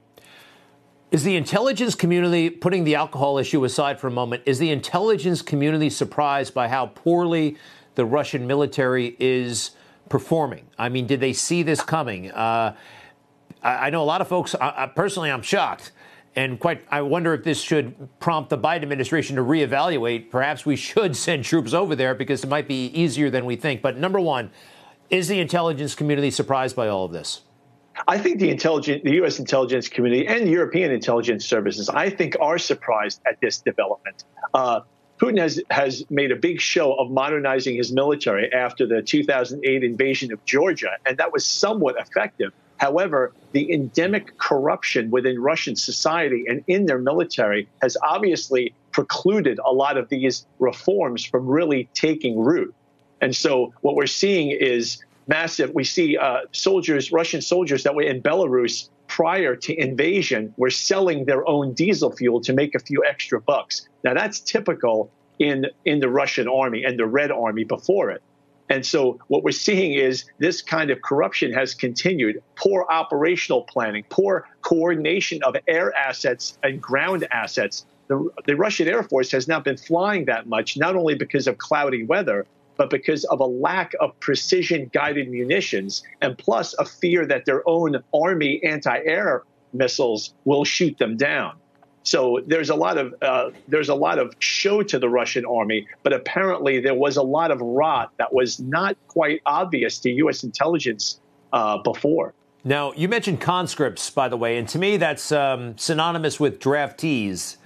Is 1.12 1.24
the 1.24 1.36
intelligence 1.36 1.94
community, 1.94 2.50
putting 2.50 2.86
the 2.86 2.96
alcohol 2.96 3.38
issue 3.38 3.64
aside 3.64 4.00
for 4.00 4.08
a 4.08 4.12
moment, 4.12 4.44
is 4.48 4.58
the 4.58 4.72
intelligence 4.72 5.44
community 5.44 5.92
surprised 5.92 6.56
by 6.56 6.68
how 6.68 6.88
poorly 6.88 7.56
the 7.94 8.04
Russian 8.04 8.48
military 8.48 9.16
is 9.20 9.72
performing? 10.10 10.66
I 10.78 10.90
mean, 10.90 11.06
did 11.06 11.20
they 11.20 11.34
see 11.34 11.62
this 11.62 11.82
coming? 11.82 12.32
Uh, 12.32 12.76
I, 13.62 13.88
I, 13.88 13.90
know 13.92 14.02
a 14.02 14.06
lot 14.06 14.22
of 14.22 14.28
folks, 14.28 14.56
I, 14.56 14.88
personally, 14.88 15.30
I'm 15.30 15.44
shocked. 15.44 15.92
And 16.36 16.60
quite, 16.60 16.84
I 16.90 17.02
wonder 17.02 17.34
if 17.34 17.44
this 17.44 17.62
should 17.62 18.10
prompt 18.20 18.50
the 18.50 18.58
Biden 18.58 18.82
administration 18.82 19.36
to 19.36 19.44
reevaluate. 19.44 20.32
Perhaps 20.32 20.66
we 20.66 20.76
should 20.76 21.16
send 21.28 21.46
troops 21.46 21.74
over 21.74 21.96
there 21.96 22.16
because 22.16 22.44
it 22.44 22.48
might 22.48 22.68
be 22.68 22.88
easier 22.88 23.30
than 23.30 23.46
we 23.46 23.56
think. 23.56 23.82
But 23.82 23.98
number 23.98 24.20
one, 24.20 24.52
is 25.10 25.28
the 25.28 25.40
intelligence 25.40 25.94
community 25.94 26.32
surprised 26.32 26.76
by 26.76 26.88
all 26.88 27.06
of 27.06 27.12
this? 27.12 27.42
I 28.08 28.18
think 28.18 28.40
the 28.40 28.52
the 29.04 29.14
U.S. 29.18 29.38
intelligence 29.38 29.88
community 29.88 30.28
and 30.28 30.50
European 30.50 30.92
intelligence 30.92 31.46
services, 31.46 31.90
I 31.90 32.10
think, 32.10 32.36
are 32.40 32.58
surprised 32.58 33.22
at 33.28 33.40
this 33.40 33.60
development. 33.60 34.24
Uh, 34.54 34.82
Putin 35.20 35.40
has 35.40 35.62
has 35.70 36.04
made 36.10 36.32
a 36.32 36.36
big 36.36 36.60
show 36.60 36.94
of 36.94 37.12
modernizing 37.12 37.76
his 37.76 37.94
military 37.94 38.52
after 38.52 38.88
the 38.88 39.02
2008 39.02 39.84
invasion 39.84 40.34
of 40.34 40.44
Georgia, 40.46 40.98
and 41.06 41.18
that 41.18 41.32
was 41.32 41.46
somewhat 41.46 41.96
effective. 42.00 42.52
However, 42.78 43.32
the 43.52 43.72
endemic 43.72 44.38
corruption 44.38 45.12
within 45.12 45.40
Russian 45.40 45.76
society 45.76 46.46
and 46.48 46.64
in 46.68 46.86
their 46.86 46.98
military 46.98 47.68
has 47.82 47.96
obviously 48.02 48.74
precluded 48.92 49.60
a 49.66 49.72
lot 49.72 49.98
of 49.98 50.10
these 50.10 50.46
reforms 50.60 51.24
from 51.26 51.48
really 51.48 51.88
taking 51.94 52.40
root. 52.40 52.74
And 53.22 53.36
so 53.36 53.74
what 53.82 53.96
we're 53.96 54.06
seeing 54.06 54.52
is 54.52 55.04
massive. 55.28 55.72
We 55.74 55.84
see 55.84 56.18
uh, 56.18 56.42
soldiers, 56.52 57.12
Russian 57.12 57.42
soldiers 57.42 57.84
that 57.84 57.96
were 57.96 58.04
in 58.04 58.22
Belarus 58.22 58.90
prior 59.08 59.56
to 59.56 59.80
invasion 59.80 60.54
were 60.58 60.70
selling 60.70 61.26
their 61.26 61.48
own 61.48 61.74
diesel 61.74 62.12
fuel 62.12 62.42
to 62.42 62.54
make 62.54 62.76
a 62.76 62.80
few 62.80 63.04
extra 63.06 63.40
bucks. 63.40 63.88
Now 64.04 64.14
that's 64.14 64.40
typical 64.40 65.12
in 65.40 65.68
in 65.86 66.00
the 66.00 66.10
Russian 66.10 66.48
army 66.48 66.84
and 66.84 66.98
the 66.98 67.06
Red 67.06 67.32
Army 67.32 67.64
before 67.64 68.10
it. 68.12 68.22
And 68.74 68.84
so 68.84 69.20
what 69.28 69.44
we're 69.44 69.52
seeing 69.52 69.94
is 69.94 70.26
this 70.40 70.64
kind 70.64 70.90
of 70.90 71.00
corruption 71.04 71.54
has 71.54 71.76
continued. 71.76 72.42
Poor 72.56 72.88
operational 72.90 73.62
planning, 73.62 74.04
poor 74.10 74.50
coordination 74.64 75.44
of 75.44 75.56
air 75.68 75.94
assets 75.96 76.58
and 76.64 76.82
ground 76.82 77.28
assets. 77.30 77.86
The, 78.08 78.28
the 78.48 78.56
Russian 78.56 78.88
Air 78.88 79.04
Force 79.04 79.32
has 79.32 79.48
not 79.48 79.64
been 79.64 79.78
flying 79.78 80.26
that 80.26 80.48
much, 80.48 80.76
not 80.76 80.96
only 80.96 81.14
because 81.14 81.46
of 81.46 81.60
cloudy 81.60 82.04
weather, 82.04 82.48
but 82.76 82.90
because 82.90 83.26
of 83.26 83.42
a 83.42 83.46
lack 83.46 83.92
of 84.00 84.20
precision 84.20 84.90
guided 84.92 85.30
munitions, 85.30 86.02
and 86.24 86.36
plus 86.36 86.74
a 86.80 86.86
fear 86.86 87.28
that 87.28 87.46
their 87.46 87.62
own 87.70 88.04
army 88.12 88.60
anti 88.64 88.98
air 89.06 89.44
missiles 89.72 90.34
will 90.46 90.66
shoot 90.66 90.98
them 90.98 91.16
down. 91.16 91.58
So 92.04 92.42
there's 92.46 92.70
a 92.70 92.76
lot 92.76 92.98
of 92.98 93.16
uh, 93.22 93.52
there's 93.68 93.90
a 93.90 93.96
lot 93.96 94.20
of 94.20 94.36
show 94.40 94.84
to 94.84 95.00
the 95.00 95.10
Russian 95.10 95.46
army, 95.46 95.88
but 96.04 96.14
apparently 96.14 96.80
there 96.80 96.94
was 96.94 97.18
a 97.18 97.24
lot 97.24 97.50
of 97.50 97.62
rot 97.62 98.12
that 98.18 98.34
was 98.34 98.60
not 98.60 98.98
quite 99.08 99.42
obvious 99.46 100.00
to 100.00 100.10
U.S. 100.10 100.44
intelligence 100.44 101.20
uh, 101.54 101.78
before. 101.78 102.34
Now 102.66 102.92
you 102.94 103.08
mentioned 103.08 103.42
conscripts, 103.42 104.10
by 104.10 104.28
the 104.28 104.38
way, 104.38 104.58
and 104.58 104.68
to 104.70 104.80
me 104.80 104.98
that's 104.98 105.32
um, 105.32 105.78
synonymous 105.78 106.40
with 106.40 106.60
draftees. 106.60 107.58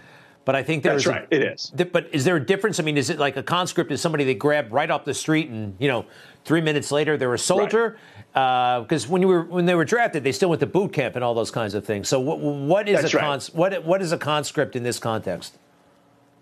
But 0.45 0.55
I 0.55 0.63
think 0.63 0.81
there's 0.81 1.03
That's 1.03 1.13
right. 1.13 1.27
it 1.29 1.43
is. 1.43 1.73
But 1.91 2.07
is 2.13 2.23
there 2.23 2.38
a 2.38 2.45
difference? 2.45 2.79
I 2.79 2.83
mean, 2.83 2.95
is 2.95 3.09
it 3.09 3.19
like 3.19 3.35
a 3.35 3.43
conscript 3.43 3.91
is 3.91 3.99
somebody 3.99 4.23
they 4.23 4.33
grab 4.33 4.71
right 4.71 4.89
off 4.89 5.03
the 5.03 5.13
street, 5.13 5.49
and 5.49 5.75
you 5.77 5.89
know, 5.89 6.05
three 6.45 6.61
minutes 6.61 6.89
later 6.89 7.17
they're 7.17 7.33
a 7.33 7.38
soldier? 7.38 7.97
Because 8.38 9.05
uh, 9.05 9.09
when 9.09 9.23
you 9.23 9.27
were 9.27 9.41
when 9.41 9.65
they 9.65 9.73
were 9.73 9.85
drafted, 9.85 10.23
they 10.23 10.31
still 10.31 10.49
went 10.49 10.59
to 10.59 10.67
boot 10.67 10.93
camp 10.93 11.15
and 11.15 11.23
all 11.23 11.33
those 11.33 11.49
kinds 11.49 11.73
of 11.73 11.83
things. 11.83 12.07
So 12.07 12.19
what, 12.19 12.38
what 12.39 12.88
is 12.88 13.01
That's 13.01 13.13
a 13.15 13.17
right. 13.17 13.23
cons- 13.23 13.51
what 13.51 13.83
what 13.83 13.99
is 13.99 14.11
a 14.11 14.17
conscript 14.17 14.75
in 14.75 14.83
this 14.83 14.99
context? 14.99 15.57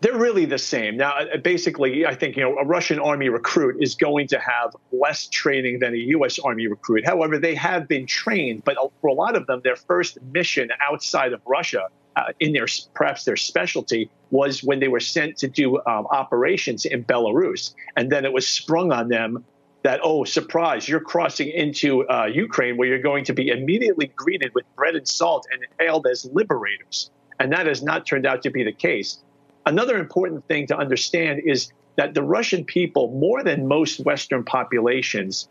They're 0.02 0.18
really 0.18 0.44
the 0.44 0.58
same. 0.58 0.98
Now, 0.98 1.14
uh, 1.14 1.38
basically, 1.38 2.06
I 2.06 2.14
think 2.14 2.36
you 2.36 2.44
know 2.44 2.58
a 2.58 2.66
Russian 2.66 3.00
army 3.00 3.30
recruit 3.30 3.78
is 3.82 3.96
going 3.96 4.28
to 4.28 4.40
have 4.40 4.76
less 4.92 5.28
training 5.28 5.80
than 5.80 5.94
a 5.94 5.98
U.S. 6.18 6.38
army 6.38 6.68
recruit. 6.68 7.06
However, 7.06 7.38
they 7.38 7.56
have 7.56 7.88
been 7.88 8.06
trained, 8.06 8.66
but 8.66 8.76
for 9.00 9.08
a 9.08 9.14
lot 9.14 9.38
of 9.38 9.48
them, 9.48 9.62
their 9.64 9.78
first 9.78 10.22
mission 10.34 10.72
outside 10.86 11.32
of 11.32 11.40
Russia, 11.46 11.88
uh, 12.18 12.24
in 12.42 12.52
their 12.52 12.68
perhaps 12.94 13.24
their 13.24 13.38
specialty, 13.38 14.10
was 14.32 14.62
when 14.62 14.82
they 14.82 14.90
were 14.90 15.00
sent 15.00 15.38
to 15.38 15.48
do 15.48 15.78
um, 15.86 16.08
operations 16.08 16.84
in 16.84 17.06
Belarus, 17.06 17.74
and 17.96 18.12
then 18.12 18.26
it 18.26 18.34
was 18.34 18.46
sprung 18.46 18.92
on 18.92 19.08
them 19.08 19.46
that 19.86 20.00
oh 20.02 20.24
surprise 20.24 20.90
you're 20.90 21.00
crossing 21.00 21.48
into 21.48 22.08
uh, 22.10 22.26
ukraine 22.26 22.76
where 22.76 22.88
you're 22.88 23.08
going 23.12 23.24
to 23.24 23.34
be 23.34 23.50
immediately 23.50 24.08
greeted 24.16 24.52
with 24.56 24.66
bread 24.76 24.96
and 24.96 25.08
salt 25.08 25.46
and 25.52 25.62
hailed 25.80 26.08
as 26.12 26.26
liberators 26.34 27.12
and 27.40 27.52
that 27.52 27.68
has 27.68 27.84
not 27.84 28.04
turned 28.04 28.26
out 28.26 28.42
to 28.42 28.50
be 28.50 28.64
the 28.64 28.72
case 28.74 29.20
another 29.68 29.98
important 29.98 30.44
thing 30.48 30.66
to 30.66 30.76
understand 30.76 31.40
is 31.46 31.72
that 31.98 32.16
the 32.16 32.24
russian 32.24 32.66
people 32.66 33.12
more 33.12 33.44
than 33.44 33.68
most 33.68 34.00
western 34.00 34.44
populations 34.44 35.48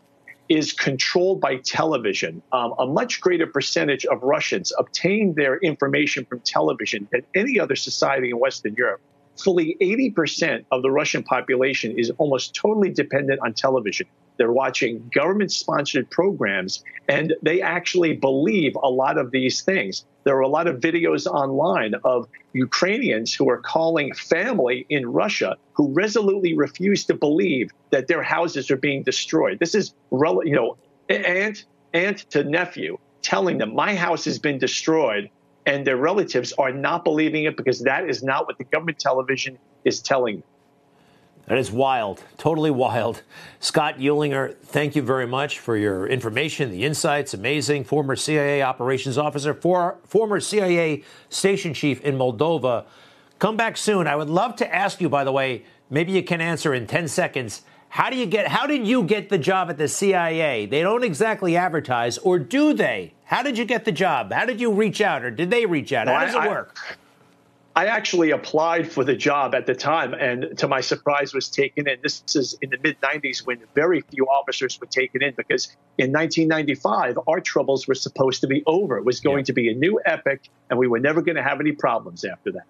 is 0.47 0.73
controlled 0.73 1.41
by 1.41 1.55
television. 1.55 2.39
Um, 2.51 2.75
a 2.77 2.85
much 2.85 3.19
greater 3.19 3.47
percentage 3.47 4.05
of 4.05 4.21
Russians 4.21 4.71
obtain 4.77 5.33
their 5.33 5.57
information 5.57 6.23
from 6.25 6.39
television 6.41 7.07
than 7.11 7.23
any 7.33 7.59
other 7.59 7.75
society 7.75 8.29
in 8.29 8.37
Western 8.37 8.75
Europe. 8.75 9.01
Fully 9.37 9.75
80% 9.81 10.65
of 10.71 10.83
the 10.83 10.91
Russian 10.91 11.23
population 11.23 11.97
is 11.97 12.11
almost 12.19 12.53
totally 12.53 12.91
dependent 12.91 13.39
on 13.41 13.53
television. 13.53 14.05
They're 14.37 14.51
watching 14.51 15.09
government 15.13 15.51
sponsored 15.51 16.09
programs 16.09 16.83
and 17.07 17.33
they 17.41 17.61
actually 17.61 18.13
believe 18.13 18.75
a 18.75 18.89
lot 18.89 19.17
of 19.17 19.31
these 19.31 19.61
things. 19.61 20.05
There 20.23 20.35
are 20.35 20.41
a 20.41 20.47
lot 20.47 20.67
of 20.67 20.79
videos 20.79 21.25
online 21.27 21.93
of 22.03 22.27
Ukrainians 22.53 23.33
who 23.33 23.49
are 23.49 23.59
calling 23.59 24.13
family 24.13 24.85
in 24.89 25.07
Russia 25.07 25.57
who 25.73 25.93
resolutely 25.93 26.55
refuse 26.55 27.05
to 27.05 27.13
believe 27.13 27.71
that 27.91 28.07
their 28.07 28.23
houses 28.23 28.71
are 28.71 28.77
being 28.77 29.03
destroyed. 29.03 29.59
This 29.59 29.75
is, 29.75 29.93
you 30.11 30.55
know, 30.55 30.77
aunt, 31.09 31.65
aunt 31.93 32.17
to 32.31 32.43
nephew 32.43 32.97
telling 33.25 33.57
them, 33.57 33.73
my 33.75 33.95
house 33.95 34.25
has 34.25 34.39
been 34.39 34.59
destroyed. 34.59 35.29
And 35.67 35.85
their 35.85 35.97
relatives 35.97 36.53
are 36.59 36.71
not 36.71 37.03
believing 37.03 37.45
it 37.45 37.57
because 37.57 37.79
that 37.81 38.07
is 38.07 38.21
not 38.21 38.45
what 38.45 38.59
the 38.59 38.65
government 38.65 38.99
television 38.99 39.57
is 39.83 39.99
telling 39.99 40.35
them. 40.35 40.43
That 41.47 41.59
is 41.59 41.71
wild, 41.71 42.23
totally 42.37 42.71
wild. 42.71 43.21
Scott 43.59 43.99
Uehlinger, 43.99 44.55
thank 44.57 44.95
you 44.95 45.03
very 45.03 45.27
much 45.27 45.59
for 45.59 45.77
your 45.77 46.07
information, 46.07 46.71
the 46.71 46.83
insights. 46.83 47.35
Amazing. 47.35 47.83
Former 47.83 48.15
CIA 48.15 48.63
operations 48.63 49.17
officer, 49.17 49.53
for, 49.53 49.97
former 50.05 50.39
CIA 50.39 51.03
station 51.29 51.73
chief 51.75 52.01
in 52.01 52.17
Moldova. 52.17 52.85
Come 53.37 53.57
back 53.57 53.77
soon. 53.77 54.07
I 54.07 54.15
would 54.15 54.29
love 54.29 54.55
to 54.57 54.75
ask 54.75 54.99
you, 54.99 55.07
by 55.07 55.23
the 55.23 55.31
way, 55.31 55.65
maybe 55.91 56.13
you 56.13 56.23
can 56.23 56.41
answer 56.41 56.73
in 56.73 56.87
10 56.87 57.07
seconds. 57.07 57.61
How 57.89 58.09
do 58.09 58.17
you 58.17 58.25
get 58.25 58.47
how 58.47 58.65
did 58.67 58.85
you 58.85 59.03
get 59.03 59.29
the 59.29 59.37
job 59.37 59.69
at 59.69 59.77
the 59.77 59.87
CIA? 59.87 60.65
They 60.65 60.81
don't 60.81 61.03
exactly 61.03 61.55
advertise, 61.55 62.17
or 62.17 62.39
do 62.39 62.73
they? 62.73 63.13
How 63.23 63.41
did 63.41 63.57
you 63.57 63.63
get 63.65 63.85
the 63.85 63.91
job? 63.91 64.33
How 64.33 64.45
did 64.45 64.59
you 64.59 64.71
reach 64.71 64.99
out, 64.99 65.23
or 65.23 65.31
did 65.31 65.49
they 65.49 65.65
reach 65.65 65.93
out? 65.93 66.07
How 66.07 66.25
does 66.25 66.35
I- 66.35 66.43
it 66.45 66.47
I- 66.47 66.49
work? 66.49 66.77
I 67.77 67.87
actually 67.87 68.31
applied 68.31 68.89
for 68.89 69.03
the 69.03 69.15
job 69.15 69.53
at 69.53 69.65
the 69.65 69.75
time, 69.75 70.13
and 70.13 70.57
to 70.59 70.67
my 70.67 70.79
surprise, 70.79 71.33
was 71.33 71.49
taken 71.49 71.89
in. 71.89 71.97
This 72.01 72.23
is 72.33 72.57
in 72.61 72.69
the 72.69 72.77
mid 72.81 73.01
90s 73.01 73.45
when 73.45 73.61
very 73.75 73.99
few 73.99 74.27
officers 74.27 74.79
were 74.79 74.87
taken 74.87 75.21
in 75.21 75.33
because 75.35 75.75
in 75.97 76.13
1995, 76.13 77.19
our 77.27 77.41
troubles 77.41 77.85
were 77.85 77.95
supposed 77.95 78.41
to 78.41 78.47
be 78.47 78.63
over. 78.65 78.97
It 78.97 79.03
was 79.03 79.19
going 79.19 79.43
to 79.45 79.53
be 79.53 79.69
a 79.69 79.73
new 79.73 79.99
epic, 80.05 80.47
and 80.69 80.79
we 80.79 80.87
were 80.87 80.99
never 80.99 81.21
going 81.21 81.35
to 81.35 81.43
have 81.43 81.59
any 81.59 81.73
problems 81.73 82.23
after 82.23 82.53
that. 82.53 82.65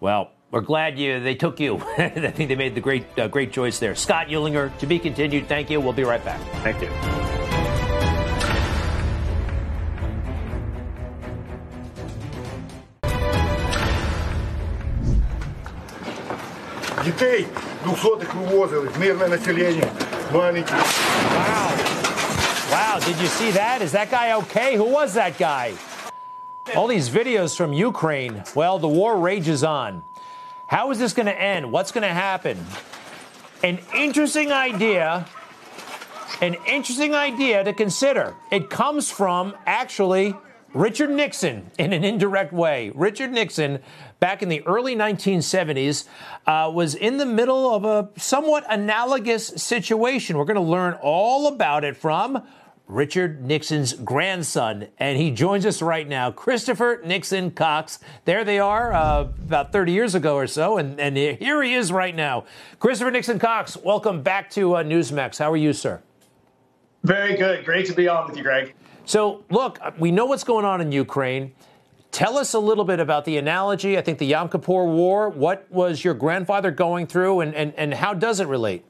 Well, 0.00 0.30
we're 0.50 0.62
glad 0.62 0.98
you 0.98 1.20
they 1.20 1.34
took 1.34 1.60
you. 1.60 1.76
I 1.98 2.08
think 2.08 2.48
they 2.48 2.56
made 2.56 2.74
the 2.74 2.80
great 2.80 3.04
uh, 3.18 3.28
great 3.28 3.52
choice 3.52 3.78
there. 3.78 3.94
Scott 3.94 4.28
Uehlinger, 4.28 4.76
to 4.78 4.86
be 4.86 4.98
continued. 4.98 5.48
Thank 5.48 5.68
you. 5.68 5.82
We'll 5.82 5.92
be 5.92 6.04
right 6.04 6.24
back. 6.24 6.40
Thank 6.62 6.80
you. 6.80 7.39
Дітей 17.09 17.45
двохсотих 17.83 18.33
вивозили, 18.33 18.89
мирне 18.99 19.27
населення, 19.27 19.87
маленькі. 20.33 20.73
Wow, 22.71 22.99
did 22.99 23.17
you 23.23 23.27
see 23.27 23.51
that? 23.51 23.81
Is 23.81 23.91
that 23.91 24.09
guy 24.11 24.27
okay? 24.41 24.75
Who 24.75 24.87
was 24.99 25.13
that 25.13 25.37
guy? 25.37 25.73
All 26.75 26.87
these 26.87 27.09
videos 27.09 27.55
from 27.55 27.71
Ukraine. 27.73 28.43
Well, 28.55 28.79
the 28.79 28.87
war 28.87 29.13
rages 29.17 29.63
on. 29.63 30.03
How 30.67 30.89
is 30.91 30.97
this 30.97 31.13
going 31.13 31.27
to 31.27 31.41
end? 31.53 31.71
What's 31.71 31.91
going 31.91 32.07
to 32.13 32.17
happen? 32.27 32.57
An 33.63 33.77
interesting 33.93 34.51
idea. 34.51 35.25
An 36.41 36.55
interesting 36.65 37.13
idea 37.13 37.63
to 37.63 37.71
consider. 37.71 38.35
It 38.51 38.69
comes 38.69 39.11
from 39.11 39.53
actually 39.65 40.35
Richard 40.73 41.11
Nixon 41.11 41.71
in 41.77 41.93
an 41.93 42.03
indirect 42.03 42.51
way. 42.51 42.91
Richard 42.93 43.31
Nixon, 43.31 43.79
back 44.20 44.42
in 44.42 44.48
the 44.48 44.64
early 44.66 44.94
1970s, 44.94 46.06
uh, 46.46 46.70
was 46.72 46.94
in 46.94 47.16
the 47.16 47.26
middle 47.26 47.74
of 47.74 47.84
a 47.84 48.10
somewhat 48.20 48.64
analogous 48.68 49.48
situation. 49.48 50.36
We're 50.36 50.44
going 50.44 50.54
to 50.56 50.60
learn 50.60 50.98
all 51.00 51.48
about 51.48 51.84
it 51.84 51.96
from 51.96 52.46
Richard 52.86 53.44
Nixon's 53.44 53.92
grandson, 53.92 54.88
and 54.98 55.16
he 55.16 55.30
joins 55.30 55.64
us 55.64 55.80
right 55.80 56.08
now, 56.08 56.32
Christopher 56.32 57.00
Nixon 57.04 57.52
Cox. 57.52 58.00
There 58.24 58.44
they 58.44 58.58
are, 58.58 58.92
uh, 58.92 59.20
about 59.20 59.72
30 59.72 59.92
years 59.92 60.14
ago 60.14 60.34
or 60.34 60.48
so, 60.48 60.76
and, 60.76 61.00
and 61.00 61.16
here 61.16 61.62
he 61.62 61.74
is 61.74 61.92
right 61.92 62.14
now. 62.14 62.44
Christopher 62.80 63.12
Nixon 63.12 63.38
Cox, 63.38 63.76
welcome 63.76 64.22
back 64.22 64.50
to 64.50 64.76
uh, 64.76 64.82
Newsmax. 64.82 65.38
How 65.38 65.52
are 65.52 65.56
you, 65.56 65.72
sir? 65.72 66.02
Very 67.04 67.36
good. 67.36 67.64
Great 67.64 67.86
to 67.86 67.94
be 67.94 68.08
on 68.08 68.26
with 68.28 68.36
you, 68.36 68.42
Greg. 68.42 68.74
So, 69.04 69.44
look, 69.50 69.78
we 69.98 70.10
know 70.10 70.26
what's 70.26 70.44
going 70.44 70.64
on 70.64 70.80
in 70.80 70.92
Ukraine. 70.92 71.52
Tell 72.12 72.36
us 72.38 72.54
a 72.54 72.58
little 72.58 72.84
bit 72.84 72.98
about 72.98 73.24
the 73.24 73.36
analogy. 73.36 73.96
I 73.96 74.02
think 74.02 74.18
the 74.18 74.26
Yom 74.26 74.48
Kippur 74.48 74.84
War. 74.84 75.28
What 75.28 75.70
was 75.70 76.04
your 76.04 76.14
grandfather 76.14 76.70
going 76.70 77.06
through, 77.06 77.40
and, 77.40 77.54
and, 77.54 77.72
and 77.76 77.94
how 77.94 78.14
does 78.14 78.40
it 78.40 78.48
relate? 78.48 78.84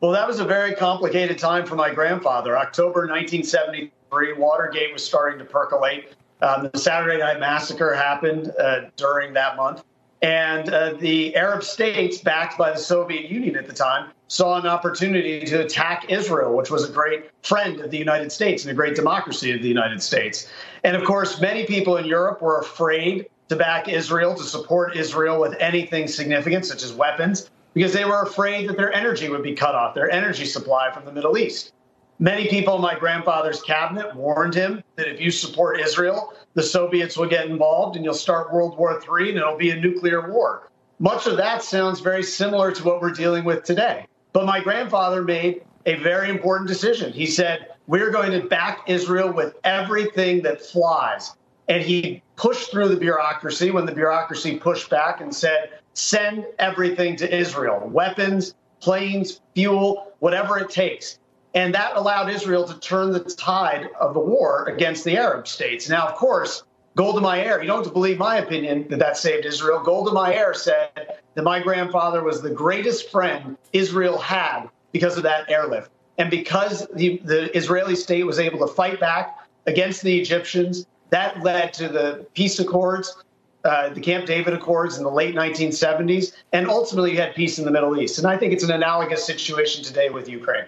Well, 0.00 0.12
that 0.12 0.26
was 0.26 0.40
a 0.40 0.44
very 0.44 0.74
complicated 0.74 1.38
time 1.38 1.66
for 1.66 1.74
my 1.74 1.92
grandfather. 1.92 2.56
October 2.56 3.06
1973, 3.06 4.34
Watergate 4.34 4.92
was 4.92 5.04
starting 5.04 5.38
to 5.38 5.44
percolate. 5.44 6.14
Um, 6.42 6.70
the 6.72 6.78
Saturday 6.78 7.18
Night 7.18 7.40
Massacre 7.40 7.94
happened 7.94 8.52
uh, 8.58 8.90
during 8.96 9.32
that 9.34 9.56
month. 9.56 9.84
And 10.22 10.70
uh, 10.70 10.94
the 10.94 11.36
Arab 11.36 11.62
states, 11.62 12.18
backed 12.18 12.56
by 12.56 12.72
the 12.72 12.78
Soviet 12.78 13.30
Union 13.30 13.56
at 13.56 13.66
the 13.66 13.72
time, 13.72 14.10
saw 14.28 14.58
an 14.58 14.66
opportunity 14.66 15.44
to 15.44 15.60
attack 15.60 16.10
Israel, 16.10 16.56
which 16.56 16.70
was 16.70 16.88
a 16.88 16.92
great 16.92 17.30
friend 17.42 17.80
of 17.80 17.90
the 17.90 17.98
United 17.98 18.32
States 18.32 18.64
and 18.64 18.72
a 18.72 18.74
great 18.74 18.96
democracy 18.96 19.52
of 19.52 19.62
the 19.62 19.68
United 19.68 20.02
States. 20.02 20.50
And 20.84 20.96
of 20.96 21.04
course, 21.04 21.40
many 21.40 21.66
people 21.66 21.96
in 21.96 22.06
Europe 22.06 22.40
were 22.40 22.58
afraid 22.58 23.26
to 23.48 23.56
back 23.56 23.88
Israel, 23.88 24.34
to 24.34 24.42
support 24.42 24.96
Israel 24.96 25.40
with 25.40 25.54
anything 25.60 26.08
significant, 26.08 26.64
such 26.64 26.82
as 26.82 26.92
weapons, 26.92 27.50
because 27.74 27.92
they 27.92 28.04
were 28.04 28.22
afraid 28.22 28.68
that 28.68 28.76
their 28.76 28.92
energy 28.92 29.28
would 29.28 29.42
be 29.42 29.52
cut 29.52 29.74
off, 29.74 29.94
their 29.94 30.10
energy 30.10 30.46
supply 30.46 30.90
from 30.90 31.04
the 31.04 31.12
Middle 31.12 31.38
East. 31.38 31.72
Many 32.18 32.48
people 32.48 32.76
in 32.76 32.80
my 32.80 32.98
grandfather's 32.98 33.60
cabinet 33.60 34.16
warned 34.16 34.54
him 34.54 34.82
that 34.96 35.06
if 35.06 35.20
you 35.20 35.30
support 35.30 35.78
Israel, 35.80 36.32
the 36.54 36.62
Soviets 36.62 37.16
will 37.16 37.28
get 37.28 37.46
involved 37.46 37.94
and 37.94 38.04
you'll 38.04 38.14
start 38.14 38.54
World 38.54 38.78
War 38.78 38.92
III 38.92 39.30
and 39.30 39.38
it'll 39.38 39.58
be 39.58 39.70
a 39.70 39.76
nuclear 39.76 40.30
war. 40.30 40.70
Much 40.98 41.26
of 41.26 41.36
that 41.36 41.62
sounds 41.62 42.00
very 42.00 42.22
similar 42.22 42.72
to 42.72 42.84
what 42.84 43.02
we're 43.02 43.10
dealing 43.10 43.44
with 43.44 43.64
today. 43.64 44.06
But 44.32 44.46
my 44.46 44.60
grandfather 44.60 45.22
made 45.22 45.62
a 45.84 45.96
very 45.96 46.30
important 46.30 46.68
decision. 46.68 47.12
He 47.12 47.26
said, 47.26 47.74
We're 47.86 48.10
going 48.10 48.32
to 48.32 48.48
back 48.48 48.84
Israel 48.86 49.30
with 49.30 49.54
everything 49.64 50.40
that 50.42 50.62
flies. 50.62 51.34
And 51.68 51.82
he 51.82 52.22
pushed 52.36 52.70
through 52.70 52.88
the 52.88 52.96
bureaucracy 52.96 53.70
when 53.70 53.84
the 53.84 53.94
bureaucracy 53.94 54.58
pushed 54.58 54.88
back 54.88 55.20
and 55.20 55.34
said, 55.34 55.80
Send 55.92 56.46
everything 56.58 57.16
to 57.16 57.34
Israel 57.34 57.88
weapons, 57.92 58.54
planes, 58.80 59.42
fuel, 59.54 60.14
whatever 60.20 60.58
it 60.58 60.70
takes. 60.70 61.18
And 61.56 61.74
that 61.74 61.96
allowed 61.96 62.28
Israel 62.28 62.68
to 62.68 62.78
turn 62.80 63.12
the 63.12 63.20
tide 63.20 63.88
of 63.98 64.12
the 64.12 64.20
war 64.20 64.66
against 64.66 65.04
the 65.04 65.16
Arab 65.16 65.48
states. 65.48 65.88
Now, 65.88 66.06
of 66.06 66.14
course, 66.14 66.62
Golda 66.96 67.22
Meir, 67.22 67.62
you 67.62 67.66
don't 67.66 67.78
have 67.78 67.86
to 67.86 67.92
believe 67.92 68.18
my 68.18 68.36
opinion 68.36 68.86
that 68.90 68.98
that 68.98 69.16
saved 69.16 69.46
Israel. 69.46 69.80
Golda 69.82 70.12
Meir 70.12 70.52
said 70.52 71.14
that 71.34 71.42
my 71.42 71.60
grandfather 71.60 72.22
was 72.22 72.42
the 72.42 72.50
greatest 72.50 73.10
friend 73.10 73.56
Israel 73.72 74.18
had 74.18 74.68
because 74.92 75.16
of 75.16 75.22
that 75.22 75.50
airlift. 75.50 75.90
And 76.18 76.30
because 76.30 76.86
the, 76.94 77.22
the 77.24 77.56
Israeli 77.56 77.96
state 77.96 78.24
was 78.24 78.38
able 78.38 78.58
to 78.58 78.72
fight 78.74 79.00
back 79.00 79.38
against 79.66 80.02
the 80.02 80.18
Egyptians, 80.20 80.86
that 81.08 81.42
led 81.42 81.72
to 81.74 81.88
the 81.88 82.26
peace 82.34 82.58
accords 82.58 83.16
uh, 83.64 83.88
the 83.88 84.00
Camp 84.00 84.26
David 84.26 84.54
Accords 84.54 84.96
in 84.96 85.02
the 85.02 85.10
late 85.10 85.34
1970s, 85.34 86.32
and 86.52 86.68
ultimately 86.68 87.12
you 87.12 87.16
had 87.16 87.34
peace 87.34 87.58
in 87.58 87.64
the 87.64 87.70
Middle 87.72 88.00
East. 88.00 88.16
And 88.16 88.26
I 88.26 88.36
think 88.36 88.52
it's 88.52 88.62
an 88.62 88.70
analogous 88.70 89.24
situation 89.24 89.82
today 89.82 90.08
with 90.08 90.28
Ukraine. 90.28 90.66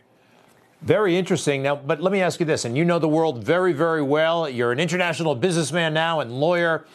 Very 0.81 1.17
interesting. 1.17 1.63
Now, 1.63 1.75
but 1.75 2.01
let 2.01 2.13
me 2.13 2.21
ask 2.21 2.39
you 2.39 2.47
this, 2.47 2.65
and 2.65 2.77
you 2.77 2.85
know 2.85 2.99
the 2.99 3.09
world 3.09 3.43
very, 3.43 3.73
very 3.73 4.03
well. 4.03 4.49
You're 4.49 4.71
an 4.71 4.79
international 4.79 5.35
businessman 5.35 5.93
now 5.93 6.21
and 6.21 6.31
lawyer. 6.33 6.87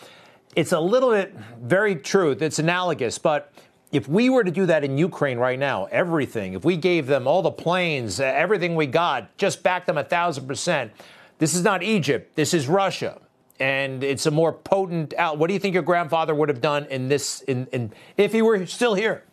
It's 0.55 0.71
a 0.71 0.79
little 0.79 1.11
bit 1.11 1.36
very 1.61 1.95
true. 1.97 2.31
It's 2.31 2.59
analogous, 2.59 3.17
but 3.17 3.51
if 3.91 4.07
we 4.07 4.29
were 4.29 4.43
to 4.43 4.51
do 4.51 4.65
that 4.67 4.84
in 4.84 4.97
Ukraine 4.97 5.38
right 5.38 5.59
now, 5.59 5.86
everything, 5.86 6.53
if 6.53 6.63
we 6.63 6.77
gave 6.77 7.07
them 7.07 7.27
all 7.27 7.41
the 7.41 7.51
planes, 7.51 8.19
uh, 8.19 8.23
everything 8.23 8.75
we 8.75 8.88
got, 8.88 9.36
just 9.38 9.63
back 9.63 9.86
them 9.86 9.97
a 9.97 10.03
thousand 10.03 10.47
percent, 10.47 10.91
this 11.39 11.53
is 11.53 11.63
not 11.63 11.84
Egypt. 11.84 12.36
This 12.36 12.53
is 12.53 12.67
Russia. 12.67 13.19
And 13.59 14.03
it's 14.03 14.25
a 14.25 14.31
more 14.31 14.53
potent 14.53 15.13
out. 15.17 15.38
What 15.38 15.47
do 15.47 15.53
you 15.53 15.59
think 15.59 15.73
your 15.73 15.84
grandfather 15.84 16.34
would 16.34 16.49
have 16.49 16.61
done 16.61 16.86
in 16.86 17.07
this, 17.09 17.41
in, 17.41 17.67
in 17.71 17.91
if 18.17 18.31
he 18.31 18.41
were 18.41 18.65
still 18.65 18.95
here? 18.95 19.23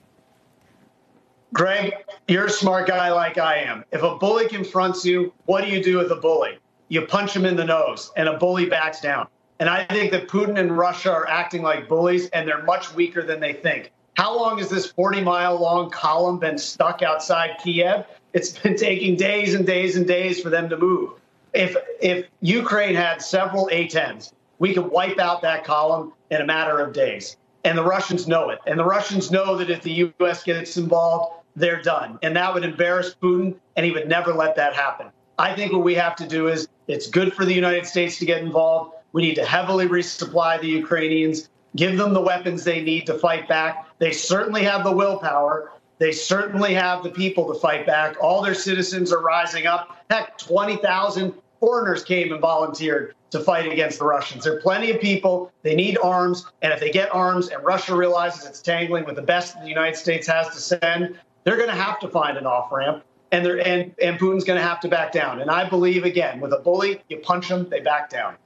Greg, 1.52 1.94
you're 2.28 2.46
a 2.46 2.50
smart 2.50 2.86
guy 2.86 3.10
like 3.10 3.36
I 3.36 3.56
am. 3.56 3.84
If 3.90 4.02
a 4.02 4.16
bully 4.16 4.48
confronts 4.48 5.04
you, 5.04 5.32
what 5.46 5.64
do 5.64 5.70
you 5.70 5.82
do 5.82 5.98
with 5.98 6.12
a 6.12 6.16
bully? 6.16 6.58
You 6.88 7.02
punch 7.02 7.34
him 7.34 7.44
in 7.44 7.56
the 7.56 7.64
nose, 7.64 8.12
and 8.16 8.28
a 8.28 8.38
bully 8.38 8.66
backs 8.66 9.00
down. 9.00 9.26
And 9.58 9.68
I 9.68 9.84
think 9.86 10.12
that 10.12 10.28
Putin 10.28 10.58
and 10.58 10.76
Russia 10.76 11.12
are 11.12 11.28
acting 11.28 11.62
like 11.62 11.88
bullies, 11.88 12.28
and 12.30 12.48
they're 12.48 12.62
much 12.62 12.94
weaker 12.94 13.22
than 13.22 13.40
they 13.40 13.52
think. 13.52 13.90
How 14.14 14.36
long 14.36 14.58
has 14.58 14.68
this 14.68 14.90
40 14.92 15.22
mile 15.22 15.60
long 15.60 15.90
column 15.90 16.38
been 16.38 16.56
stuck 16.56 17.02
outside 17.02 17.56
Kiev? 17.62 18.04
It's 18.32 18.50
been 18.58 18.76
taking 18.76 19.16
days 19.16 19.54
and 19.54 19.66
days 19.66 19.96
and 19.96 20.06
days 20.06 20.40
for 20.40 20.50
them 20.50 20.68
to 20.68 20.76
move. 20.76 21.10
If 21.52 21.76
if 22.00 22.26
Ukraine 22.40 22.94
had 22.94 23.20
several 23.20 23.68
A-10s, 23.72 24.32
we 24.60 24.72
could 24.72 24.86
wipe 24.86 25.18
out 25.18 25.42
that 25.42 25.64
column 25.64 26.12
in 26.30 26.40
a 26.40 26.46
matter 26.46 26.78
of 26.78 26.92
days. 26.92 27.36
And 27.64 27.76
the 27.76 27.82
Russians 27.82 28.28
know 28.28 28.50
it. 28.50 28.60
And 28.66 28.78
the 28.78 28.84
Russians 28.84 29.30
know 29.30 29.56
that 29.56 29.68
if 29.68 29.82
the 29.82 29.92
U.S. 30.20 30.44
gets 30.44 30.76
involved, 30.76 31.39
they're 31.56 31.82
done. 31.82 32.18
And 32.22 32.36
that 32.36 32.52
would 32.52 32.64
embarrass 32.64 33.14
Putin, 33.14 33.56
and 33.76 33.86
he 33.86 33.92
would 33.92 34.08
never 34.08 34.32
let 34.32 34.56
that 34.56 34.74
happen. 34.74 35.08
I 35.38 35.54
think 35.54 35.72
what 35.72 35.82
we 35.82 35.94
have 35.94 36.16
to 36.16 36.26
do 36.26 36.48
is 36.48 36.68
it's 36.86 37.06
good 37.06 37.32
for 37.32 37.44
the 37.44 37.54
United 37.54 37.86
States 37.86 38.18
to 38.18 38.26
get 38.26 38.42
involved. 38.42 38.94
We 39.12 39.22
need 39.22 39.36
to 39.36 39.44
heavily 39.44 39.86
resupply 39.86 40.60
the 40.60 40.68
Ukrainians, 40.68 41.48
give 41.76 41.96
them 41.96 42.12
the 42.12 42.20
weapons 42.20 42.64
they 42.64 42.82
need 42.82 43.06
to 43.06 43.18
fight 43.18 43.48
back. 43.48 43.86
They 43.98 44.12
certainly 44.12 44.62
have 44.64 44.84
the 44.84 44.92
willpower. 44.92 45.72
They 45.98 46.12
certainly 46.12 46.74
have 46.74 47.02
the 47.02 47.10
people 47.10 47.52
to 47.52 47.58
fight 47.58 47.86
back. 47.86 48.16
All 48.20 48.42
their 48.42 48.54
citizens 48.54 49.12
are 49.12 49.20
rising 49.20 49.66
up. 49.66 50.04
Heck, 50.10 50.38
20,000 50.38 51.34
foreigners 51.58 52.02
came 52.02 52.32
and 52.32 52.40
volunteered 52.40 53.14
to 53.30 53.40
fight 53.40 53.70
against 53.70 53.98
the 53.98 54.04
Russians. 54.04 54.44
There 54.44 54.56
are 54.56 54.60
plenty 54.60 54.90
of 54.90 55.00
people. 55.00 55.52
They 55.62 55.74
need 55.74 55.98
arms. 55.98 56.46
And 56.62 56.72
if 56.72 56.80
they 56.80 56.90
get 56.90 57.14
arms 57.14 57.48
and 57.48 57.64
Russia 57.64 57.94
realizes 57.94 58.46
it's 58.46 58.60
tangling 58.60 59.04
with 59.04 59.16
the 59.16 59.22
best 59.22 59.60
the 59.60 59.68
United 59.68 59.96
States 59.96 60.26
has 60.26 60.48
to 60.48 60.78
send, 60.80 61.18
they're 61.44 61.56
going 61.56 61.68
to 61.68 61.74
have 61.74 61.98
to 62.00 62.08
find 62.08 62.36
an 62.36 62.46
off 62.46 62.70
ramp. 62.72 63.04
And, 63.32 63.44
they're, 63.44 63.64
and, 63.64 63.94
and 64.02 64.18
Putin's 64.18 64.44
going 64.44 64.58
to 64.58 64.62
have 64.62 64.80
to 64.80 64.88
back 64.88 65.12
down. 65.12 65.40
And 65.40 65.50
I 65.50 65.68
believe, 65.68 66.04
again, 66.04 66.40
with 66.40 66.52
a 66.52 66.58
bully, 66.58 67.00
you 67.08 67.18
punch 67.18 67.48
them, 67.48 67.68
they 67.68 67.80
back 67.80 68.10
down. 68.10 68.36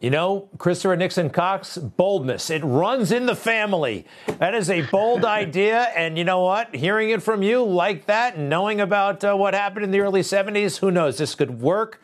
You 0.00 0.08
know, 0.08 0.48
Christopher 0.56 0.96
Nixon 0.96 1.28
Cox, 1.28 1.76
boldness. 1.76 2.48
It 2.48 2.64
runs 2.64 3.12
in 3.12 3.26
the 3.26 3.36
family. 3.36 4.06
That 4.38 4.54
is 4.54 4.70
a 4.70 4.80
bold 4.86 5.24
idea. 5.26 5.82
And 5.94 6.16
you 6.16 6.24
know 6.24 6.40
what? 6.40 6.74
Hearing 6.74 7.10
it 7.10 7.22
from 7.22 7.42
you 7.42 7.62
like 7.62 8.06
that 8.06 8.34
and 8.36 8.48
knowing 8.48 8.80
about 8.80 9.22
uh, 9.22 9.34
what 9.34 9.52
happened 9.52 9.84
in 9.84 9.90
the 9.90 10.00
early 10.00 10.22
70s, 10.22 10.78
who 10.78 10.90
knows? 10.90 11.18
This 11.18 11.34
could 11.34 11.60
work. 11.60 12.00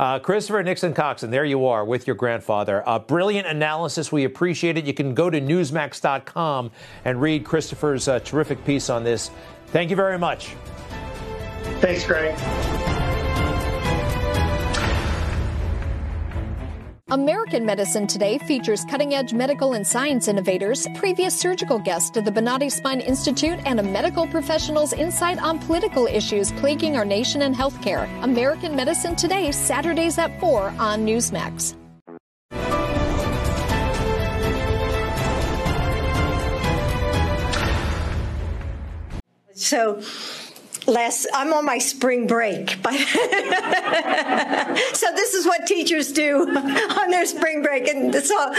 Uh, 0.00 0.18
Christopher 0.18 0.62
Nixon 0.62 0.94
Cox, 0.94 1.24
and 1.24 1.30
there 1.30 1.44
you 1.44 1.66
are 1.66 1.84
with 1.84 2.06
your 2.06 2.16
grandfather. 2.16 2.82
Uh, 2.88 2.98
brilliant 2.98 3.46
analysis. 3.46 4.10
We 4.10 4.24
appreciate 4.24 4.78
it. 4.78 4.86
You 4.86 4.94
can 4.94 5.12
go 5.12 5.28
to 5.28 5.38
Newsmax.com 5.38 6.70
and 7.04 7.20
read 7.20 7.44
Christopher's 7.44 8.08
uh, 8.08 8.18
terrific 8.20 8.64
piece 8.64 8.88
on 8.88 9.04
this. 9.04 9.30
Thank 9.66 9.90
you 9.90 9.96
very 9.96 10.16
much. 10.16 10.56
Thanks, 11.82 12.06
Greg. 12.06 12.99
American 17.10 17.66
Medicine 17.66 18.06
Today 18.06 18.38
features 18.38 18.84
cutting 18.84 19.14
edge 19.14 19.32
medical 19.32 19.72
and 19.72 19.84
science 19.84 20.28
innovators, 20.28 20.86
previous 20.94 21.36
surgical 21.36 21.76
guests 21.80 22.16
of 22.16 22.24
the 22.24 22.30
Bonati 22.30 22.70
Spine 22.70 23.00
Institute, 23.00 23.58
and 23.66 23.80
a 23.80 23.82
medical 23.82 24.28
professional's 24.28 24.92
insight 24.92 25.42
on 25.42 25.58
political 25.58 26.06
issues 26.06 26.52
plaguing 26.52 26.96
our 26.96 27.04
nation 27.04 27.42
and 27.42 27.52
healthcare. 27.52 28.08
American 28.22 28.76
Medicine 28.76 29.16
Today, 29.16 29.50
Saturdays 29.50 30.18
at 30.18 30.38
4 30.38 30.68
on 30.78 31.04
Newsmax. 31.04 31.74
So, 39.52 40.00
I'm 40.96 41.52
on 41.52 41.64
my 41.64 41.78
spring 41.78 42.26
break. 42.26 42.82
But 42.82 42.94
so 44.94 45.06
this 45.14 45.34
is 45.34 45.46
what 45.46 45.66
teachers 45.66 46.12
do 46.12 46.48
on 47.00 47.10
their 47.10 47.26
spring 47.26 47.62
break. 47.62 47.88
And 47.88 48.14
so 48.14 48.52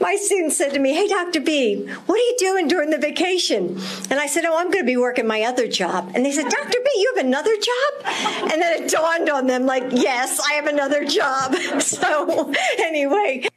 my 0.00 0.16
student 0.16 0.52
said 0.52 0.72
to 0.74 0.78
me, 0.78 0.94
Hey, 0.94 1.08
Dr. 1.08 1.40
B, 1.40 1.86
what 2.06 2.16
are 2.16 2.22
you 2.22 2.36
doing 2.38 2.68
during 2.68 2.90
the 2.90 2.98
vacation? 2.98 3.80
And 4.10 4.20
I 4.20 4.26
said, 4.26 4.44
Oh, 4.44 4.56
I'm 4.56 4.70
going 4.70 4.84
to 4.84 4.86
be 4.86 4.96
working 4.96 5.26
my 5.26 5.42
other 5.42 5.66
job. 5.68 6.12
And 6.14 6.24
they 6.24 6.32
said, 6.32 6.48
Dr. 6.48 6.78
B, 6.84 6.90
you 6.96 7.14
have 7.16 7.24
another 7.24 7.54
job? 7.56 8.04
And 8.52 8.60
then 8.62 8.82
it 8.82 8.90
dawned 8.90 9.28
on 9.30 9.46
them, 9.46 9.66
like, 9.66 9.84
yes, 9.90 10.40
I 10.40 10.54
have 10.54 10.66
another 10.66 11.04
job. 11.04 11.54
So 11.88 12.52
anyway. 12.78 13.48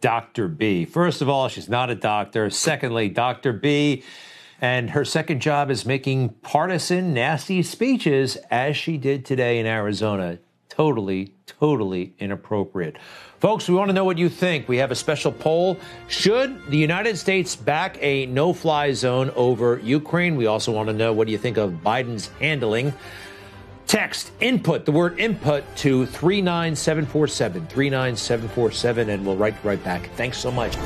Dr. 0.00 0.48
B. 0.48 0.84
First 0.84 1.22
of 1.22 1.28
all, 1.28 1.48
she's 1.48 1.68
not 1.68 1.88
a 1.90 1.94
doctor. 1.94 2.50
Secondly, 2.50 3.08
Dr. 3.08 3.52
B 3.52 4.02
and 4.62 4.90
her 4.90 5.04
second 5.04 5.40
job 5.40 5.72
is 5.72 5.84
making 5.84 6.28
partisan, 6.40 7.12
nasty 7.12 7.64
speeches, 7.64 8.36
as 8.48 8.76
she 8.76 8.96
did 8.96 9.24
today 9.24 9.58
in 9.58 9.66
Arizona. 9.66 10.38
Totally, 10.68 11.34
totally 11.46 12.14
inappropriate. 12.20 12.96
Folks, 13.40 13.68
we 13.68 13.74
want 13.74 13.88
to 13.88 13.92
know 13.92 14.04
what 14.04 14.18
you 14.18 14.28
think. 14.28 14.68
We 14.68 14.76
have 14.76 14.92
a 14.92 14.94
special 14.94 15.32
poll. 15.32 15.76
Should 16.06 16.70
the 16.70 16.76
United 16.76 17.18
States 17.18 17.56
back 17.56 17.98
a 18.00 18.26
no 18.26 18.52
fly 18.52 18.92
zone 18.92 19.32
over 19.34 19.80
Ukraine? 19.80 20.36
We 20.36 20.46
also 20.46 20.70
want 20.70 20.86
to 20.86 20.94
know 20.94 21.12
what 21.12 21.26
do 21.26 21.32
you 21.32 21.38
think 21.38 21.56
of 21.56 21.72
Biden's 21.84 22.28
handling. 22.38 22.94
Text 23.88 24.30
input, 24.38 24.84
the 24.86 24.92
word 24.92 25.18
input 25.18 25.64
to 25.78 26.06
39747, 26.06 27.66
39747, 27.66 29.10
and 29.10 29.26
we'll 29.26 29.36
write 29.36 29.56
right 29.64 29.82
back. 29.82 30.08
Thanks 30.14 30.38
so 30.38 30.52
much. 30.52 30.76